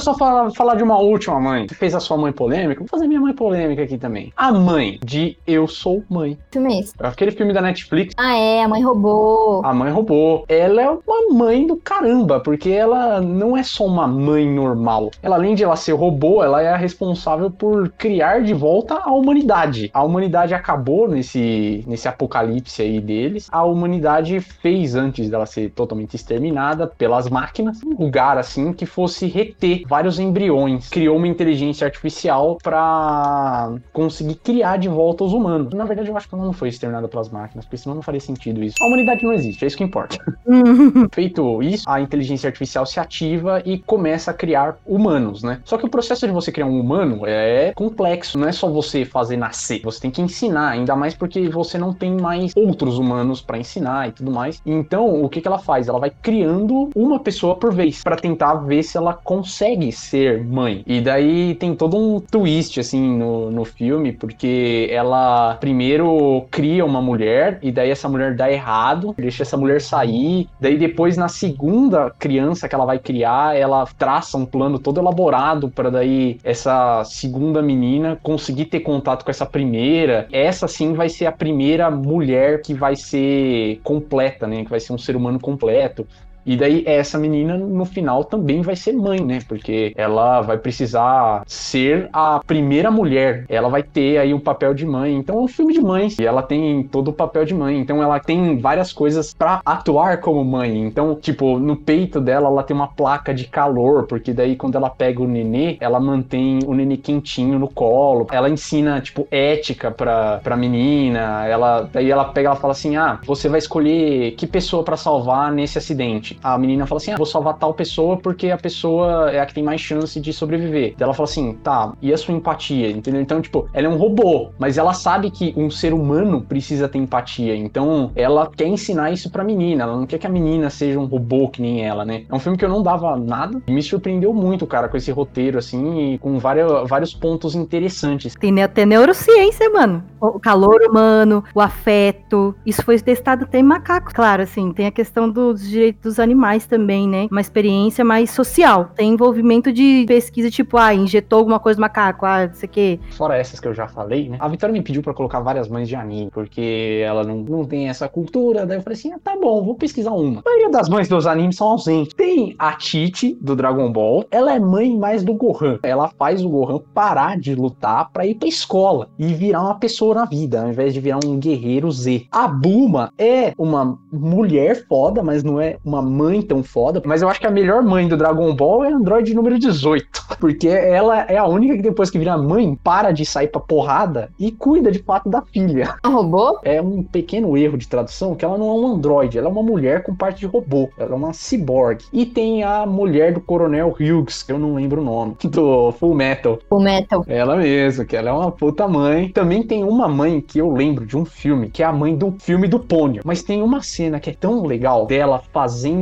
Quero 0.00 0.04
só 0.04 0.14
falar, 0.14 0.50
falar 0.52 0.74
de 0.76 0.82
uma 0.82 0.98
última 0.98 1.38
mãe. 1.38 1.66
Você 1.68 1.74
fez 1.74 1.94
a 1.94 2.00
sua 2.00 2.16
mãe 2.16 2.32
polêmica? 2.32 2.80
Vou 2.80 2.88
fazer 2.88 3.06
minha 3.06 3.20
mãe 3.20 3.34
polêmica 3.34 3.82
aqui 3.82 3.98
também. 3.98 4.32
A 4.36 4.50
mãe 4.50 4.98
de 5.04 5.36
Eu 5.46 5.68
Sou 5.68 6.02
Mãe. 6.08 6.38
Que 6.50 6.58
filme 6.58 6.80
é? 6.80 7.06
Aquele 7.06 7.30
filme 7.30 7.52
da 7.52 7.60
Netflix. 7.60 8.14
Ah, 8.16 8.34
é, 8.34 8.62
a 8.62 8.68
mãe 8.68 8.82
roubou. 8.82 9.64
A 9.64 9.74
mãe 9.74 9.92
roubou. 9.92 10.44
Ela 10.48 10.82
é 10.82 10.90
uma 10.90 11.34
mãe 11.34 11.66
do 11.66 11.76
caramba, 11.76 12.40
porque 12.40 12.70
ela 12.70 13.20
não 13.20 13.56
é 13.56 13.62
só 13.62 13.84
uma 13.84 14.06
mãe 14.06 14.48
normal. 14.48 15.10
Ela, 15.22 15.36
além 15.36 15.54
de 15.54 15.62
ela 15.62 15.76
ser 15.76 15.92
robô, 15.92 16.42
ela 16.42 16.62
é 16.62 16.68
a 16.68 16.76
responsável 16.76 17.50
por 17.50 17.90
criar 17.90 18.42
de 18.42 18.54
volta 18.54 18.94
a 18.94 19.12
humanidade. 19.12 19.90
A 19.92 20.02
humanidade 20.02 20.54
acabou 20.54 21.08
nesse, 21.08 21.84
nesse 21.86 22.08
apocalipse 22.08 22.80
aí 22.80 23.00
deles. 23.00 23.48
A 23.52 23.64
humanidade 23.64 24.40
fez, 24.40 24.94
antes 24.94 25.28
dela 25.28 25.46
ser 25.46 25.70
totalmente 25.70 26.14
exterminada 26.14 26.86
pelas 26.86 27.28
máquinas, 27.28 27.82
um 27.82 27.90
lugar 27.90 28.38
assim 28.38 28.72
que 28.72 28.86
fosse 28.86 29.26
reter 29.26 29.82
vários 29.90 30.20
embriões. 30.20 30.88
Criou 30.88 31.16
uma 31.16 31.26
inteligência 31.26 31.84
artificial 31.84 32.56
para 32.62 33.72
conseguir 33.92 34.36
criar 34.36 34.76
de 34.76 34.88
volta 34.88 35.24
os 35.24 35.32
humanos. 35.32 35.74
Na 35.74 35.84
verdade, 35.84 36.08
eu 36.08 36.16
acho 36.16 36.28
que 36.28 36.34
ela 36.36 36.44
não 36.44 36.52
foi 36.52 36.68
exterminada 36.68 37.08
pelas 37.08 37.28
máquinas, 37.28 37.64
porque 37.64 37.76
senão 37.76 37.96
não 37.96 38.02
faria 38.02 38.20
sentido 38.20 38.62
isso. 38.62 38.76
A 38.80 38.86
humanidade 38.86 39.24
não 39.24 39.32
existe, 39.32 39.64
é 39.64 39.66
isso 39.66 39.76
que 39.76 39.82
importa. 39.82 40.16
Feito 41.12 41.60
isso, 41.60 41.90
a 41.90 42.00
inteligência 42.00 42.46
artificial 42.46 42.86
se 42.86 43.00
ativa 43.00 43.60
e 43.66 43.78
começa 43.78 44.30
a 44.30 44.34
criar 44.34 44.78
humanos, 44.86 45.42
né? 45.42 45.60
Só 45.64 45.76
que 45.76 45.86
o 45.86 45.90
processo 45.90 46.24
de 46.24 46.32
você 46.32 46.52
criar 46.52 46.66
um 46.66 46.78
humano 46.78 47.26
é 47.26 47.72
complexo, 47.74 48.38
não 48.38 48.46
é 48.46 48.52
só 48.52 48.70
você 48.70 49.04
fazer 49.04 49.36
nascer, 49.36 49.80
você 49.82 50.00
tem 50.00 50.10
que 50.10 50.22
ensinar, 50.22 50.68
ainda 50.68 50.94
mais 50.94 51.14
porque 51.14 51.48
você 51.48 51.76
não 51.76 51.92
tem 51.92 52.16
mais 52.16 52.52
outros 52.54 52.96
humanos 52.96 53.40
para 53.40 53.58
ensinar 53.58 54.08
e 54.08 54.12
tudo 54.12 54.30
mais. 54.30 54.62
Então, 54.64 55.20
o 55.20 55.28
que, 55.28 55.40
que 55.40 55.48
ela 55.48 55.58
faz? 55.58 55.88
Ela 55.88 55.98
vai 55.98 56.10
criando 56.10 56.90
uma 56.94 57.18
pessoa 57.18 57.56
por 57.56 57.74
vez 57.74 58.04
para 58.04 58.14
tentar 58.14 58.54
ver 58.54 58.84
se 58.84 58.96
ela 58.96 59.14
consegue 59.14 59.79
ser 59.90 60.44
mãe. 60.44 60.82
E 60.86 61.00
daí 61.00 61.54
tem 61.54 61.74
todo 61.74 61.96
um 61.96 62.20
twist 62.20 62.78
assim 62.78 63.16
no, 63.16 63.50
no 63.50 63.64
filme, 63.64 64.12
porque 64.12 64.88
ela 64.90 65.56
primeiro 65.60 66.46
cria 66.50 66.84
uma 66.84 67.00
mulher 67.00 67.58
e 67.62 67.70
daí 67.70 67.90
essa 67.90 68.08
mulher 68.08 68.34
dá 68.34 68.50
errado, 68.50 69.14
deixa 69.16 69.42
essa 69.42 69.56
mulher 69.56 69.80
sair. 69.80 70.48
Daí 70.60 70.76
depois 70.76 71.16
na 71.16 71.28
segunda 71.28 72.10
criança 72.18 72.68
que 72.68 72.74
ela 72.74 72.84
vai 72.84 72.98
criar, 72.98 73.56
ela 73.56 73.86
traça 73.98 74.36
um 74.36 74.44
plano 74.44 74.78
todo 74.78 75.00
elaborado 75.00 75.68
para 75.68 75.90
daí 75.90 76.38
essa 76.44 77.02
segunda 77.04 77.62
menina 77.62 78.18
conseguir 78.22 78.66
ter 78.66 78.80
contato 78.80 79.24
com 79.24 79.30
essa 79.30 79.46
primeira. 79.46 80.28
Essa 80.32 80.66
sim 80.66 80.92
vai 80.94 81.08
ser 81.08 81.26
a 81.26 81.32
primeira 81.32 81.90
mulher 81.90 82.62
que 82.62 82.74
vai 82.74 82.96
ser 82.96 83.80
completa, 83.82 84.46
né? 84.46 84.64
Que 84.64 84.70
vai 84.70 84.80
ser 84.80 84.92
um 84.92 84.98
ser 84.98 85.16
humano 85.16 85.38
completo. 85.38 86.06
E 86.50 86.56
daí 86.56 86.82
essa 86.84 87.16
menina 87.16 87.56
no 87.56 87.84
final 87.84 88.24
também 88.24 88.60
vai 88.60 88.74
ser 88.74 88.92
mãe, 88.92 89.20
né? 89.24 89.38
Porque 89.46 89.92
ela 89.94 90.40
vai 90.40 90.58
precisar 90.58 91.44
ser 91.46 92.08
a 92.12 92.40
primeira 92.44 92.90
mulher. 92.90 93.44
Ela 93.48 93.68
vai 93.68 93.84
ter 93.84 94.18
aí 94.18 94.34
o 94.34 94.40
papel 94.40 94.74
de 94.74 94.84
mãe. 94.84 95.14
Então 95.14 95.38
é 95.38 95.42
um 95.42 95.46
filme 95.46 95.72
de 95.72 95.80
mãe. 95.80 96.08
E 96.18 96.26
ela 96.26 96.42
tem 96.42 96.82
todo 96.82 97.08
o 97.08 97.12
papel 97.12 97.44
de 97.44 97.54
mãe. 97.54 97.78
Então 97.78 98.02
ela 98.02 98.18
tem 98.18 98.58
várias 98.58 98.92
coisas 98.92 99.32
pra 99.32 99.62
atuar 99.64 100.18
como 100.18 100.44
mãe. 100.44 100.76
Então, 100.76 101.14
tipo, 101.14 101.56
no 101.60 101.76
peito 101.76 102.20
dela 102.20 102.48
ela 102.48 102.64
tem 102.64 102.74
uma 102.74 102.88
placa 102.88 103.32
de 103.32 103.44
calor, 103.44 104.08
porque 104.08 104.32
daí 104.32 104.56
quando 104.56 104.74
ela 104.74 104.90
pega 104.90 105.22
o 105.22 105.28
nenê, 105.28 105.76
ela 105.78 106.00
mantém 106.00 106.58
o 106.66 106.74
nenê 106.74 106.96
quentinho 106.96 107.60
no 107.60 107.68
colo. 107.68 108.26
Ela 108.32 108.50
ensina, 108.50 109.00
tipo, 109.00 109.24
ética 109.30 109.92
pra, 109.92 110.40
pra 110.42 110.56
menina. 110.56 111.46
Ela, 111.46 111.88
daí 111.92 112.10
ela 112.10 112.24
pega 112.24 112.48
ela 112.48 112.56
fala 112.56 112.72
assim: 112.72 112.96
"Ah, 112.96 113.20
você 113.24 113.48
vai 113.48 113.60
escolher 113.60 114.32
que 114.32 114.48
pessoa 114.48 114.82
pra 114.82 114.96
salvar 114.96 115.52
nesse 115.52 115.78
acidente". 115.78 116.39
A 116.42 116.58
menina 116.58 116.86
fala 116.86 116.98
assim: 117.00 117.12
ah, 117.12 117.16
vou 117.16 117.26
salvar 117.26 117.58
tal 117.58 117.74
pessoa 117.74 118.16
porque 118.16 118.50
a 118.50 118.56
pessoa 118.58 119.30
é 119.30 119.40
a 119.40 119.46
que 119.46 119.54
tem 119.54 119.64
mais 119.64 119.80
chance 119.80 120.20
de 120.20 120.32
sobreviver. 120.32 120.94
Ela 120.98 121.14
fala 121.14 121.28
assim: 121.28 121.54
tá, 121.62 121.92
e 122.00 122.12
a 122.12 122.18
sua 122.18 122.34
empatia? 122.34 122.90
Entendeu? 122.90 123.20
Então, 123.20 123.40
tipo, 123.40 123.68
ela 123.72 123.86
é 123.86 123.90
um 123.90 123.96
robô, 123.96 124.50
mas 124.58 124.78
ela 124.78 124.92
sabe 124.92 125.30
que 125.30 125.52
um 125.56 125.70
ser 125.70 125.92
humano 125.92 126.42
precisa 126.42 126.88
ter 126.88 126.98
empatia. 126.98 127.54
Então, 127.56 128.10
ela 128.14 128.48
quer 128.48 128.66
ensinar 128.66 129.10
isso 129.10 129.30
pra 129.30 129.44
menina. 129.44 129.84
Ela 129.84 129.96
não 129.96 130.06
quer 130.06 130.18
que 130.18 130.26
a 130.26 130.30
menina 130.30 130.70
seja 130.70 130.98
um 130.98 131.06
robô 131.06 131.48
que 131.48 131.62
nem 131.62 131.84
ela, 131.84 132.04
né? 132.04 132.24
É 132.28 132.34
um 132.34 132.38
filme 132.38 132.56
que 132.56 132.64
eu 132.64 132.68
não 132.68 132.82
dava 132.82 133.16
nada 133.16 133.60
e 133.66 133.72
me 133.72 133.82
surpreendeu 133.82 134.32
muito, 134.32 134.66
cara, 134.66 134.88
com 134.88 134.96
esse 134.96 135.10
roteiro, 135.10 135.58
assim, 135.58 136.14
e 136.14 136.18
com 136.18 136.38
vários, 136.38 136.88
vários 136.88 137.14
pontos 137.14 137.54
interessantes. 137.54 138.34
Tem 138.34 138.62
até 138.62 138.84
neurociência, 138.84 139.68
mano. 139.70 140.02
O 140.20 140.38
calor 140.38 140.80
humano, 140.82 141.42
o 141.54 141.60
afeto. 141.60 142.54
Isso 142.64 142.82
foi 142.84 142.98
testado 142.98 143.44
até 143.44 143.58
em 143.58 143.62
macacos. 143.62 144.12
Claro, 144.12 144.42
assim, 144.42 144.72
tem 144.72 144.86
a 144.86 144.90
questão 144.90 145.28
dos 145.28 145.68
direitos 145.68 146.00
dos 146.02 146.18
animais 146.20 146.66
também, 146.66 147.08
né? 147.08 147.28
Uma 147.30 147.40
experiência 147.40 148.04
mais 148.04 148.30
social. 148.30 148.90
Tem 148.94 149.12
envolvimento 149.12 149.72
de 149.72 150.04
pesquisa, 150.06 150.50
tipo, 150.50 150.76
ah, 150.76 150.94
injetou 150.94 151.38
alguma 151.38 151.58
coisa 151.58 151.78
no 151.78 151.82
macaco, 151.82 152.26
ah, 152.26 152.46
não 152.46 152.54
sei 152.54 152.68
o 152.68 152.72
quê. 152.72 153.00
Fora 153.12 153.36
essas 153.36 153.58
que 153.58 153.66
eu 153.66 153.74
já 153.74 153.88
falei, 153.88 154.28
né? 154.28 154.36
A 154.40 154.48
Vitória 154.48 154.72
me 154.72 154.82
pediu 154.82 155.02
pra 155.02 155.14
colocar 155.14 155.40
várias 155.40 155.68
mães 155.68 155.88
de 155.88 155.96
anime, 155.96 156.30
porque 156.30 157.02
ela 157.04 157.24
não, 157.24 157.36
não 157.38 157.64
tem 157.64 157.88
essa 157.88 158.08
cultura. 158.08 158.66
Daí 158.66 158.78
eu 158.78 158.82
falei 158.82 158.98
assim: 158.98 159.12
ah, 159.12 159.18
tá 159.22 159.36
bom, 159.36 159.64
vou 159.64 159.74
pesquisar 159.74 160.12
uma. 160.12 160.40
A 160.40 160.48
maioria 160.48 160.70
das 160.70 160.88
mães 160.88 161.08
dos 161.08 161.26
animes 161.26 161.56
são 161.56 161.68
ausentes. 161.68 162.14
Tem 162.14 162.54
a 162.58 162.72
Titi, 162.72 163.36
do 163.40 163.56
Dragon 163.56 163.90
Ball. 163.90 164.24
Ela 164.30 164.54
é 164.54 164.60
mãe 164.60 164.96
mais 164.96 165.24
do 165.24 165.34
Gohan. 165.34 165.78
Ela 165.82 166.08
faz 166.18 166.44
o 166.44 166.48
Gohan 166.48 166.80
parar 166.94 167.38
de 167.38 167.54
lutar 167.54 168.10
pra 168.12 168.26
ir 168.26 168.34
pra 168.34 168.48
escola 168.48 169.08
e 169.18 169.26
virar 169.28 169.62
uma 169.62 169.74
pessoa 169.74 170.14
na 170.14 170.24
vida, 170.24 170.62
ao 170.62 170.68
invés 170.68 170.94
de 170.94 171.00
virar 171.00 171.20
um 171.24 171.38
guerreiro 171.38 171.90
Z. 171.90 172.26
A 172.30 172.46
Buma 172.48 173.12
é 173.18 173.52
uma 173.56 173.98
mulher 174.12 174.86
foda, 174.86 175.22
mas 175.22 175.42
não 175.42 175.60
é 175.60 175.76
uma 175.84 176.02
mãe 176.10 176.42
tão 176.42 176.62
foda. 176.62 177.02
Mas 177.04 177.22
eu 177.22 177.28
acho 177.28 177.40
que 177.40 177.46
a 177.46 177.50
melhor 177.50 177.82
mãe 177.82 178.08
do 178.08 178.16
Dragon 178.16 178.54
Ball 178.54 178.84
é 178.84 178.92
Android 178.92 179.32
número 179.34 179.58
18. 179.58 180.06
Porque 180.38 180.68
ela 180.68 181.22
é 181.22 181.36
a 181.36 181.46
única 181.46 181.76
que 181.76 181.82
depois 181.82 182.10
que 182.10 182.18
vira 182.18 182.36
mãe, 182.36 182.78
para 182.82 183.12
de 183.12 183.24
sair 183.24 183.48
pra 183.48 183.60
porrada 183.60 184.30
e 184.38 184.50
cuida 184.50 184.90
de 184.90 184.98
fato 184.98 185.28
da 185.28 185.42
filha. 185.42 185.94
Um 186.04 186.12
robô? 186.12 186.58
É 186.64 186.80
um 186.80 187.02
pequeno 187.02 187.56
erro 187.56 187.78
de 187.78 187.88
tradução 187.88 188.34
que 188.34 188.44
ela 188.44 188.58
não 188.58 188.68
é 188.68 188.72
um 188.72 188.86
androide, 188.86 189.38
ela 189.38 189.48
é 189.48 189.50
uma 189.50 189.62
mulher 189.62 190.02
com 190.02 190.14
parte 190.14 190.40
de 190.40 190.46
robô. 190.46 190.88
Ela 190.98 191.12
é 191.12 191.14
uma 191.14 191.32
cyborg. 191.32 192.04
E 192.12 192.26
tem 192.26 192.62
a 192.62 192.86
mulher 192.86 193.32
do 193.32 193.40
Coronel 193.40 193.94
Hughes, 193.98 194.42
que 194.42 194.52
eu 194.52 194.58
não 194.58 194.74
lembro 194.74 195.00
o 195.00 195.04
nome, 195.04 195.36
do 195.44 195.92
Full 195.92 196.14
Metal. 196.14 196.58
O 196.68 196.80
Metal. 196.80 197.24
Ela 197.28 197.56
mesmo, 197.56 198.04
que 198.04 198.16
ela 198.16 198.30
é 198.30 198.32
uma 198.32 198.50
puta 198.50 198.88
mãe. 198.88 199.28
Também 199.28 199.62
tem 199.62 199.84
uma 199.84 200.08
mãe 200.08 200.40
que 200.40 200.58
eu 200.58 200.72
lembro 200.72 201.06
de 201.06 201.16
um 201.16 201.24
filme, 201.24 201.68
que 201.68 201.82
é 201.82 201.86
a 201.86 201.92
mãe 201.92 202.16
do 202.16 202.34
filme 202.38 202.66
do 202.66 202.78
Pônio. 202.78 203.22
Mas 203.24 203.42
tem 203.42 203.62
uma 203.62 203.82
cena 203.82 204.18
que 204.18 204.30
é 204.30 204.34
tão 204.34 204.64
legal 204.64 205.06
dela 205.06 205.42
fazendo 205.52 205.99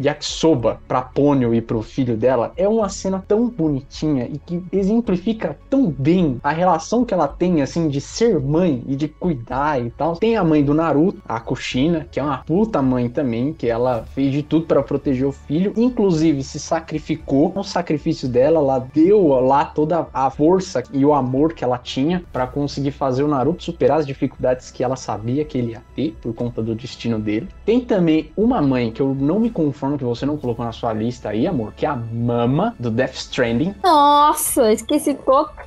yakisoba 0.00 0.80
pra 0.86 1.02
Pônio 1.02 1.54
e 1.54 1.60
pro 1.60 1.82
filho 1.82 2.16
dela. 2.16 2.52
É 2.56 2.68
uma 2.68 2.88
cena 2.88 3.22
tão 3.26 3.48
bonitinha 3.48 4.26
e 4.26 4.38
que 4.38 4.62
exemplifica 4.72 5.58
tão 5.68 5.90
bem 5.90 6.38
a 6.42 6.50
relação 6.50 7.04
que 7.04 7.14
ela 7.14 7.28
tem, 7.28 7.62
assim, 7.62 7.88
de 7.88 8.00
ser 8.00 8.40
mãe 8.40 8.82
e 8.86 8.96
de 8.96 9.08
cuidar 9.08 9.80
e 9.84 9.90
tal. 9.90 10.16
Tem 10.16 10.36
a 10.36 10.44
mãe 10.44 10.64
do 10.64 10.74
Naruto, 10.74 11.20
a 11.26 11.40
Kushina, 11.40 12.06
que 12.10 12.20
é 12.20 12.22
uma 12.22 12.38
puta 12.38 12.82
mãe 12.82 13.08
também, 13.08 13.52
que 13.52 13.68
ela 13.68 14.04
fez 14.14 14.32
de 14.32 14.42
tudo 14.42 14.66
para 14.66 14.82
proteger 14.82 15.26
o 15.26 15.32
filho, 15.32 15.72
inclusive 15.76 16.42
se 16.42 16.58
sacrificou. 16.58 17.52
No 17.54 17.64
sacrifício 17.64 18.28
dela, 18.28 18.58
ela 18.58 18.78
deu 18.78 19.28
lá 19.40 19.64
toda 19.64 20.06
a 20.12 20.30
força 20.30 20.82
e 20.92 21.04
o 21.04 21.12
amor 21.12 21.52
que 21.52 21.64
ela 21.64 21.78
tinha 21.78 22.22
para 22.32 22.46
conseguir 22.46 22.90
fazer 22.90 23.22
o 23.22 23.28
Naruto 23.28 23.62
superar 23.62 23.98
as 23.98 24.06
dificuldades 24.06 24.70
que 24.70 24.82
ela 24.82 24.96
sabia 24.96 25.44
que 25.44 25.58
ele 25.58 25.72
ia 25.72 25.82
ter 25.94 26.16
por 26.20 26.34
conta 26.34 26.62
do 26.62 26.74
destino 26.74 27.18
dele. 27.18 27.48
Tem 27.64 27.80
também 27.80 28.30
uma 28.36 28.60
mãe 28.60 28.90
que 28.90 29.00
eu 29.00 29.14
não 29.16 29.40
me 29.40 29.50
conformo 29.50 29.98
que 29.98 30.04
você 30.04 30.24
não 30.24 30.36
colocou 30.36 30.64
na 30.64 30.72
sua 30.72 30.92
lista 30.92 31.30
aí, 31.30 31.46
amor, 31.46 31.72
que 31.74 31.86
é 31.86 31.88
a 31.88 31.96
Mama 31.96 32.74
do 32.78 32.90
Death 32.90 33.14
Stranding. 33.14 33.74
Nossa, 33.82 34.72
esqueci 34.72 35.14
total. 35.14 35.65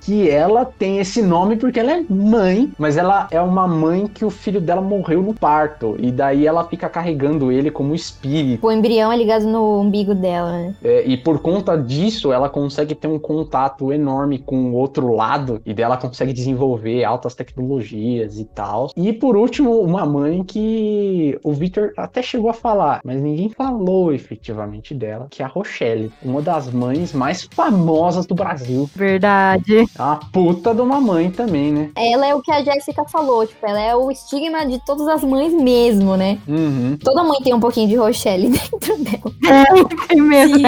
Que 0.00 0.28
ela 0.28 0.64
tem 0.64 0.98
esse 0.98 1.22
nome 1.22 1.56
porque 1.56 1.80
ela 1.80 1.92
é 1.92 2.04
mãe, 2.08 2.72
mas 2.78 2.96
ela 2.96 3.26
é 3.30 3.40
uma 3.40 3.66
mãe 3.66 4.06
que 4.06 4.24
o 4.24 4.30
filho 4.30 4.60
dela 4.60 4.80
morreu 4.80 5.22
no 5.22 5.34
parto. 5.34 5.96
E 5.98 6.10
daí 6.10 6.46
ela 6.46 6.64
fica 6.64 6.88
carregando 6.88 7.50
ele 7.50 7.70
como 7.70 7.94
espírito. 7.94 8.66
O 8.66 8.70
embrião 8.70 9.10
é 9.10 9.16
ligado 9.16 9.46
no 9.46 9.80
umbigo 9.80 10.14
dela, 10.14 10.52
né? 10.52 10.74
É, 10.82 11.06
e 11.06 11.16
por 11.16 11.40
conta 11.40 11.76
disso, 11.76 12.32
ela 12.32 12.48
consegue 12.48 12.94
ter 12.94 13.08
um 13.08 13.18
contato 13.18 13.92
enorme 13.92 14.38
com 14.38 14.72
o 14.72 14.74
outro 14.74 15.12
lado. 15.12 15.60
E 15.64 15.72
dela 15.72 15.96
consegue 15.96 16.32
desenvolver 16.32 17.04
altas 17.04 17.34
tecnologias 17.34 18.38
e 18.38 18.44
tal. 18.44 18.90
E 18.96 19.12
por 19.12 19.36
último, 19.36 19.80
uma 19.80 20.04
mãe 20.04 20.42
que 20.42 21.38
o 21.42 21.52
Victor 21.52 21.92
até 21.96 22.22
chegou 22.22 22.50
a 22.50 22.54
falar, 22.54 23.00
mas 23.04 23.20
ninguém 23.20 23.48
falou 23.48 24.12
efetivamente 24.12 24.94
dela, 24.94 25.26
que 25.30 25.42
é 25.42 25.44
a 25.44 25.48
Rochelle, 25.48 26.12
uma 26.22 26.42
das 26.42 26.70
mães 26.70 27.12
mais 27.12 27.44
famosas 27.44 28.26
do 28.26 28.34
Brasil. 28.34 28.53
Verdade. 28.94 29.80
É 29.80 30.02
uma 30.02 30.16
puta 30.16 30.74
de 30.74 30.80
uma 30.80 31.00
mãe 31.00 31.30
também, 31.30 31.72
né? 31.72 31.90
Ela 31.96 32.26
é 32.26 32.34
o 32.34 32.42
que 32.42 32.50
a 32.50 32.62
Jéssica 32.62 33.04
falou, 33.04 33.46
tipo, 33.46 33.66
ela 33.66 33.80
é 33.80 33.94
o 33.94 34.10
estigma 34.10 34.66
de 34.66 34.78
todas 34.84 35.06
as 35.08 35.22
mães 35.22 35.52
mesmo, 35.52 36.16
né? 36.16 36.38
Uhum. 36.46 36.96
Toda 37.02 37.24
mãe 37.24 37.40
tem 37.42 37.54
um 37.54 37.60
pouquinho 37.60 37.88
de 37.88 37.96
Rochelle 37.96 38.50
dentro 38.50 38.98
dela. 38.98 39.34
É, 39.46 40.06
tem 40.06 40.20
mesmo. 40.20 40.58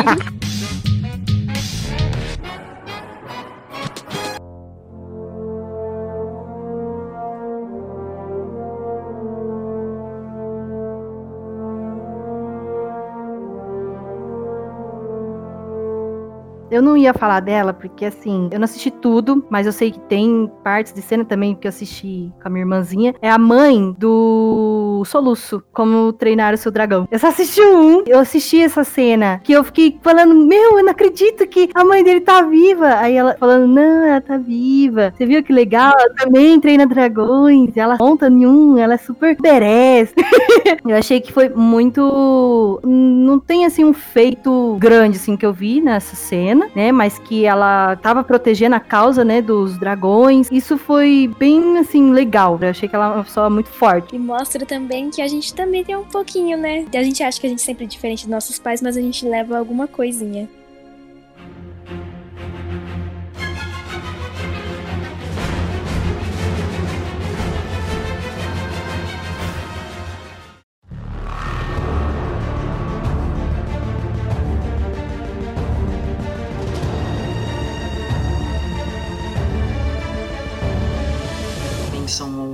Eu 16.77 16.83
não 16.83 16.95
ia 16.95 17.15
falar 17.15 17.41
dela, 17.41 17.73
porque 17.73 18.05
assim, 18.05 18.51
eu 18.53 18.59
não 18.59 18.67
assisti 18.67 18.91
tudo, 18.91 19.43
mas 19.49 19.65
eu 19.65 19.73
sei 19.73 19.91
que 19.91 19.99
tem 19.99 20.51
partes 20.63 20.93
de 20.93 21.01
cena 21.01 21.25
também 21.25 21.55
que 21.55 21.67
eu 21.67 21.71
assisti 21.71 22.31
com 22.39 22.49
a 22.49 22.51
minha 22.51 22.65
irmãzinha. 22.65 23.15
É 23.23 23.31
a 23.31 23.39
mãe 23.39 23.97
do 23.99 25.03
Soluço, 25.07 25.63
como 25.73 26.13
treinar 26.13 26.53
o 26.53 26.59
seu 26.59 26.71
dragão. 26.71 27.09
Eu 27.11 27.19
só 27.19 27.29
assisti 27.29 27.63
um, 27.63 28.05
eu 28.07 28.19
assisti 28.19 28.61
essa 28.61 28.85
cena, 28.85 29.41
que 29.43 29.55
eu 29.55 29.65
fiquei 29.65 29.99
falando, 30.03 30.35
meu, 30.35 30.77
eu 30.77 30.85
não 30.85 30.91
acredito 30.91 31.47
que 31.47 31.71
a 31.75 31.83
mãe 31.83 32.05
dele 32.05 32.21
tá 32.21 32.43
viva. 32.43 32.97
Aí 32.97 33.17
ela 33.17 33.35
falando, 33.41 33.67
não, 33.67 34.05
ela 34.05 34.21
tá 34.21 34.37
viva. 34.37 35.15
Você 35.17 35.25
viu 35.25 35.43
que 35.43 35.55
legal? 35.55 35.95
Ela 35.99 36.15
também 36.15 36.61
treina 36.61 36.87
dragões, 36.87 37.75
ela 37.75 37.97
monta 37.99 38.29
nenhum, 38.29 38.77
ela 38.77 38.93
é 38.93 38.99
super 38.99 39.35
badass. 39.35 40.13
eu 40.87 40.95
achei 40.95 41.23
que 41.23 41.33
foi 41.33 41.49
muito. 41.49 42.83
Não 42.85 43.39
tem 43.39 43.65
assim 43.65 43.83
um 43.83 43.95
feito 43.95 44.77
grande 44.79 45.17
assim 45.17 45.39
que 45.39 45.47
eu 45.47 45.55
vi 45.55 45.81
nessa 45.81 46.15
cena 46.15 46.66
né? 46.75 46.93
Mas 46.93 47.19
que 47.19 47.45
ela 47.45 47.97
tava 47.97 48.23
protegendo 48.23 48.77
a 48.77 48.81
causa, 48.81 49.25
né, 49.25 49.41
dos 49.41 49.79
dragões. 49.79 50.49
Isso 50.51 50.77
foi 50.77 51.33
bem, 51.39 51.79
assim, 51.79 52.13
legal. 52.13 52.59
Eu 52.61 52.71
achei 52.71 52.89
que 52.89 52.95
ela 52.95 53.07
é 53.07 53.15
uma 53.15 53.25
pessoa 53.25 53.51
muito 53.51 53.69
forte. 53.69 54.15
E 54.15 54.19
mostra 54.19 54.65
também 54.65 55.11
que 55.11 55.23
a 55.23 55.29
gente 55.29 55.55
também 55.55 55.85
tem 55.85 55.97
um 55.97 56.05
pouquinho, 56.05 56.57
né? 56.57 56.85
A 56.95 57.03
gente 57.03 57.23
acha 57.23 57.41
que 57.41 57.47
a 57.47 57.51
gente 57.51 57.63
sempre 57.63 57.85
é 57.85 57.89
diferente 57.89 58.23
dos 58.23 58.31
nossos 58.31 58.59
pais, 58.59 58.83
mas 58.83 58.97
a 58.97 59.01
gente 59.01 59.27
leva 59.27 59.59
alguma 59.59 59.87
coisinha. 59.87 60.49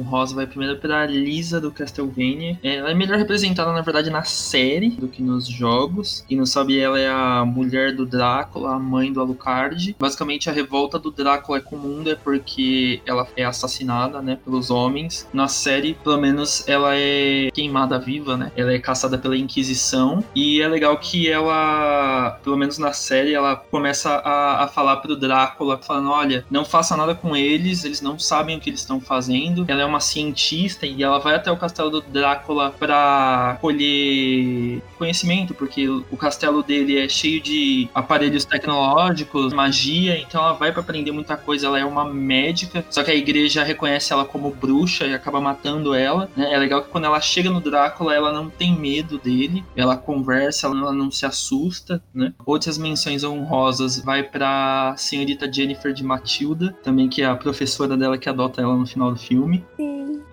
Honrosa 0.03 0.35
vai 0.35 0.47
primeiro 0.47 0.77
pra 0.77 1.07
Lisa 1.07 1.61
do 1.61 1.71
Castlevania. 1.71 2.59
Ela 2.63 2.91
é 2.91 2.95
melhor 2.95 3.17
representada, 3.17 3.73
na 3.73 3.81
verdade, 3.81 4.11
na 4.11 4.25
série 4.25 4.91
do 4.91 5.09
que 5.09 5.23
nos 5.23 5.47
jogos. 5.47 6.25
Quem 6.29 6.37
não 6.37 6.47
sabe, 6.47 6.79
ela 6.79 6.99
é 6.99 7.09
a 7.09 7.45
mulher 7.45 7.95
do 7.95 8.05
Drácula, 8.05 8.75
a 8.75 8.79
mãe 8.79 9.13
do 9.13 9.21
Alucard. 9.21 9.97
Basicamente, 9.99 10.51
a 10.51 10.53
revolta 10.53 10.99
do 10.99 11.11
Drácula 11.11 11.59
é 11.59 11.61
comum, 11.61 12.03
é 12.07 12.15
porque 12.15 13.01
ela 13.07 13.27
é 13.37 13.45
assassinada, 13.45 14.21
né, 14.21 14.39
pelos 14.45 14.71
homens. 14.71 15.29
Na 15.33 15.49
série, 15.49 15.95
pelo 15.95 16.19
menos, 16.19 16.67
ela 16.69 16.95
é 16.95 17.51
queimada 17.53 17.99
viva, 17.99 18.37
né? 18.37 18.53
Ela 18.57 18.73
é 18.73 18.79
caçada 18.79 19.17
pela 19.17 19.37
Inquisição. 19.37 20.25
E 20.35 20.61
é 20.61 20.69
legal 20.69 20.97
que 20.99 21.29
ela, 21.29 22.39
pelo 22.43 22.57
menos 22.57 22.79
na 22.79 22.93
série, 22.93 23.35
ela 23.35 23.57
começa 23.57 24.11
a, 24.11 24.65
a 24.65 24.69
falar 24.69 24.97
pro 24.97 25.17
Drácula, 25.17 25.79
falando: 25.79 26.11
olha, 26.11 26.45
não 26.51 26.65
faça 26.65 26.97
nada 26.97 27.15
com 27.15 27.37
eles, 27.37 27.85
eles 27.85 28.01
não 28.01 28.19
sabem 28.19 28.57
o 28.57 28.61
que 28.61 28.71
eles 28.71 28.81
estão 28.81 29.01
fazendo. 29.01 29.65
Ela 29.69 29.83
é 29.83 29.85
uma 29.85 29.92
cientista 30.01 30.87
e 30.87 31.03
ela 31.03 31.19
vai 31.19 31.35
até 31.35 31.51
o 31.51 31.57
castelo 31.57 31.91
do 31.91 32.01
Drácula 32.01 32.71
pra 32.71 33.59
colher 33.61 34.83
conhecimento, 34.99 35.55
porque 35.55 35.89
o 35.89 36.17
castelo 36.17 36.63
dele 36.63 36.99
é 36.99 37.09
cheio 37.09 37.41
de 37.41 37.89
aparelhos 37.95 38.45
tecnológicos, 38.45 39.53
magia, 39.53 40.19
então 40.19 40.41
ela 40.43 40.53
vai 40.53 40.73
para 40.73 40.81
aprender 40.81 41.13
muita 41.13 41.37
coisa. 41.37 41.67
Ela 41.67 41.81
é 41.81 41.85
uma 41.85 42.05
médica, 42.05 42.85
só 42.91 43.03
que 43.03 43.11
a 43.11 43.15
igreja 43.15 43.63
reconhece 43.63 44.13
ela 44.13 44.25
como 44.25 44.51
bruxa 44.51 45.07
e 45.07 45.15
acaba 45.15 45.41
matando 45.41 45.95
ela. 45.95 46.31
Né? 46.37 46.53
É 46.53 46.59
legal 46.59 46.83
que 46.83 46.91
quando 46.91 47.05
ela 47.05 47.21
chega 47.21 47.51
no 47.51 47.61
Drácula, 47.61 48.15
ela 48.15 48.33
não 48.33 48.49
tem 48.49 48.75
medo 48.77 49.19
dele, 49.19 49.65
ela 49.77 49.97
conversa, 49.97 50.67
ela 50.67 50.93
não 50.93 51.11
se 51.11 51.27
assusta. 51.27 52.03
Né? 52.15 52.33
Outras 52.45 52.79
menções 52.79 53.25
honrosas 53.25 53.99
vai 53.99 54.23
para 54.23 54.95
senhorita 54.97 55.53
Jennifer 55.53 55.93
de 55.93 56.05
Matilda, 56.05 56.77
também 56.83 57.09
que 57.09 57.23
é 57.23 57.27
a 57.27 57.37
professora 57.37 57.97
dela 57.97 58.19
que 58.19 58.29
adota 58.29 58.61
ela 58.61 58.77
no 58.77 58.87
final 58.87 59.11
do 59.13 59.19
filme. 59.19 59.65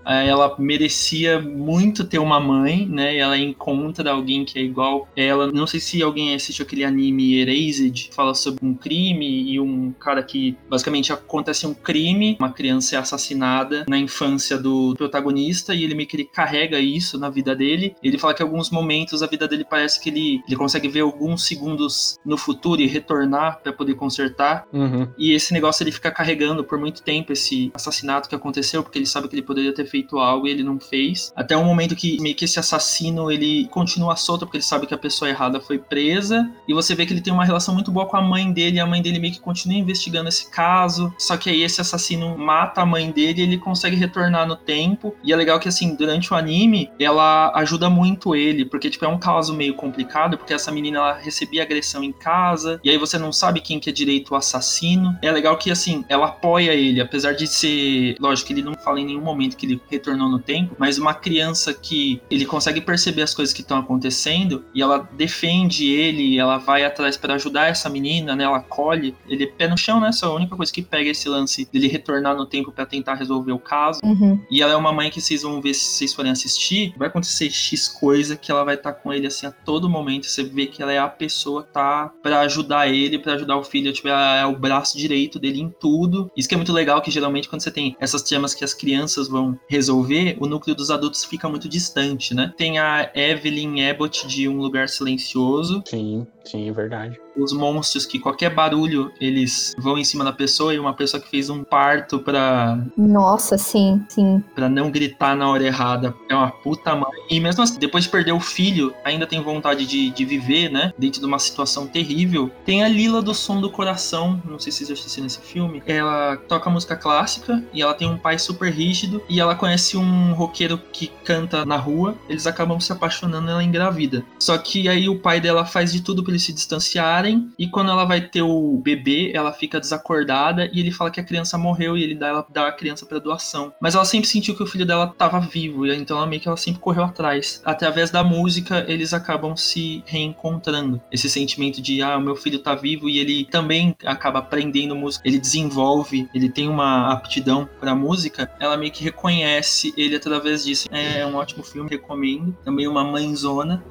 Sim. 0.10 0.30
Ela 0.30 0.55
merecia 0.57 1.39
muito 1.39 2.03
ter 2.03 2.20
uma 2.20 2.39
mãe, 2.39 2.88
né? 2.88 3.16
Ela 3.18 3.38
encontra 3.38 4.12
alguém 4.12 4.43
que 4.43 4.57
é 4.57 4.62
igual 4.62 5.07
ela. 5.16 5.51
Não 5.51 5.68
sei 5.68 5.80
se 5.80 6.01
alguém 6.01 6.34
assistiu 6.34 6.66
aquele 6.66 6.84
anime 6.84 7.39
Erased, 7.39 8.10
fala 8.12 8.34
sobre 8.34 8.66
um 8.66 8.74
crime 8.74 9.51
e 9.51 9.60
um 9.60 9.91
cara 9.91 10.24
que 10.24 10.57
basicamente 10.70 11.14
acontece 11.14 11.68
um 11.68 11.74
crime, 11.74 12.38
uma 12.39 12.51
criança 12.51 12.95
é 12.95 12.99
assassinada 12.99 13.86
na 13.88 13.97
infância 13.97 14.57
do 14.57 14.95
protagonista 14.97 15.74
e 15.76 15.84
ele 15.84 15.93
meio 15.93 16.07
que 16.07 16.16
ele 16.16 16.26
carrega 16.26 16.80
isso 16.80 17.18
na 17.20 17.30
vida 17.30 17.55
dele. 17.55 17.95
Ele 18.01 18.18
fala 18.18 18.34
que 18.34 18.41
em 18.41 18.45
alguns 18.45 18.72
momentos 18.72 19.22
a 19.22 19.28
vida 19.28 19.47
dele 19.47 19.66
parece 19.70 20.01
que 20.01 20.10
ele, 20.10 20.41
ele 20.47 20.55
consegue 20.55 20.88
ver 20.88 21.01
alguns 21.01 21.45
segundos 21.45 22.18
no 22.26 22.38
futuro 22.38 22.82
e 22.82 22.88
retornar 22.88 23.60
para 23.62 23.72
poder 23.72 23.95
consertar. 23.95 24.66
Uhum. 24.74 25.07
E 25.18 25.34
esse 25.34 25.53
negócio 25.53 25.84
ele 25.84 25.91
fica 25.91 26.10
carregando 26.12 26.64
por 26.64 26.80
muito 26.80 27.03
tempo 27.03 27.32
esse 27.32 27.72
assassinato 27.74 28.28
que 28.28 28.36
aconteceu, 28.36 28.82
porque 28.82 28.97
ele 28.97 29.05
sabe 29.05 29.28
que 29.28 29.36
ele 29.36 29.41
poderia 29.41 29.74
ter 29.74 29.86
feito 29.86 29.99
algo 30.20 30.47
e 30.47 30.52
ele 30.52 30.64
não 30.64 30.80
fez. 30.80 31.32
Até 31.36 31.56
um 31.56 31.64
momento 31.64 31.95
que 31.95 32.22
meio 32.22 32.36
que 32.36 32.45
esse 32.45 32.60
assassino 32.60 33.32
ele 33.32 33.68
continua 33.68 34.16
solto 34.16 34.45
porque 34.45 34.58
ele 34.58 34.64
sabe 34.64 34.88
que 34.88 34.93
a 34.93 34.97
pessoa 34.97 35.30
errada 35.30 35.60
foi 35.60 35.78
presa. 35.78 36.50
E 36.68 36.74
você 36.74 36.95
vê 36.95 37.06
que 37.06 37.14
ele 37.14 37.22
tem 37.22 37.34
uma 37.34 37.45
relação 37.45 37.74
muito 37.74 37.91
boa 37.91 38.06
com 38.06 38.18
a 38.18 38.22
mãe 38.22 38.52
dele. 38.52 38.78
E 38.78 38.80
a 38.80 38.86
mãe 38.86 39.02
dele 39.02 39.20
meio 39.20 39.34
que 39.34 39.39
continua 39.39 39.78
investigando 39.78 40.30
esse 40.30 40.50
caso. 40.50 41.14
Só 41.18 41.38
que 41.38 41.50
aí 41.50 41.64
esse 41.64 41.82
assassino 41.82 42.38
mata 42.38 42.82
a 42.82 42.86
mãe 42.86 43.12
dele 43.12 43.41
e 43.41 43.43
ele 43.43 43.58
consegue 43.58 43.95
retornar 43.95 44.47
no 44.47 44.56
tempo. 44.56 45.16
E 45.24 45.34
é 45.34 45.36
legal 45.36 45.60
que 45.60 45.68
assim, 45.68 45.95
durante 45.95 46.34
o 46.34 46.36
anime, 46.36 46.91
ela 47.00 47.52
ajuda 47.56 47.89
muito 47.89 48.36
ele, 48.36 48.66
porque 48.66 48.89
tipo 48.89 49.06
é 49.06 49.08
um 49.08 49.18
caso 49.18 49.54
meio 49.54 49.74
complicado, 49.74 50.38
porque 50.38 50.54
essa 50.54 50.72
menina 50.72 50.97
ela 50.97 51.14
recebia 51.14 51.64
agressão 51.64 52.04
em 52.04 52.12
casa, 52.12 52.80
e 52.84 52.89
aí 52.89 52.97
você 52.97 53.18
não 53.18 53.32
sabe 53.32 53.62
quem 53.62 53.80
que 53.80 53.89
é 53.89 53.93
direito 53.93 54.34
o 54.34 54.36
assassino. 54.36 55.18
É 55.22 55.32
legal 55.32 55.58
que 55.58 55.72
assim, 55.72 56.04
ela 56.10 56.28
apoia 56.28 56.74
ele, 56.74 57.02
apesar 57.02 57.34
de 57.34 57.47
ser, 57.47 58.16
lógico 58.20 58.47
que 58.47 58.54
ele 58.54 58.62
não 58.62 58.74
fala 58.76 59.00
em 59.00 59.06
nenhum 59.06 59.22
momento 59.22 59.58
que 59.58 59.66
ele 59.66 59.82
retornou 59.90 60.30
no 60.30 60.40
tempo, 60.40 60.76
mas 60.78 60.98
uma 60.98 61.14
criança 61.14 61.74
que 61.74 62.22
ele 62.30 62.46
consegue 62.46 62.82
perceber 62.82 63.22
as 63.22 63.34
coisas 63.34 63.54
que 63.54 63.62
estão 63.62 63.78
acontecendo 63.78 64.64
e 64.74 64.82
ela 64.82 65.08
defende 65.14 65.90
ele, 65.90 66.38
ela 66.38 66.58
vai 66.58 66.84
atrás 66.84 67.18
para 67.18 67.36
ajudar 67.36 67.68
essa 67.68 67.90
menina, 67.90 68.36
né? 68.36 68.44
Ela 68.44 68.58
acolhe, 68.58 69.16
ele 69.28 69.44
é 69.44 69.48
pé 69.48 69.68
no 69.68 69.78
chão, 69.78 70.00
né? 70.00 70.12
Só 70.12 70.28
a 70.28 70.36
única 70.36 70.56
coisa 70.56 70.72
que 70.72 70.82
pega 70.82 71.10
esse 71.10 71.28
lance 71.28 71.68
dele 71.72 71.88
retornar 71.88 72.36
no 72.36 72.46
tempo 72.46 72.72
para 72.72 72.86
tentar 72.86 73.16
resolver 73.16 73.52
o 73.52 73.60
caso. 73.60 74.00
Uhum. 74.04 74.40
E 74.50 74.62
ela 74.62 74.74
é 74.74 74.76
uma 74.76 74.92
mãe 74.92 75.10
que 75.10 75.22
vocês 75.22 75.42
vão 75.42 75.62
ver 75.62 75.74
se 75.74 75.98
vocês 75.98 76.14
forem 76.14 76.32
assistir, 76.32 76.94
vai 76.98 77.08
acontecer 77.08 77.50
X 77.50 77.88
coisa 77.88 78.36
que 78.36 78.52
ela 78.52 78.64
vai 78.64 78.76
estar 78.76 78.94
com 78.94 79.14
ele 79.14 79.28
assim 79.28 79.46
a 79.46 79.52
todo 79.52 79.90
momento. 79.90 80.26
Você 80.26 80.44
vê 80.44 80.66
que 80.66 80.82
ela 80.82 80.92
é 80.92 81.00
a 81.00 81.08
pessoa 81.08 81.64
que 81.64 81.74
tá 81.74 82.12
para 82.22 82.42
ajudar 82.42 82.88
ele, 82.88 83.20
para 83.20 83.34
ajudar 83.34 83.58
o 83.58 83.64
filho, 83.64 83.92
tipo, 83.92 84.08
é 84.08 84.46
o 84.46 84.58
braço 84.58 84.98
direito 84.98 85.40
dele 85.40 85.62
em 85.62 85.70
tudo. 85.70 86.32
Isso 86.36 86.48
que 86.48 86.56
é 86.56 86.58
muito 86.58 86.74
legal 86.74 87.02
que 87.02 87.12
geralmente 87.12 87.50
quando 87.50 87.62
você 87.62 87.72
tem 87.72 87.96
essas 88.00 88.22
temas 88.22 88.54
que 88.54 88.64
as 88.64 88.74
crianças 88.74 89.28
vão 89.28 89.60
resolver, 89.80 90.36
o 90.40 90.46
núcleo 90.46 90.76
dos 90.76 90.92
adultos 90.92 91.24
fica 91.24 91.48
muito 91.48 91.70
distante, 91.70 92.34
né? 92.34 92.54
Tem 92.58 92.78
a 92.78 93.10
Evelyn 93.16 93.90
Abbott 93.90 94.28
de 94.28 94.48
Um 94.48 94.58
Lugar 94.58 94.90
Silencioso, 94.90 95.82
Sim, 95.86 96.28
sim, 96.50 96.68
é 96.68 96.72
verdade. 96.72 97.20
os 97.38 97.54
monstros 97.54 98.06
que 98.06 98.20
qualquer 98.20 98.54
barulho 98.54 99.12
eles 99.20 99.74
vão 99.78 99.97
em 99.97 100.04
cima 100.04 100.24
da 100.24 100.34
pessoa 100.34 100.74
e 100.74 100.80
uma 100.80 100.93
pessoa 100.93 101.22
que 101.22 101.30
fez 101.30 101.50
um 101.50 101.64
parto 101.64 102.20
pra, 102.20 102.78
Nossa, 102.97 103.58
sim, 103.58 104.04
sim. 104.10 104.43
pra 104.56 104.68
não 104.68 104.91
gritar 104.91 105.36
na 105.36 105.50
hora 105.50 105.64
errada 105.64 106.14
é 106.30 106.36
uma 106.36 106.52
puta 106.52 106.95
mãe. 106.95 107.10
E 107.30 107.39
mesmo 107.39 107.64
assim, 107.64 107.80
depois 107.80 108.04
de 108.06 108.10
perder 108.10 108.32
o 108.32 108.39
filho, 108.39 108.93
ainda 109.04 109.26
tem 109.28 109.41
vontade 109.41 109.86
de, 109.86 110.10
de 110.10 110.26
viver, 110.26 110.70
né? 110.70 110.91
Dentro 110.97 111.20
de 111.20 111.26
uma 111.26 111.39
situação 111.39 111.88
terrível. 111.88 112.52
Tem 112.66 112.84
a 112.84 112.88
Lila 112.88 113.22
do 113.22 113.34
Som 113.34 113.62
do 113.62 113.70
Coração, 113.70 114.41
não 114.45 114.60
sei 114.60 114.72
se 114.72 114.80
vocês 114.80 114.89
já 114.89 114.93
assistiram 114.95 115.28
esse 115.28 115.39
filme. 115.39 115.82
Ela 115.86 116.38
toca 116.47 116.70
música 116.70 116.95
clássica 116.95 117.64
e 117.74 117.82
ela 117.82 117.93
tem 117.93 118.08
um 118.10 118.18
pai 118.18 118.38
super 118.39 118.72
rígido 118.72 119.22
e 119.30 119.39
ela 119.39 119.56
conhece 119.56 119.95
um 119.97 120.34
roqueiro 120.34 120.78
que 120.91 121.08
canta 121.24 121.66
na 121.66 121.78
rua. 121.78 122.16
Eles 122.28 122.47
acabam 122.47 122.80
se 122.80 122.91
apaixonando 122.91 123.47
e 123.47 123.52
ela 123.52 123.64
engravida. 123.64 124.24
Só 124.39 124.58
que 124.58 124.88
aí 124.89 125.08
o 125.08 125.20
pai 125.20 125.39
dela 125.39 125.66
faz 125.66 125.91
de 125.93 126.02
tudo 126.02 126.24
pra 126.24 126.39
eles 126.40 126.44
se 126.44 126.54
distanciarem 126.54 127.52
e 127.60 127.68
quando 127.68 127.92
ela 127.92 128.06
vai 128.06 128.22
ter 128.22 128.42
o 128.42 128.78
bebê, 128.78 129.32
ela 129.34 129.52
fica 129.52 129.80
desacordada 129.80 130.70
e 130.72 130.80
ele 130.80 130.92
fala 130.92 131.12
que 131.12 131.20
a 131.20 131.24
criança 131.24 131.58
morreu 131.58 131.98
e 131.98 132.04
ele 132.04 132.16
dá, 132.16 132.28
ela 132.28 132.46
dá 132.50 132.68
a 132.68 132.72
criança 132.72 133.06
pra 133.06 133.20
doação. 133.20 133.74
Mas 133.82 133.94
ela 133.96 134.06
sempre 134.06 134.28
sentiu 134.28 134.56
que 134.56 134.64
o 134.64 134.68
filho 134.68 134.86
dela 134.86 135.14
tava 135.18 135.40
vivo, 135.40 135.86
e 135.86 135.96
então 135.96 136.18
ela 136.18 136.26
meio 136.26 136.42
que 136.42 136.48
ela 136.48 136.58
sempre 136.58 136.80
correu 136.80 137.04
atrás. 137.04 137.62
Através 137.66 138.10
da 138.10 138.24
música, 138.24 138.86
eles 138.88 139.14
acabam 139.14 139.56
se 139.56 140.04
reencontrando. 140.06 141.02
Esse 141.12 141.30
sentimento 141.30 141.82
de, 141.82 142.02
ah, 142.02 142.18
o 142.18 142.22
meu 142.22 142.36
filho 142.36 142.60
tá 142.60 142.74
vivo 142.74 143.10
e 143.10 143.20
ele 143.20 143.46
também 143.46 143.96
acaba 144.06 144.40
aprendendo 144.40 144.96
música, 144.96 145.28
ele 145.28 145.40
desenvolve, 145.40 146.30
ele 146.34 146.50
tem 146.50 146.68
uma 146.68 147.12
aptidão 147.12 147.68
pra 147.80 147.94
música, 147.94 148.52
ela 148.60 148.78
meio 148.78 148.92
que 148.92 149.04
reconhece 149.04 149.94
ele 149.98 150.16
através 150.16 150.64
disso. 150.64 150.88
É 150.92 151.26
um 151.26 151.36
ótimo 151.36 151.64
filme, 151.64 151.90
recomendo. 151.90 152.56
Também 152.64 152.88
uma 152.88 153.04
mãezona. 153.04 153.84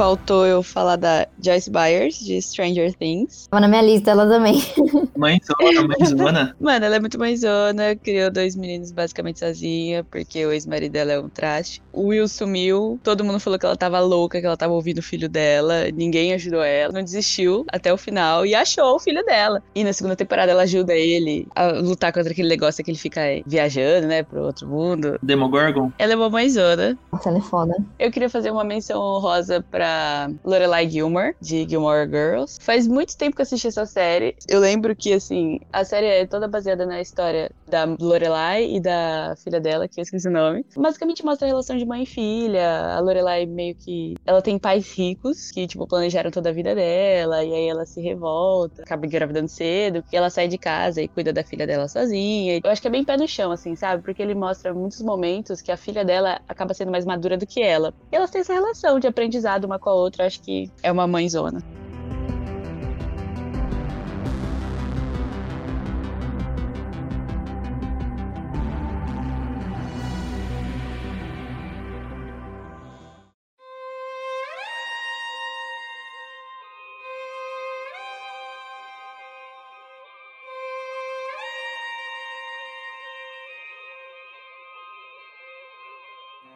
Faltou 0.00 0.46
eu 0.46 0.62
falar 0.62 0.96
da 0.96 1.26
Joyce 1.44 1.70
Byers, 1.70 2.18
de 2.20 2.40
Stranger 2.40 2.94
Things. 2.94 3.48
Tava 3.50 3.60
na 3.60 3.68
minha 3.68 3.82
lista 3.82 4.12
ela 4.12 4.26
também. 4.26 4.54
Mãezona, 5.14 5.86
mãezona. 5.86 6.56
Mano, 6.58 6.86
ela 6.86 6.96
é 6.96 7.00
muito 7.00 7.18
mãezona, 7.18 7.94
criou 8.02 8.30
dois 8.30 8.56
meninos 8.56 8.92
basicamente 8.92 9.40
sozinha, 9.40 10.02
porque 10.02 10.46
o 10.46 10.52
ex-marido 10.52 10.92
dela 10.92 11.12
é 11.12 11.20
um 11.20 11.28
traste. 11.28 11.82
O 11.92 12.06
Will 12.06 12.26
sumiu, 12.28 12.98
todo 13.02 13.22
mundo 13.22 13.38
falou 13.38 13.58
que 13.58 13.66
ela 13.66 13.76
tava 13.76 14.00
louca, 14.00 14.40
que 14.40 14.46
ela 14.46 14.56
tava 14.56 14.72
ouvindo 14.72 15.00
o 15.00 15.02
filho 15.02 15.28
dela, 15.28 15.90
ninguém 15.92 16.32
ajudou 16.32 16.62
ela, 16.62 16.94
não 16.94 17.02
desistiu 17.02 17.66
até 17.70 17.92
o 17.92 17.98
final 17.98 18.46
e 18.46 18.54
achou 18.54 18.96
o 18.96 18.98
filho 18.98 19.22
dela. 19.26 19.62
E 19.74 19.84
na 19.84 19.92
segunda 19.92 20.16
temporada 20.16 20.50
ela 20.50 20.62
ajuda 20.62 20.94
ele 20.94 21.46
a 21.54 21.72
lutar 21.72 22.10
contra 22.10 22.32
aquele 22.32 22.48
negócio 22.48 22.82
que 22.82 22.90
ele 22.90 22.96
fica 22.96 23.20
viajando, 23.44 24.06
né, 24.06 24.22
pro 24.22 24.44
outro 24.44 24.66
mundo. 24.66 25.18
Demogorgon. 25.22 25.92
Ela 25.98 26.14
é 26.14 26.16
uma 26.16 26.30
mãezona. 26.30 26.96
Nossa, 27.12 27.28
ela 27.28 27.36
é 27.36 27.42
foda. 27.42 27.74
Eu 27.98 28.10
queria 28.10 28.30
fazer 28.30 28.50
uma 28.50 28.64
menção 28.64 28.98
honrosa 28.98 29.62
pra 29.70 29.89
Lorelai 30.44 30.88
Gilmore, 30.88 31.34
de 31.40 31.68
Gilmore 31.68 32.08
Girls. 32.08 32.58
Faz 32.60 32.86
muito 32.86 33.16
tempo 33.16 33.36
que 33.36 33.42
eu 33.42 33.44
assisti 33.44 33.68
essa 33.68 33.86
série. 33.86 34.36
Eu 34.48 34.60
lembro 34.60 34.94
que, 34.94 35.12
assim, 35.12 35.60
a 35.72 35.84
série 35.84 36.06
é 36.06 36.26
toda 36.26 36.48
baseada 36.48 36.86
na 36.86 37.00
história 37.00 37.50
da 37.68 37.84
Lorelai 38.00 38.64
e 38.76 38.80
da 38.80 39.34
filha 39.42 39.60
dela, 39.60 39.88
que 39.88 40.00
eu 40.00 40.02
esqueci 40.02 40.28
o 40.28 40.30
nome. 40.30 40.64
Basicamente 40.76 41.24
mostra 41.24 41.46
a 41.46 41.48
relação 41.48 41.76
de 41.76 41.84
mãe 41.84 42.02
e 42.02 42.06
filha. 42.06 42.94
A 42.96 43.00
Lorelai 43.00 43.46
meio 43.46 43.74
que... 43.74 44.14
Ela 44.26 44.42
tem 44.42 44.58
pais 44.58 44.92
ricos 44.92 45.50
que, 45.50 45.66
tipo, 45.66 45.86
planejaram 45.86 46.30
toda 46.30 46.50
a 46.50 46.52
vida 46.52 46.74
dela. 46.74 47.44
E 47.44 47.52
aí 47.52 47.68
ela 47.68 47.84
se 47.84 48.00
revolta, 48.00 48.82
acaba 48.82 49.06
engravidando 49.06 49.48
cedo. 49.48 50.04
E 50.12 50.16
ela 50.16 50.30
sai 50.30 50.48
de 50.48 50.58
casa 50.58 51.00
e 51.02 51.08
cuida 51.08 51.32
da 51.32 51.42
filha 51.42 51.66
dela 51.66 51.88
sozinha. 51.88 52.60
Eu 52.62 52.70
acho 52.70 52.80
que 52.80 52.88
é 52.88 52.90
bem 52.90 53.04
pé 53.04 53.16
no 53.16 53.26
chão, 53.26 53.50
assim, 53.50 53.74
sabe? 53.74 54.02
Porque 54.02 54.22
ele 54.22 54.34
mostra 54.34 54.72
muitos 54.74 55.00
momentos 55.02 55.60
que 55.60 55.72
a 55.72 55.76
filha 55.76 56.04
dela 56.04 56.40
acaba 56.48 56.74
sendo 56.74 56.90
mais 56.90 57.04
madura 57.04 57.36
do 57.36 57.46
que 57.46 57.62
ela. 57.62 57.92
E 58.12 58.16
elas 58.16 58.30
têm 58.30 58.40
essa 58.40 58.52
relação 58.52 58.98
de 58.98 59.06
aprendizado 59.06 59.64
uma 59.64 59.78
com 59.80 59.90
a 59.90 59.94
outra. 59.94 60.26
Acho 60.26 60.40
que 60.42 60.70
é 60.82 60.92
uma 60.92 61.06
mãezona. 61.06 61.62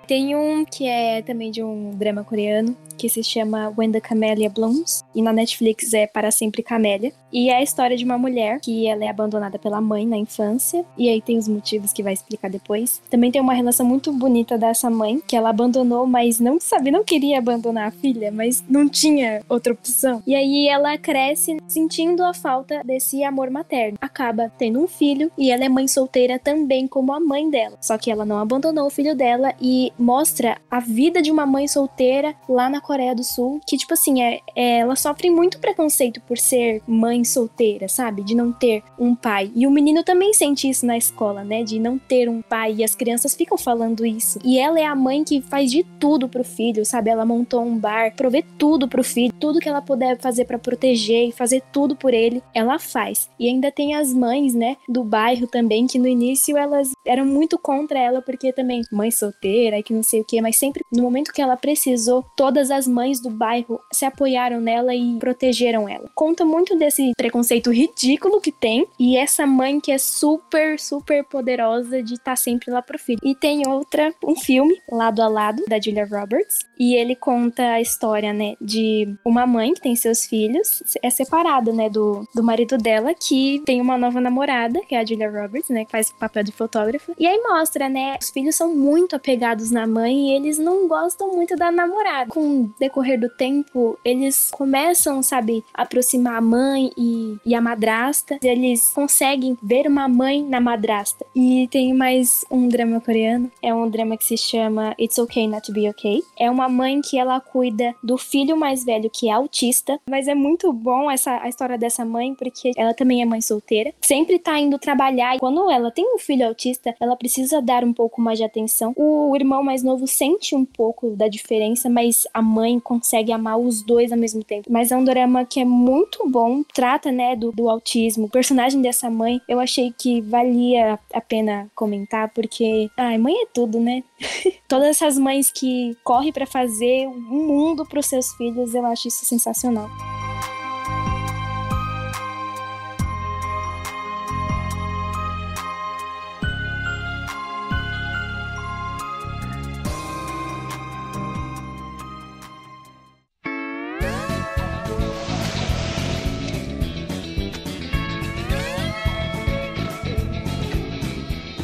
Tem 0.06 0.36
um 0.36 0.64
que 0.64 0.86
é 0.86 1.22
também 1.22 1.50
de 1.50 1.62
um 1.62 1.90
drama 1.90 2.24
coreano, 2.24 2.76
que 2.96 3.08
se 3.08 3.22
chama 3.22 3.72
When 3.76 3.90
the 3.90 4.00
Camellia 4.00 4.48
Blooms, 4.48 5.02
e 5.14 5.22
na 5.22 5.32
Netflix 5.32 5.92
é 5.92 6.06
Para 6.06 6.30
Sempre 6.30 6.62
Camélia. 6.62 7.12
E 7.32 7.48
é 7.50 7.56
a 7.56 7.62
história 7.62 7.96
de 7.96 8.04
uma 8.04 8.16
mulher 8.16 8.60
que 8.60 8.86
ela 8.86 9.04
é 9.04 9.08
abandonada 9.08 9.58
pela 9.58 9.80
mãe 9.80 10.06
na 10.06 10.16
infância, 10.16 10.84
e 10.96 11.08
aí 11.08 11.20
tem 11.20 11.36
os 11.36 11.48
motivos 11.48 11.92
que 11.92 12.02
vai 12.02 12.12
explicar 12.12 12.48
depois. 12.48 13.02
Também 13.10 13.32
tem 13.32 13.40
uma 13.40 13.54
relação 13.54 13.84
muito 13.84 14.12
bonita 14.12 14.56
dessa 14.56 14.88
mãe, 14.88 15.20
que 15.26 15.36
ela 15.36 15.50
abandonou, 15.50 16.06
mas 16.06 16.38
não 16.38 16.60
sabe, 16.60 16.90
não 16.90 17.02
queria 17.02 17.38
abandonar 17.38 17.88
a 17.88 17.90
filha, 17.90 18.30
mas 18.30 18.62
não 18.68 18.88
tinha 18.88 19.42
outra 19.48 19.72
opção. 19.72 20.22
E 20.26 20.34
aí 20.34 20.68
ela 20.68 20.96
cresce 20.96 21.56
sentindo 21.66 22.22
a 22.22 22.32
falta 22.32 22.82
desse 22.84 23.24
amor 23.24 23.50
materno. 23.50 23.98
Acaba 24.00 24.52
tendo 24.56 24.80
um 24.80 24.86
filho 24.86 25.30
e 25.36 25.50
ela 25.50 25.64
é 25.64 25.68
mãe 25.68 25.88
solteira 25.88 26.38
também 26.38 26.86
como 26.86 27.12
a 27.12 27.18
mãe 27.18 27.50
dela. 27.50 27.76
Só 27.80 27.98
que 27.98 28.10
ela 28.10 28.24
não 28.24 28.38
abandonou 28.38 28.86
o 28.86 28.90
filho 28.90 29.14
dela 29.16 29.52
e 29.60 29.92
mostra 29.98 30.58
a 30.70 30.80
vida 30.80 31.22
de 31.22 31.30
uma 31.30 31.46
mãe 31.46 31.66
solteira 31.68 32.34
lá 32.48 32.68
na 32.68 32.80
Coreia 32.80 33.14
do 33.14 33.24
Sul, 33.24 33.60
que 33.66 33.76
tipo 33.76 33.94
assim, 33.94 34.22
é, 34.22 34.40
é 34.54 34.78
ela 34.78 34.96
sofre 34.96 35.30
muito 35.30 35.58
preconceito 35.58 36.20
por 36.22 36.38
ser 36.38 36.82
mãe 36.86 37.24
solteira, 37.24 37.88
sabe? 37.88 38.22
De 38.22 38.34
não 38.34 38.52
ter 38.52 38.82
um 38.98 39.14
pai. 39.14 39.50
E 39.54 39.66
o 39.66 39.70
menino 39.70 40.02
também 40.02 40.34
sente 40.34 40.68
isso 40.68 40.84
na 40.84 40.96
escola, 40.96 41.44
né? 41.44 41.62
De 41.62 41.78
não 41.78 41.98
ter 41.98 42.28
um 42.28 42.42
pai 42.42 42.74
e 42.78 42.84
as 42.84 42.94
crianças 42.94 43.34
ficam 43.34 43.56
falando 43.56 44.04
isso. 44.04 44.38
E 44.44 44.58
ela 44.58 44.78
é 44.78 44.84
a 44.84 44.94
mãe 44.94 45.24
que 45.24 45.40
faz 45.40 45.70
de 45.70 45.84
tudo 45.98 46.28
pro 46.28 46.44
filho, 46.44 46.84
sabe? 46.84 47.10
Ela 47.10 47.24
montou 47.24 47.62
um 47.62 47.78
bar, 47.78 48.14
provê 48.14 48.44
tudo 48.58 48.88
pro 48.88 49.04
filho, 49.04 49.32
tudo 49.38 49.60
que 49.60 49.68
ela 49.68 49.82
puder 49.82 50.18
fazer 50.18 50.44
para 50.44 50.58
proteger 50.58 51.28
e 51.28 51.32
fazer 51.32 51.62
tudo 51.72 51.96
por 51.96 52.12
ele, 52.12 52.42
ela 52.54 52.78
faz. 52.78 53.28
E 53.38 53.48
ainda 53.48 53.70
tem 53.70 53.94
as 53.94 54.12
mães, 54.12 54.54
né, 54.54 54.76
do 54.88 55.04
bairro 55.04 55.46
também, 55.46 55.86
que 55.86 55.98
no 55.98 56.06
início 56.06 56.56
elas 56.56 56.92
eram 57.06 57.24
muito 57.24 57.58
contra 57.58 57.98
ela, 57.98 58.22
porque 58.22 58.52
também 58.52 58.82
mãe 58.90 59.10
solteira 59.10 59.82
que 59.84 59.92
não 59.92 60.02
sei 60.02 60.20
o 60.20 60.24
que, 60.24 60.40
mas 60.40 60.56
sempre 60.56 60.82
no 60.90 61.02
momento 61.02 61.32
que 61.32 61.42
ela 61.42 61.56
precisou, 61.56 62.24
todas 62.36 62.70
as 62.70 62.86
mães 62.86 63.20
do 63.20 63.30
bairro 63.30 63.80
se 63.92 64.04
apoiaram 64.04 64.60
nela 64.60 64.94
e 64.94 65.18
protegeram 65.18 65.88
ela. 65.88 66.10
Conta 66.14 66.44
muito 66.44 66.76
desse 66.76 67.12
preconceito 67.16 67.70
ridículo 67.70 68.40
que 68.40 68.50
tem 68.50 68.86
e 68.98 69.16
essa 69.16 69.46
mãe 69.46 69.80
que 69.80 69.92
é 69.92 69.98
super, 69.98 70.80
super 70.80 71.24
poderosa 71.24 72.02
de 72.02 72.14
estar 72.14 72.32
tá 72.32 72.36
sempre 72.36 72.70
lá 72.70 72.82
pro 72.82 72.98
filho. 72.98 73.20
E 73.22 73.34
tem 73.34 73.68
outra, 73.68 74.12
um 74.24 74.36
filme, 74.36 74.80
Lado 74.90 75.22
a 75.22 75.28
Lado, 75.28 75.62
da 75.68 75.80
Julia 75.80 76.06
Roberts, 76.06 76.58
e 76.78 76.94
ele 76.94 77.14
conta 77.14 77.62
a 77.62 77.80
história, 77.80 78.32
né, 78.32 78.54
de 78.60 79.14
uma 79.24 79.46
mãe 79.46 79.74
que 79.74 79.80
tem 79.80 79.94
seus 79.94 80.24
filhos, 80.24 80.82
é 81.02 81.10
separada, 81.10 81.72
né, 81.72 81.88
do, 81.88 82.26
do 82.34 82.42
marido 82.42 82.76
dela, 82.78 83.14
que 83.14 83.62
tem 83.64 83.80
uma 83.80 83.96
nova 83.96 84.20
namorada, 84.20 84.80
que 84.88 84.94
é 84.94 85.00
a 85.00 85.04
Julia 85.04 85.30
Roberts, 85.30 85.70
né, 85.70 85.84
que 85.84 85.90
faz 85.90 86.10
o 86.10 86.18
papel 86.18 86.42
de 86.42 86.52
fotógrafa. 86.52 87.12
E 87.18 87.26
aí 87.26 87.38
mostra, 87.42 87.88
né, 87.88 88.16
os 88.20 88.30
filhos 88.30 88.54
são 88.54 88.74
muito 88.74 89.16
apegados 89.16 89.70
na 89.74 89.86
mãe 89.86 90.28
e 90.28 90.32
eles 90.32 90.58
não 90.58 90.88
gostam 90.88 91.34
muito 91.34 91.56
da 91.56 91.70
namorada. 91.70 92.30
Com 92.30 92.62
o 92.62 92.74
decorrer 92.78 93.20
do 93.20 93.28
tempo, 93.28 93.98
eles 94.04 94.50
começam, 94.50 95.22
sabe, 95.22 95.64
a 95.74 95.82
aproximar 95.82 96.36
a 96.36 96.40
mãe 96.40 96.90
e, 96.96 97.36
e 97.44 97.54
a 97.54 97.60
madrasta. 97.60 98.38
Eles 98.42 98.90
conseguem 98.94 99.58
ver 99.62 99.86
uma 99.86 100.08
mãe 100.08 100.42
na 100.42 100.60
madrasta. 100.60 101.26
E 101.34 101.68
tem 101.70 101.92
mais 101.92 102.44
um 102.50 102.68
drama 102.68 103.00
coreano, 103.00 103.50
é 103.62 103.74
um 103.74 103.88
drama 103.88 104.16
que 104.16 104.24
se 104.24 104.36
chama 104.36 104.94
It's 104.98 105.18
Okay 105.18 105.46
Not 105.46 105.66
to 105.66 105.72
Be 105.72 105.88
Okay. 105.90 106.22
É 106.38 106.50
uma 106.50 106.68
mãe 106.68 107.00
que 107.00 107.18
ela 107.18 107.40
cuida 107.40 107.94
do 108.02 108.16
filho 108.16 108.56
mais 108.56 108.84
velho 108.84 109.10
que 109.10 109.28
é 109.28 109.32
autista, 109.32 110.00
mas 110.08 110.28
é 110.28 110.34
muito 110.34 110.72
bom 110.72 111.10
essa 111.10 111.34
a 111.42 111.48
história 111.48 111.76
dessa 111.76 112.04
mãe 112.04 112.34
porque 112.34 112.72
ela 112.76 112.94
também 112.94 113.22
é 113.22 113.24
mãe 113.24 113.40
solteira, 113.40 113.92
sempre 114.00 114.38
tá 114.38 114.58
indo 114.58 114.78
trabalhar 114.78 115.36
e 115.36 115.38
quando 115.38 115.70
ela 115.70 115.90
tem 115.90 116.14
um 116.14 116.18
filho 116.18 116.46
autista, 116.46 116.94
ela 117.00 117.16
precisa 117.16 117.60
dar 117.60 117.84
um 117.84 117.92
pouco 117.92 118.20
mais 118.20 118.38
de 118.38 118.44
atenção. 118.44 118.92
O 118.96 119.34
irmão 119.36 119.62
mais 119.64 119.82
novo 119.82 120.06
sente 120.06 120.54
um 120.54 120.64
pouco 120.64 121.10
da 121.10 121.28
diferença, 121.28 121.88
mas 121.88 122.26
a 122.32 122.42
mãe 122.42 122.78
consegue 122.78 123.32
amar 123.32 123.58
os 123.58 123.82
dois 123.82 124.12
ao 124.12 124.18
mesmo 124.18 124.44
tempo. 124.44 124.70
Mas 124.70 124.92
é 124.92 124.96
um 124.96 125.04
drama 125.04 125.44
que 125.44 125.60
é 125.60 125.64
muito 125.64 126.28
bom, 126.28 126.62
trata, 126.74 127.10
né, 127.10 127.34
do, 127.34 127.50
do 127.52 127.68
autismo. 127.68 128.26
O 128.26 128.30
personagem 128.30 128.80
dessa 128.80 129.10
mãe, 129.10 129.40
eu 129.48 129.58
achei 129.58 129.92
que 129.96 130.20
valia 130.20 130.98
a 131.12 131.20
pena 131.20 131.70
comentar 131.74 132.30
porque, 132.32 132.88
ai, 132.96 133.18
mãe 133.18 133.34
é 133.34 133.46
tudo, 133.46 133.80
né? 133.80 134.02
Todas 134.68 134.88
essas 134.88 135.18
mães 135.18 135.50
que 135.50 135.96
correm 136.04 136.32
para 136.32 136.46
fazer 136.46 137.06
um 137.08 137.46
mundo 137.46 137.84
para 137.86 138.00
os 138.00 138.06
seus 138.06 138.32
filhos, 138.34 138.74
eu 138.74 138.84
acho 138.86 139.08
isso 139.08 139.24
sensacional. 139.24 139.88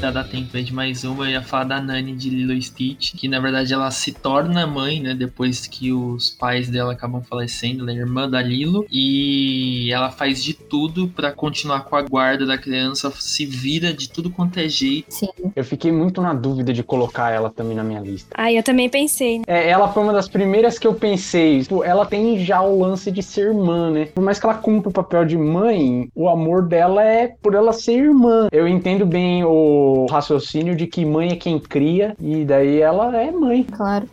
Ainda 0.01 0.13
dá 0.13 0.25
tempo 0.25 0.57
de 0.59 0.73
mais 0.73 1.05
uma. 1.05 1.27
Eu 1.27 1.33
ia 1.33 1.43
falar 1.43 1.65
da 1.65 1.81
Nani 1.81 2.15
de 2.15 2.31
Lilo 2.31 2.61
Stitch, 2.61 3.15
que 3.15 3.29
na 3.29 3.39
verdade 3.39 3.75
ela 3.75 3.91
se 3.91 4.13
torna 4.13 4.67
mãe, 4.67 4.99
né? 4.99 5.15
Depois 5.15 5.67
que 5.67 5.93
os 5.93 6.31
pais 6.31 6.71
dela 6.71 6.95
acabam 6.95 7.23
falecendo. 7.23 7.83
Ela 7.83 7.93
é 7.93 8.01
irmã 8.01 8.29
da 8.29 8.41
Lilo. 8.41 8.87
E 8.91 9.93
ela 9.93 10.11
faz 10.11 10.43
de 10.43 10.55
tudo 10.55 11.09
para 11.09 11.33
continuar 11.33 11.85
com 11.85 11.97
a 11.97 12.03
guarda 12.03 12.47
da 12.47 12.57
criança, 12.57 13.13
se 13.19 13.45
vira 13.45 13.93
de 13.93 14.09
tudo 14.09 14.31
quanto 14.31 14.59
é 14.59 14.67
jeito. 14.69 15.13
Sim. 15.13 15.29
Eu 15.55 15.65
fiquei 15.65 15.93
muito 15.93 16.23
na 16.23 16.33
dúvida 16.33 16.73
de 16.73 16.83
colocar 16.83 17.31
ela 17.31 17.51
também 17.51 17.77
na 17.77 17.85
minha 17.85 18.01
lista. 18.01 18.31
Ah, 18.35 18.51
eu 18.51 18.63
também 18.63 18.89
pensei. 18.89 19.43
É, 19.47 19.69
ela 19.69 19.93
foi 19.93 20.03
uma 20.03 20.15
das 20.15 20.29
primeiras 20.29 20.79
que 20.79 20.87
eu 20.87 20.95
pensei. 20.95 21.61
Tipo, 21.61 21.85
ela 21.85 22.07
tem 22.07 22.43
já 22.43 22.63
o 22.63 22.81
lance 22.81 23.11
de 23.11 23.23
ser 23.23 23.49
irmã, 23.49 23.91
né? 23.91 24.07
Por 24.07 24.25
mais 24.25 24.41
que 24.41 24.47
ela 24.47 24.55
cumpra 24.55 24.89
o 24.89 24.93
papel 24.93 25.27
de 25.27 25.37
mãe, 25.37 26.09
o 26.15 26.27
amor 26.27 26.63
dela 26.63 27.05
é 27.05 27.29
por 27.43 27.55
ela 27.55 27.75
ser 27.75 27.99
irmã. 27.99 28.49
Eu 28.51 28.67
entendo 28.67 29.05
bem 29.05 29.45
o 29.45 29.90
raciocínio 30.11 30.75
de 30.75 30.87
que 30.87 31.05
mãe 31.05 31.33
é 31.33 31.37
quem 31.37 31.59
cria 31.59 32.15
e 32.21 32.45
daí 32.45 32.81
ela 32.81 33.17
é 33.17 33.31
mãe. 33.31 33.65
Claro. 33.65 34.09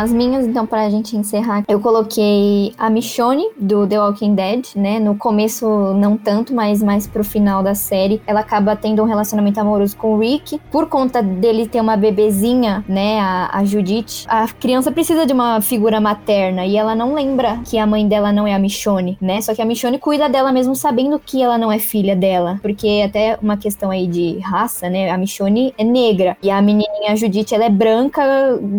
As 0.00 0.12
minhas, 0.12 0.46
então, 0.46 0.66
pra 0.66 0.88
gente 0.90 1.16
encerrar, 1.16 1.64
eu 1.68 1.80
coloquei 1.80 2.72
a 2.78 2.88
Michonne, 2.88 3.48
do 3.56 3.86
The 3.86 4.00
Walking 4.00 4.34
Dead, 4.34 4.66
né? 4.74 4.98
No 4.98 5.14
começo, 5.14 5.66
não 5.94 6.16
tanto, 6.16 6.54
mas 6.54 6.82
mais 6.82 7.06
pro 7.06 7.22
final 7.22 7.62
da 7.62 7.74
série, 7.74 8.20
ela 8.26 8.40
acaba 8.40 8.74
tendo 8.74 9.02
um 9.02 9.06
relacionamento 9.06 9.60
amoroso 9.60 9.96
com 9.96 10.14
o 10.14 10.18
Rick. 10.18 10.60
Por 10.70 10.86
conta 10.86 11.22
dele 11.22 11.66
ter 11.66 11.80
uma 11.80 11.96
bebezinha, 11.96 12.84
né? 12.88 13.20
A, 13.20 13.58
a 13.58 13.64
Judith, 13.64 14.24
a 14.26 14.48
criança 14.48 14.90
precisa 14.90 15.26
de 15.26 15.32
uma 15.32 15.60
figura 15.60 16.00
materna 16.00 16.64
e 16.64 16.76
ela 16.76 16.94
não 16.94 17.14
lembra 17.14 17.60
que 17.64 17.78
a 17.78 17.86
mãe 17.86 18.08
dela 18.08 18.32
não 18.32 18.46
é 18.46 18.54
a 18.54 18.58
Michonne, 18.58 19.18
né? 19.20 19.40
Só 19.40 19.54
que 19.54 19.62
a 19.62 19.64
Michonne 19.64 19.98
cuida 19.98 20.28
dela 20.28 20.52
mesmo 20.52 20.74
sabendo 20.74 21.18
que 21.18 21.42
ela 21.42 21.58
não 21.58 21.70
é 21.70 21.78
filha 21.78 22.16
dela. 22.16 22.58
Porque 22.62 23.02
até 23.04 23.38
uma 23.42 23.56
questão 23.56 23.90
aí 23.90 24.06
de 24.06 24.38
raça, 24.38 24.88
né? 24.88 25.10
A 25.10 25.18
Michonne 25.18 25.74
é 25.76 25.84
negra 25.84 26.36
e 26.42 26.50
a 26.50 26.60
menininha 26.62 27.16
Judith, 27.16 27.52
ela 27.52 27.64
é 27.64 27.70
branca, 27.70 28.22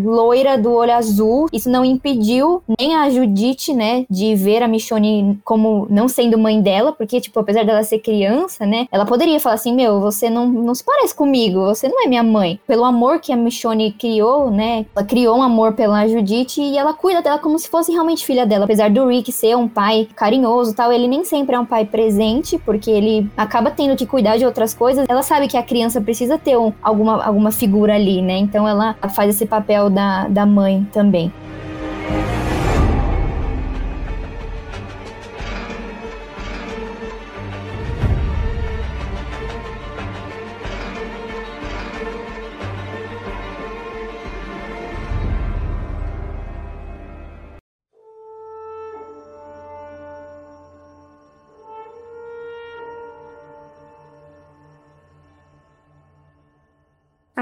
loira, 0.03 0.57
do 0.57 0.71
olho 0.71 0.93
azul. 0.93 1.10
Isso 1.51 1.69
não 1.69 1.83
impediu 1.83 2.61
nem 2.79 2.95
a 2.95 3.09
Judite, 3.09 3.73
né, 3.73 4.05
de 4.09 4.35
ver 4.35 4.63
a 4.63 4.67
Michonne 4.67 5.39
como 5.43 5.87
não 5.89 6.07
sendo 6.07 6.37
mãe 6.37 6.61
dela, 6.61 6.91
porque, 6.91 7.19
tipo, 7.21 7.39
apesar 7.39 7.65
dela 7.65 7.83
ser 7.83 7.99
criança, 7.99 8.65
né, 8.65 8.87
ela 8.91 9.05
poderia 9.05 9.39
falar 9.39 9.55
assim: 9.55 9.73
Meu, 9.73 9.99
você 9.99 10.29
não, 10.29 10.47
não 10.47 10.73
se 10.73 10.83
parece 10.83 11.15
comigo, 11.15 11.65
você 11.65 11.87
não 11.87 12.03
é 12.03 12.07
minha 12.07 12.23
mãe. 12.23 12.59
Pelo 12.67 12.85
amor 12.85 13.19
que 13.19 13.31
a 13.31 13.35
Michonne 13.35 13.91
criou, 13.91 14.49
né, 14.49 14.85
ela 14.95 15.05
criou 15.05 15.37
um 15.37 15.43
amor 15.43 15.73
pela 15.73 16.07
Judite 16.07 16.61
e 16.61 16.77
ela 16.77 16.93
cuida 16.93 17.21
dela 17.21 17.39
como 17.39 17.57
se 17.59 17.69
fosse 17.69 17.91
realmente 17.91 18.25
filha 18.25 18.45
dela. 18.45 18.65
Apesar 18.65 18.89
do 18.89 19.07
Rick 19.07 19.31
ser 19.31 19.55
um 19.55 19.67
pai 19.67 20.07
carinhoso 20.15 20.73
tal, 20.75 20.91
ele 20.91 21.07
nem 21.07 21.23
sempre 21.23 21.55
é 21.55 21.59
um 21.59 21.65
pai 21.65 21.85
presente, 21.85 22.57
porque 22.57 22.89
ele 22.89 23.29
acaba 23.35 23.71
tendo 23.71 23.95
que 23.95 24.05
cuidar 24.05 24.37
de 24.37 24.45
outras 24.45 24.73
coisas. 24.73 25.05
Ela 25.09 25.23
sabe 25.23 25.47
que 25.47 25.57
a 25.57 25.63
criança 25.63 26.01
precisa 26.01 26.37
ter 26.37 26.57
um, 26.57 26.71
alguma, 26.81 27.23
alguma 27.23 27.51
figura 27.51 27.95
ali, 27.95 28.21
né, 28.21 28.37
então 28.37 28.67
ela 28.67 28.95
faz 29.13 29.29
esse 29.29 29.45
papel 29.45 29.89
da, 29.89 30.27
da 30.27 30.45
mãe 30.45 30.87
também. 31.01 31.31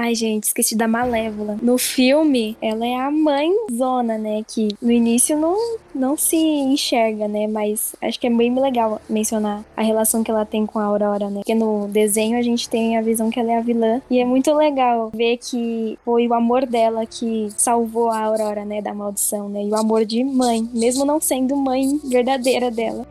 Ai, 0.02 0.14
gente, 0.14 0.44
esqueci 0.44 0.74
da 0.74 0.88
Malévola. 0.88 1.58
No 1.60 1.76
filme, 1.76 2.56
ela 2.62 2.86
é 2.86 2.96
a 2.96 3.10
mãe 3.10 3.50
zona, 3.70 4.16
né? 4.16 4.42
Que 4.48 4.68
no 4.80 4.90
início 4.90 5.36
não, 5.36 5.54
não 5.94 6.16
se 6.16 6.38
enxerga, 6.38 7.28
né? 7.28 7.46
Mas 7.46 7.94
acho 8.00 8.18
que 8.18 8.26
é 8.26 8.30
bem 8.30 8.58
legal 8.58 8.98
mencionar 9.10 9.62
a 9.76 9.82
relação 9.82 10.24
que 10.24 10.30
ela 10.30 10.46
tem 10.46 10.64
com 10.64 10.78
a 10.78 10.84
Aurora, 10.84 11.28
né? 11.28 11.40
Porque 11.40 11.54
no 11.54 11.86
desenho 11.86 12.38
a 12.38 12.42
gente 12.42 12.66
tem 12.66 12.96
a 12.96 13.02
visão 13.02 13.28
que 13.28 13.38
ela 13.38 13.52
é 13.52 13.58
a 13.58 13.60
vilã. 13.60 14.00
E 14.10 14.18
é 14.18 14.24
muito 14.24 14.54
legal 14.54 15.10
ver 15.12 15.36
que 15.36 15.98
foi 16.02 16.26
o 16.26 16.32
amor 16.32 16.64
dela 16.64 17.04
que 17.04 17.50
salvou 17.58 18.08
a 18.08 18.20
Aurora, 18.20 18.64
né? 18.64 18.80
Da 18.80 18.94
maldição, 18.94 19.50
né? 19.50 19.62
E 19.62 19.68
o 19.68 19.76
amor 19.76 20.06
de 20.06 20.24
mãe, 20.24 20.66
mesmo 20.72 21.04
não 21.04 21.20
sendo 21.20 21.54
mãe 21.54 22.00
verdadeira 22.02 22.70
dela. 22.70 23.06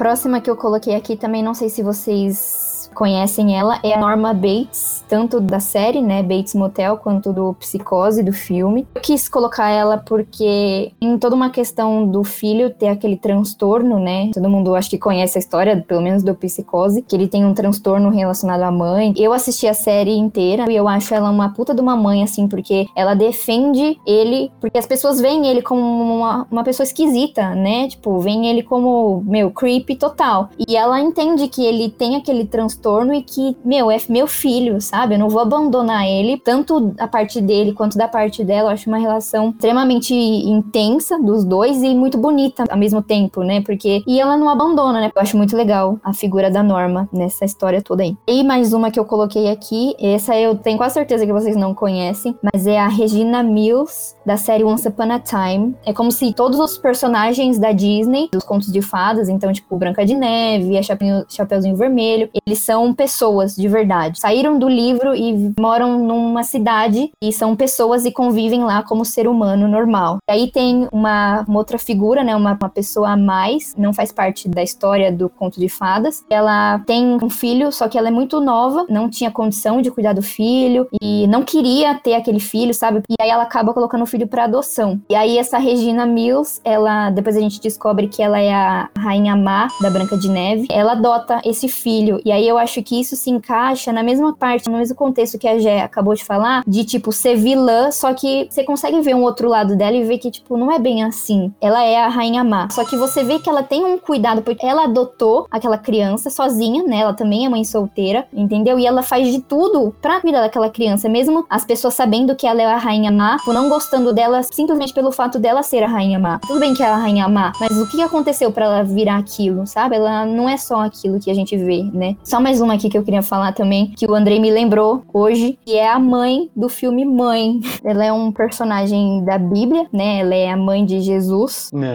Próxima 0.00 0.40
que 0.40 0.48
eu 0.48 0.56
coloquei 0.56 0.94
aqui 0.94 1.14
também, 1.14 1.42
não 1.42 1.52
sei 1.52 1.68
se 1.68 1.82
vocês 1.82 2.79
conhecem 3.00 3.58
ela, 3.58 3.80
é 3.82 3.94
a 3.94 3.98
Norma 3.98 4.34
Bates, 4.34 5.02
tanto 5.08 5.40
da 5.40 5.58
série, 5.58 6.02
né, 6.02 6.22
Bates 6.22 6.54
Motel, 6.54 6.98
quanto 6.98 7.32
do 7.32 7.54
Psicose, 7.54 8.22
do 8.22 8.30
filme. 8.30 8.86
Eu 8.94 9.00
quis 9.00 9.26
colocar 9.26 9.70
ela 9.70 9.96
porque 9.96 10.92
em 11.00 11.16
toda 11.16 11.34
uma 11.34 11.48
questão 11.48 12.06
do 12.06 12.22
filho 12.22 12.68
ter 12.68 12.88
aquele 12.88 13.16
transtorno, 13.16 13.98
né, 13.98 14.30
todo 14.34 14.50
mundo 14.50 14.74
acho 14.74 14.90
que 14.90 14.98
conhece 14.98 15.38
a 15.38 15.40
história, 15.40 15.82
pelo 15.88 16.02
menos 16.02 16.22
do 16.22 16.34
Psicose, 16.34 17.00
que 17.00 17.16
ele 17.16 17.26
tem 17.26 17.42
um 17.42 17.54
transtorno 17.54 18.10
relacionado 18.10 18.64
à 18.64 18.70
mãe. 18.70 19.14
Eu 19.16 19.32
assisti 19.32 19.66
a 19.66 19.72
série 19.72 20.14
inteira 20.14 20.70
e 20.70 20.76
eu 20.76 20.86
acho 20.86 21.14
ela 21.14 21.30
uma 21.30 21.54
puta 21.54 21.74
de 21.74 21.80
uma 21.80 21.96
mãe, 21.96 22.22
assim, 22.22 22.46
porque 22.46 22.86
ela 22.94 23.14
defende 23.14 23.98
ele, 24.06 24.52
porque 24.60 24.76
as 24.76 24.84
pessoas 24.84 25.18
veem 25.18 25.46
ele 25.46 25.62
como 25.62 25.80
uma, 26.18 26.46
uma 26.50 26.62
pessoa 26.62 26.84
esquisita, 26.84 27.54
né, 27.54 27.88
tipo, 27.88 28.20
veem 28.20 28.46
ele 28.46 28.62
como, 28.62 29.22
meu, 29.24 29.50
creepy 29.50 29.96
total. 29.96 30.50
E 30.68 30.76
ela 30.76 31.00
entende 31.00 31.48
que 31.48 31.64
ele 31.64 31.88
tem 31.88 32.16
aquele 32.16 32.44
transtorno 32.44 32.89
e 33.14 33.22
que, 33.22 33.56
meu, 33.64 33.90
é 33.90 33.98
meu 34.08 34.26
filho, 34.26 34.80
sabe? 34.80 35.14
Eu 35.14 35.18
não 35.18 35.28
vou 35.28 35.40
abandonar 35.40 36.06
ele, 36.06 36.38
tanto 36.38 36.92
a 36.98 37.06
parte 37.06 37.40
dele 37.40 37.72
quanto 37.72 37.96
da 37.96 38.08
parte 38.08 38.44
dela. 38.44 38.70
Eu 38.70 38.72
acho 38.74 38.88
uma 38.88 38.98
relação 38.98 39.50
extremamente 39.50 40.14
intensa 40.14 41.18
dos 41.18 41.44
dois 41.44 41.82
e 41.82 41.94
muito 41.94 42.18
bonita 42.18 42.64
ao 42.68 42.78
mesmo 42.78 43.02
tempo, 43.02 43.42
né? 43.42 43.60
Porque. 43.60 44.02
E 44.06 44.20
ela 44.20 44.36
não 44.36 44.48
abandona, 44.48 45.00
né? 45.00 45.10
Eu 45.14 45.22
acho 45.22 45.36
muito 45.36 45.56
legal 45.56 45.98
a 46.02 46.12
figura 46.12 46.50
da 46.50 46.62
Norma 46.62 47.08
nessa 47.12 47.44
história 47.44 47.80
toda 47.82 48.02
aí. 48.02 48.16
E 48.26 48.42
mais 48.42 48.72
uma 48.72 48.90
que 48.90 48.98
eu 48.98 49.04
coloquei 49.04 49.50
aqui, 49.50 49.94
essa 50.00 50.36
eu 50.36 50.56
tenho 50.56 50.78
quase 50.78 50.94
certeza 50.94 51.26
que 51.26 51.32
vocês 51.32 51.56
não 51.56 51.74
conhecem, 51.74 52.36
mas 52.42 52.66
é 52.66 52.78
a 52.78 52.88
Regina 52.88 53.42
Mills, 53.42 54.14
da 54.24 54.36
série 54.36 54.64
Once 54.64 54.86
Upon 54.86 55.12
a 55.12 55.18
Time. 55.18 55.74
É 55.84 55.92
como 55.92 56.10
se 56.10 56.32
todos 56.32 56.58
os 56.58 56.78
personagens 56.78 57.58
da 57.58 57.72
Disney, 57.72 58.28
dos 58.32 58.44
contos 58.44 58.72
de 58.72 58.82
fadas, 58.82 59.28
então, 59.28 59.52
tipo, 59.52 59.76
Branca 59.76 60.04
de 60.04 60.14
Neve, 60.14 60.78
a 60.78 60.82
Chapeuzinho 60.82 61.76
Vermelho, 61.76 62.28
eles 62.46 62.60
são 62.70 62.94
pessoas 62.94 63.56
de 63.56 63.66
verdade. 63.66 64.20
Saíram 64.20 64.56
do 64.56 64.68
livro 64.68 65.12
e 65.12 65.52
moram 65.58 65.98
numa 65.98 66.44
cidade 66.44 67.10
e 67.20 67.32
são 67.32 67.56
pessoas 67.56 68.04
e 68.04 68.12
convivem 68.12 68.62
lá 68.62 68.80
como 68.84 69.04
ser 69.04 69.26
humano 69.26 69.66
normal. 69.66 70.18
E 70.28 70.32
aí 70.32 70.52
tem 70.52 70.88
uma, 70.92 71.44
uma 71.48 71.58
outra 71.58 71.78
figura, 71.78 72.22
né, 72.22 72.36
uma, 72.36 72.52
uma 72.52 72.68
pessoa 72.68 73.10
a 73.10 73.16
mais, 73.16 73.74
não 73.76 73.92
faz 73.92 74.12
parte 74.12 74.48
da 74.48 74.62
história 74.62 75.10
do 75.10 75.28
conto 75.28 75.58
de 75.58 75.68
fadas. 75.68 76.24
Ela 76.30 76.78
tem 76.86 77.18
um 77.20 77.28
filho, 77.28 77.72
só 77.72 77.88
que 77.88 77.98
ela 77.98 78.06
é 78.06 78.12
muito 78.12 78.38
nova, 78.38 78.86
não 78.88 79.10
tinha 79.10 79.32
condição 79.32 79.82
de 79.82 79.90
cuidar 79.90 80.12
do 80.12 80.22
filho 80.22 80.86
e 81.02 81.26
não 81.26 81.42
queria 81.42 81.96
ter 81.96 82.14
aquele 82.14 82.38
filho, 82.38 82.72
sabe? 82.72 83.02
E 83.10 83.20
aí 83.20 83.30
ela 83.30 83.42
acaba 83.42 83.74
colocando 83.74 84.02
o 84.02 84.06
filho 84.06 84.28
para 84.28 84.44
adoção. 84.44 85.00
E 85.10 85.16
aí 85.16 85.38
essa 85.38 85.58
Regina 85.58 86.06
Mills, 86.06 86.60
ela 86.64 87.10
depois 87.10 87.36
a 87.36 87.40
gente 87.40 87.60
descobre 87.60 88.06
que 88.06 88.22
ela 88.22 88.38
é 88.38 88.54
a 88.54 88.88
rainha 88.96 89.34
má 89.34 89.66
da 89.82 89.90
Branca 89.90 90.16
de 90.16 90.28
Neve. 90.28 90.68
Ela 90.70 90.92
adota 90.92 91.40
esse 91.44 91.66
filho. 91.66 92.20
E 92.24 92.30
aí 92.30 92.46
eu 92.46 92.59
acho 92.60 92.82
que 92.82 93.00
isso 93.00 93.16
se 93.16 93.30
encaixa 93.30 93.92
na 93.92 94.02
mesma 94.02 94.34
parte, 94.34 94.68
no 94.68 94.78
mesmo 94.78 94.94
contexto 94.94 95.38
que 95.38 95.48
a 95.48 95.58
Jé 95.58 95.80
acabou 95.82 96.14
de 96.14 96.24
falar, 96.24 96.62
de 96.66 96.84
tipo 96.84 97.12
ser 97.12 97.36
vilã, 97.36 97.90
só 97.90 98.14
que 98.14 98.46
você 98.50 98.64
consegue 98.64 99.00
ver 99.00 99.14
um 99.14 99.22
outro 99.22 99.48
lado 99.48 99.76
dela 99.76 99.96
e 99.96 100.04
ver 100.04 100.18
que 100.18 100.30
tipo 100.30 100.56
não 100.56 100.70
é 100.70 100.78
bem 100.78 101.02
assim. 101.02 101.52
Ela 101.60 101.82
é 101.82 101.96
a 101.96 102.08
rainha 102.08 102.44
má. 102.44 102.68
Só 102.70 102.84
que 102.84 102.96
você 102.96 103.24
vê 103.24 103.38
que 103.38 103.48
ela 103.48 103.62
tem 103.62 103.84
um 103.84 103.98
cuidado 103.98 104.42
porque 104.42 104.66
ela 104.66 104.84
adotou 104.84 105.46
aquela 105.50 105.78
criança 105.78 106.30
sozinha, 106.30 106.82
né? 106.84 107.00
Ela 107.00 107.14
também 107.14 107.46
é 107.46 107.48
mãe 107.48 107.64
solteira, 107.64 108.26
entendeu? 108.32 108.78
E 108.78 108.86
ela 108.86 109.02
faz 109.02 109.32
de 109.32 109.40
tudo 109.40 109.94
pra 110.00 110.20
cuidar 110.20 110.40
daquela 110.40 110.70
criança, 110.70 111.08
mesmo 111.08 111.46
as 111.48 111.64
pessoas 111.64 111.94
sabendo 111.94 112.36
que 112.36 112.46
ela 112.46 112.62
é 112.62 112.66
a 112.66 112.76
rainha 112.76 113.10
má, 113.10 113.38
ou 113.46 113.52
não 113.52 113.68
gostando 113.68 114.12
dela 114.12 114.42
simplesmente 114.42 114.92
pelo 114.92 115.12
fato 115.12 115.38
dela 115.38 115.62
ser 115.62 115.82
a 115.82 115.88
rainha 115.88 116.18
má. 116.18 116.38
Tudo 116.40 116.60
bem 116.60 116.74
que 116.74 116.82
ela 116.82 116.96
é 116.96 116.98
a 116.98 117.02
rainha 117.02 117.28
má, 117.28 117.52
mas 117.60 117.76
o 117.78 117.88
que 117.88 118.00
aconteceu 118.02 118.52
para 118.52 118.66
ela 118.66 118.82
virar 118.82 119.18
aquilo, 119.18 119.66
sabe? 119.66 119.96
Ela 119.96 120.26
não 120.26 120.48
é 120.48 120.56
só 120.56 120.82
aquilo 120.82 121.18
que 121.18 121.30
a 121.30 121.34
gente 121.34 121.56
vê, 121.56 121.82
né? 121.92 122.16
Só 122.24 122.40
mais 122.50 122.60
uma 122.60 122.74
aqui 122.74 122.90
que 122.90 122.98
eu 122.98 123.04
queria 123.04 123.22
falar 123.22 123.52
também, 123.52 123.92
que 123.96 124.04
o 124.10 124.12
Andrei 124.12 124.40
me 124.40 124.50
lembrou 124.50 125.04
hoje, 125.14 125.56
que 125.64 125.76
é 125.76 125.88
a 125.88 126.00
mãe 126.00 126.50
do 126.56 126.68
filme 126.68 127.04
Mãe. 127.04 127.60
Ela 127.84 128.04
é 128.04 128.12
um 128.12 128.32
personagem 128.32 129.24
da 129.24 129.38
Bíblia, 129.38 129.86
né? 129.92 130.18
Ela 130.18 130.34
é 130.34 130.50
a 130.50 130.56
mãe 130.56 130.84
de 130.84 131.00
Jesus. 131.00 131.70
Não. 131.72 131.88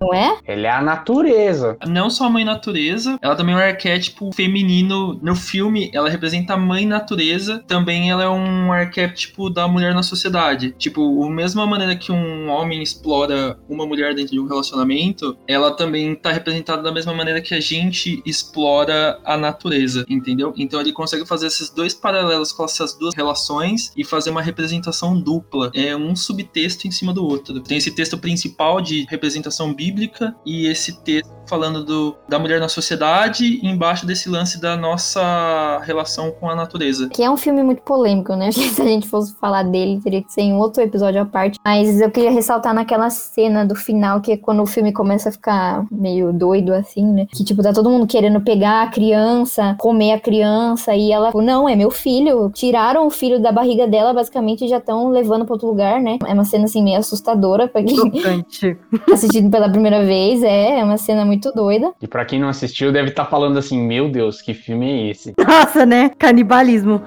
Não 0.00 0.12
é? 0.12 0.38
Ela 0.44 0.66
é 0.66 0.70
a 0.70 0.82
natureza. 0.82 1.76
Não 1.86 2.10
só 2.10 2.24
a 2.24 2.30
mãe 2.30 2.44
natureza, 2.44 3.16
ela 3.22 3.36
também 3.36 3.54
é 3.54 3.58
um 3.58 3.60
arquétipo 3.60 4.32
feminino. 4.34 5.20
No 5.22 5.36
filme, 5.36 5.88
ela 5.94 6.10
representa 6.10 6.54
a 6.54 6.56
mãe 6.56 6.84
natureza. 6.84 7.62
Também 7.64 8.10
ela 8.10 8.24
é 8.24 8.28
um 8.28 8.72
arquétipo 8.72 9.48
da 9.48 9.68
mulher 9.68 9.94
na 9.94 10.02
sociedade. 10.02 10.74
Tipo, 10.76 11.24
a 11.24 11.30
mesma 11.30 11.64
maneira 11.64 11.94
que 11.94 12.10
um 12.10 12.48
homem 12.48 12.82
explora 12.82 13.56
uma 13.68 13.86
mulher 13.86 14.16
dentro 14.16 14.32
de 14.32 14.40
um 14.40 14.48
relacionamento, 14.48 15.36
ela 15.46 15.70
também 15.70 16.12
tá 16.16 16.32
representada 16.32 16.82
da 16.82 16.90
mesma 16.90 17.14
maneira 17.14 17.40
que 17.40 17.54
a 17.54 17.60
gente 17.60 18.20
explora 18.26 19.20
a 19.24 19.43
natureza, 19.44 20.04
entendeu? 20.08 20.52
Então 20.56 20.80
ele 20.80 20.92
consegue 20.92 21.26
fazer 21.26 21.46
esses 21.46 21.70
dois 21.70 21.94
paralelos 21.94 22.52
com 22.52 22.64
essas 22.64 22.94
duas 22.94 23.14
relações 23.14 23.92
e 23.96 24.04
fazer 24.04 24.30
uma 24.30 24.42
representação 24.42 25.18
dupla. 25.18 25.70
É 25.74 25.96
um 25.96 26.14
subtexto 26.16 26.86
em 26.86 26.90
cima 26.90 27.12
do 27.12 27.24
outro. 27.24 27.60
Tem 27.60 27.78
esse 27.78 27.90
texto 27.90 28.18
principal 28.18 28.80
de 28.80 29.06
representação 29.08 29.72
bíblica 29.72 30.34
e 30.44 30.66
esse 30.66 31.00
texto 31.02 31.34
falando 31.46 31.84
do, 31.84 32.16
da 32.28 32.38
mulher 32.38 32.60
na 32.60 32.68
sociedade 32.68 33.60
e 33.62 33.66
embaixo 33.66 34.06
desse 34.06 34.28
lance 34.28 34.60
da 34.60 34.76
nossa 34.76 35.80
relação 35.84 36.30
com 36.30 36.48
a 36.48 36.54
natureza. 36.54 37.08
Que 37.08 37.22
é 37.22 37.30
um 37.30 37.36
filme 37.36 37.62
muito 37.62 37.82
polêmico, 37.82 38.34
né? 38.34 38.48
Acho 38.48 38.60
que 38.60 38.68
se 38.68 38.82
a 38.82 38.86
gente 38.86 39.08
fosse 39.08 39.34
falar 39.34 39.62
dele, 39.64 40.00
teria 40.02 40.22
que 40.22 40.32
ser 40.32 40.42
em 40.42 40.54
outro 40.54 40.82
episódio 40.82 41.20
à 41.20 41.24
parte. 41.24 41.58
Mas 41.64 42.00
eu 42.00 42.10
queria 42.10 42.30
ressaltar 42.30 42.74
naquela 42.74 43.10
cena 43.10 43.64
do 43.64 43.74
final, 43.74 44.20
que 44.20 44.32
é 44.32 44.36
quando 44.36 44.62
o 44.62 44.66
filme 44.66 44.92
começa 44.92 45.28
a 45.28 45.32
ficar 45.32 45.84
meio 45.90 46.32
doido, 46.32 46.72
assim, 46.72 47.04
né? 47.04 47.26
Que, 47.30 47.44
tipo, 47.44 47.62
tá 47.62 47.72
todo 47.72 47.90
mundo 47.90 48.06
querendo 48.06 48.40
pegar 48.40 48.82
a 48.82 48.86
criança, 48.88 49.76
comer 49.78 50.12
a 50.12 50.20
criança, 50.20 50.94
e 50.94 51.12
ela, 51.12 51.30
não, 51.34 51.68
é 51.68 51.76
meu 51.76 51.90
filho. 51.90 52.50
Tiraram 52.54 53.06
o 53.06 53.10
filho 53.10 53.40
da 53.40 53.52
barriga 53.52 53.86
dela, 53.86 54.12
basicamente, 54.12 54.64
e 54.64 54.68
já 54.68 54.78
estão 54.78 55.08
levando 55.08 55.44
pra 55.44 55.54
outro 55.54 55.68
lugar, 55.68 56.00
né? 56.00 56.18
É 56.26 56.32
uma 56.32 56.44
cena, 56.44 56.64
assim, 56.64 56.82
meio 56.82 56.98
assustadora 56.98 57.68
pra 57.68 57.82
quem 57.82 57.96
assistindo 59.12 59.50
pela 59.50 59.68
primeira 59.68 60.04
vez. 60.04 60.42
É, 60.42 60.80
é 60.80 60.84
uma 60.84 60.96
cena 60.96 61.24
muito 61.24 61.33
doida. 61.38 61.92
E 62.00 62.06
pra 62.06 62.24
quem 62.24 62.40
não 62.40 62.48
assistiu, 62.48 62.92
deve 62.92 63.10
estar 63.10 63.24
falando 63.26 63.58
assim: 63.58 63.80
Meu 63.80 64.08
Deus, 64.08 64.40
que 64.40 64.54
filme 64.54 64.90
é 64.90 65.10
esse? 65.10 65.34
Nossa, 65.38 65.84
né? 65.84 66.10
Canibalismo. 66.18 67.00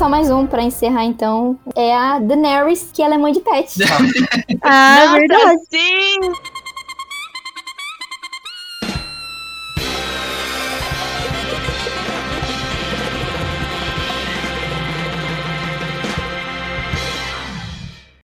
Só 0.00 0.08
mais 0.08 0.30
um 0.30 0.46
pra 0.46 0.62
encerrar, 0.62 1.04
então. 1.04 1.58
É 1.76 1.94
a 1.94 2.18
Daenerys, 2.18 2.88
que 2.90 3.02
ela 3.02 3.16
é 3.16 3.18
mãe 3.18 3.34
de 3.34 3.40
pet. 3.40 3.74
Ah, 4.62 5.06
Nossa, 5.06 5.18
verdade. 5.18 5.60
sim! 5.70 6.18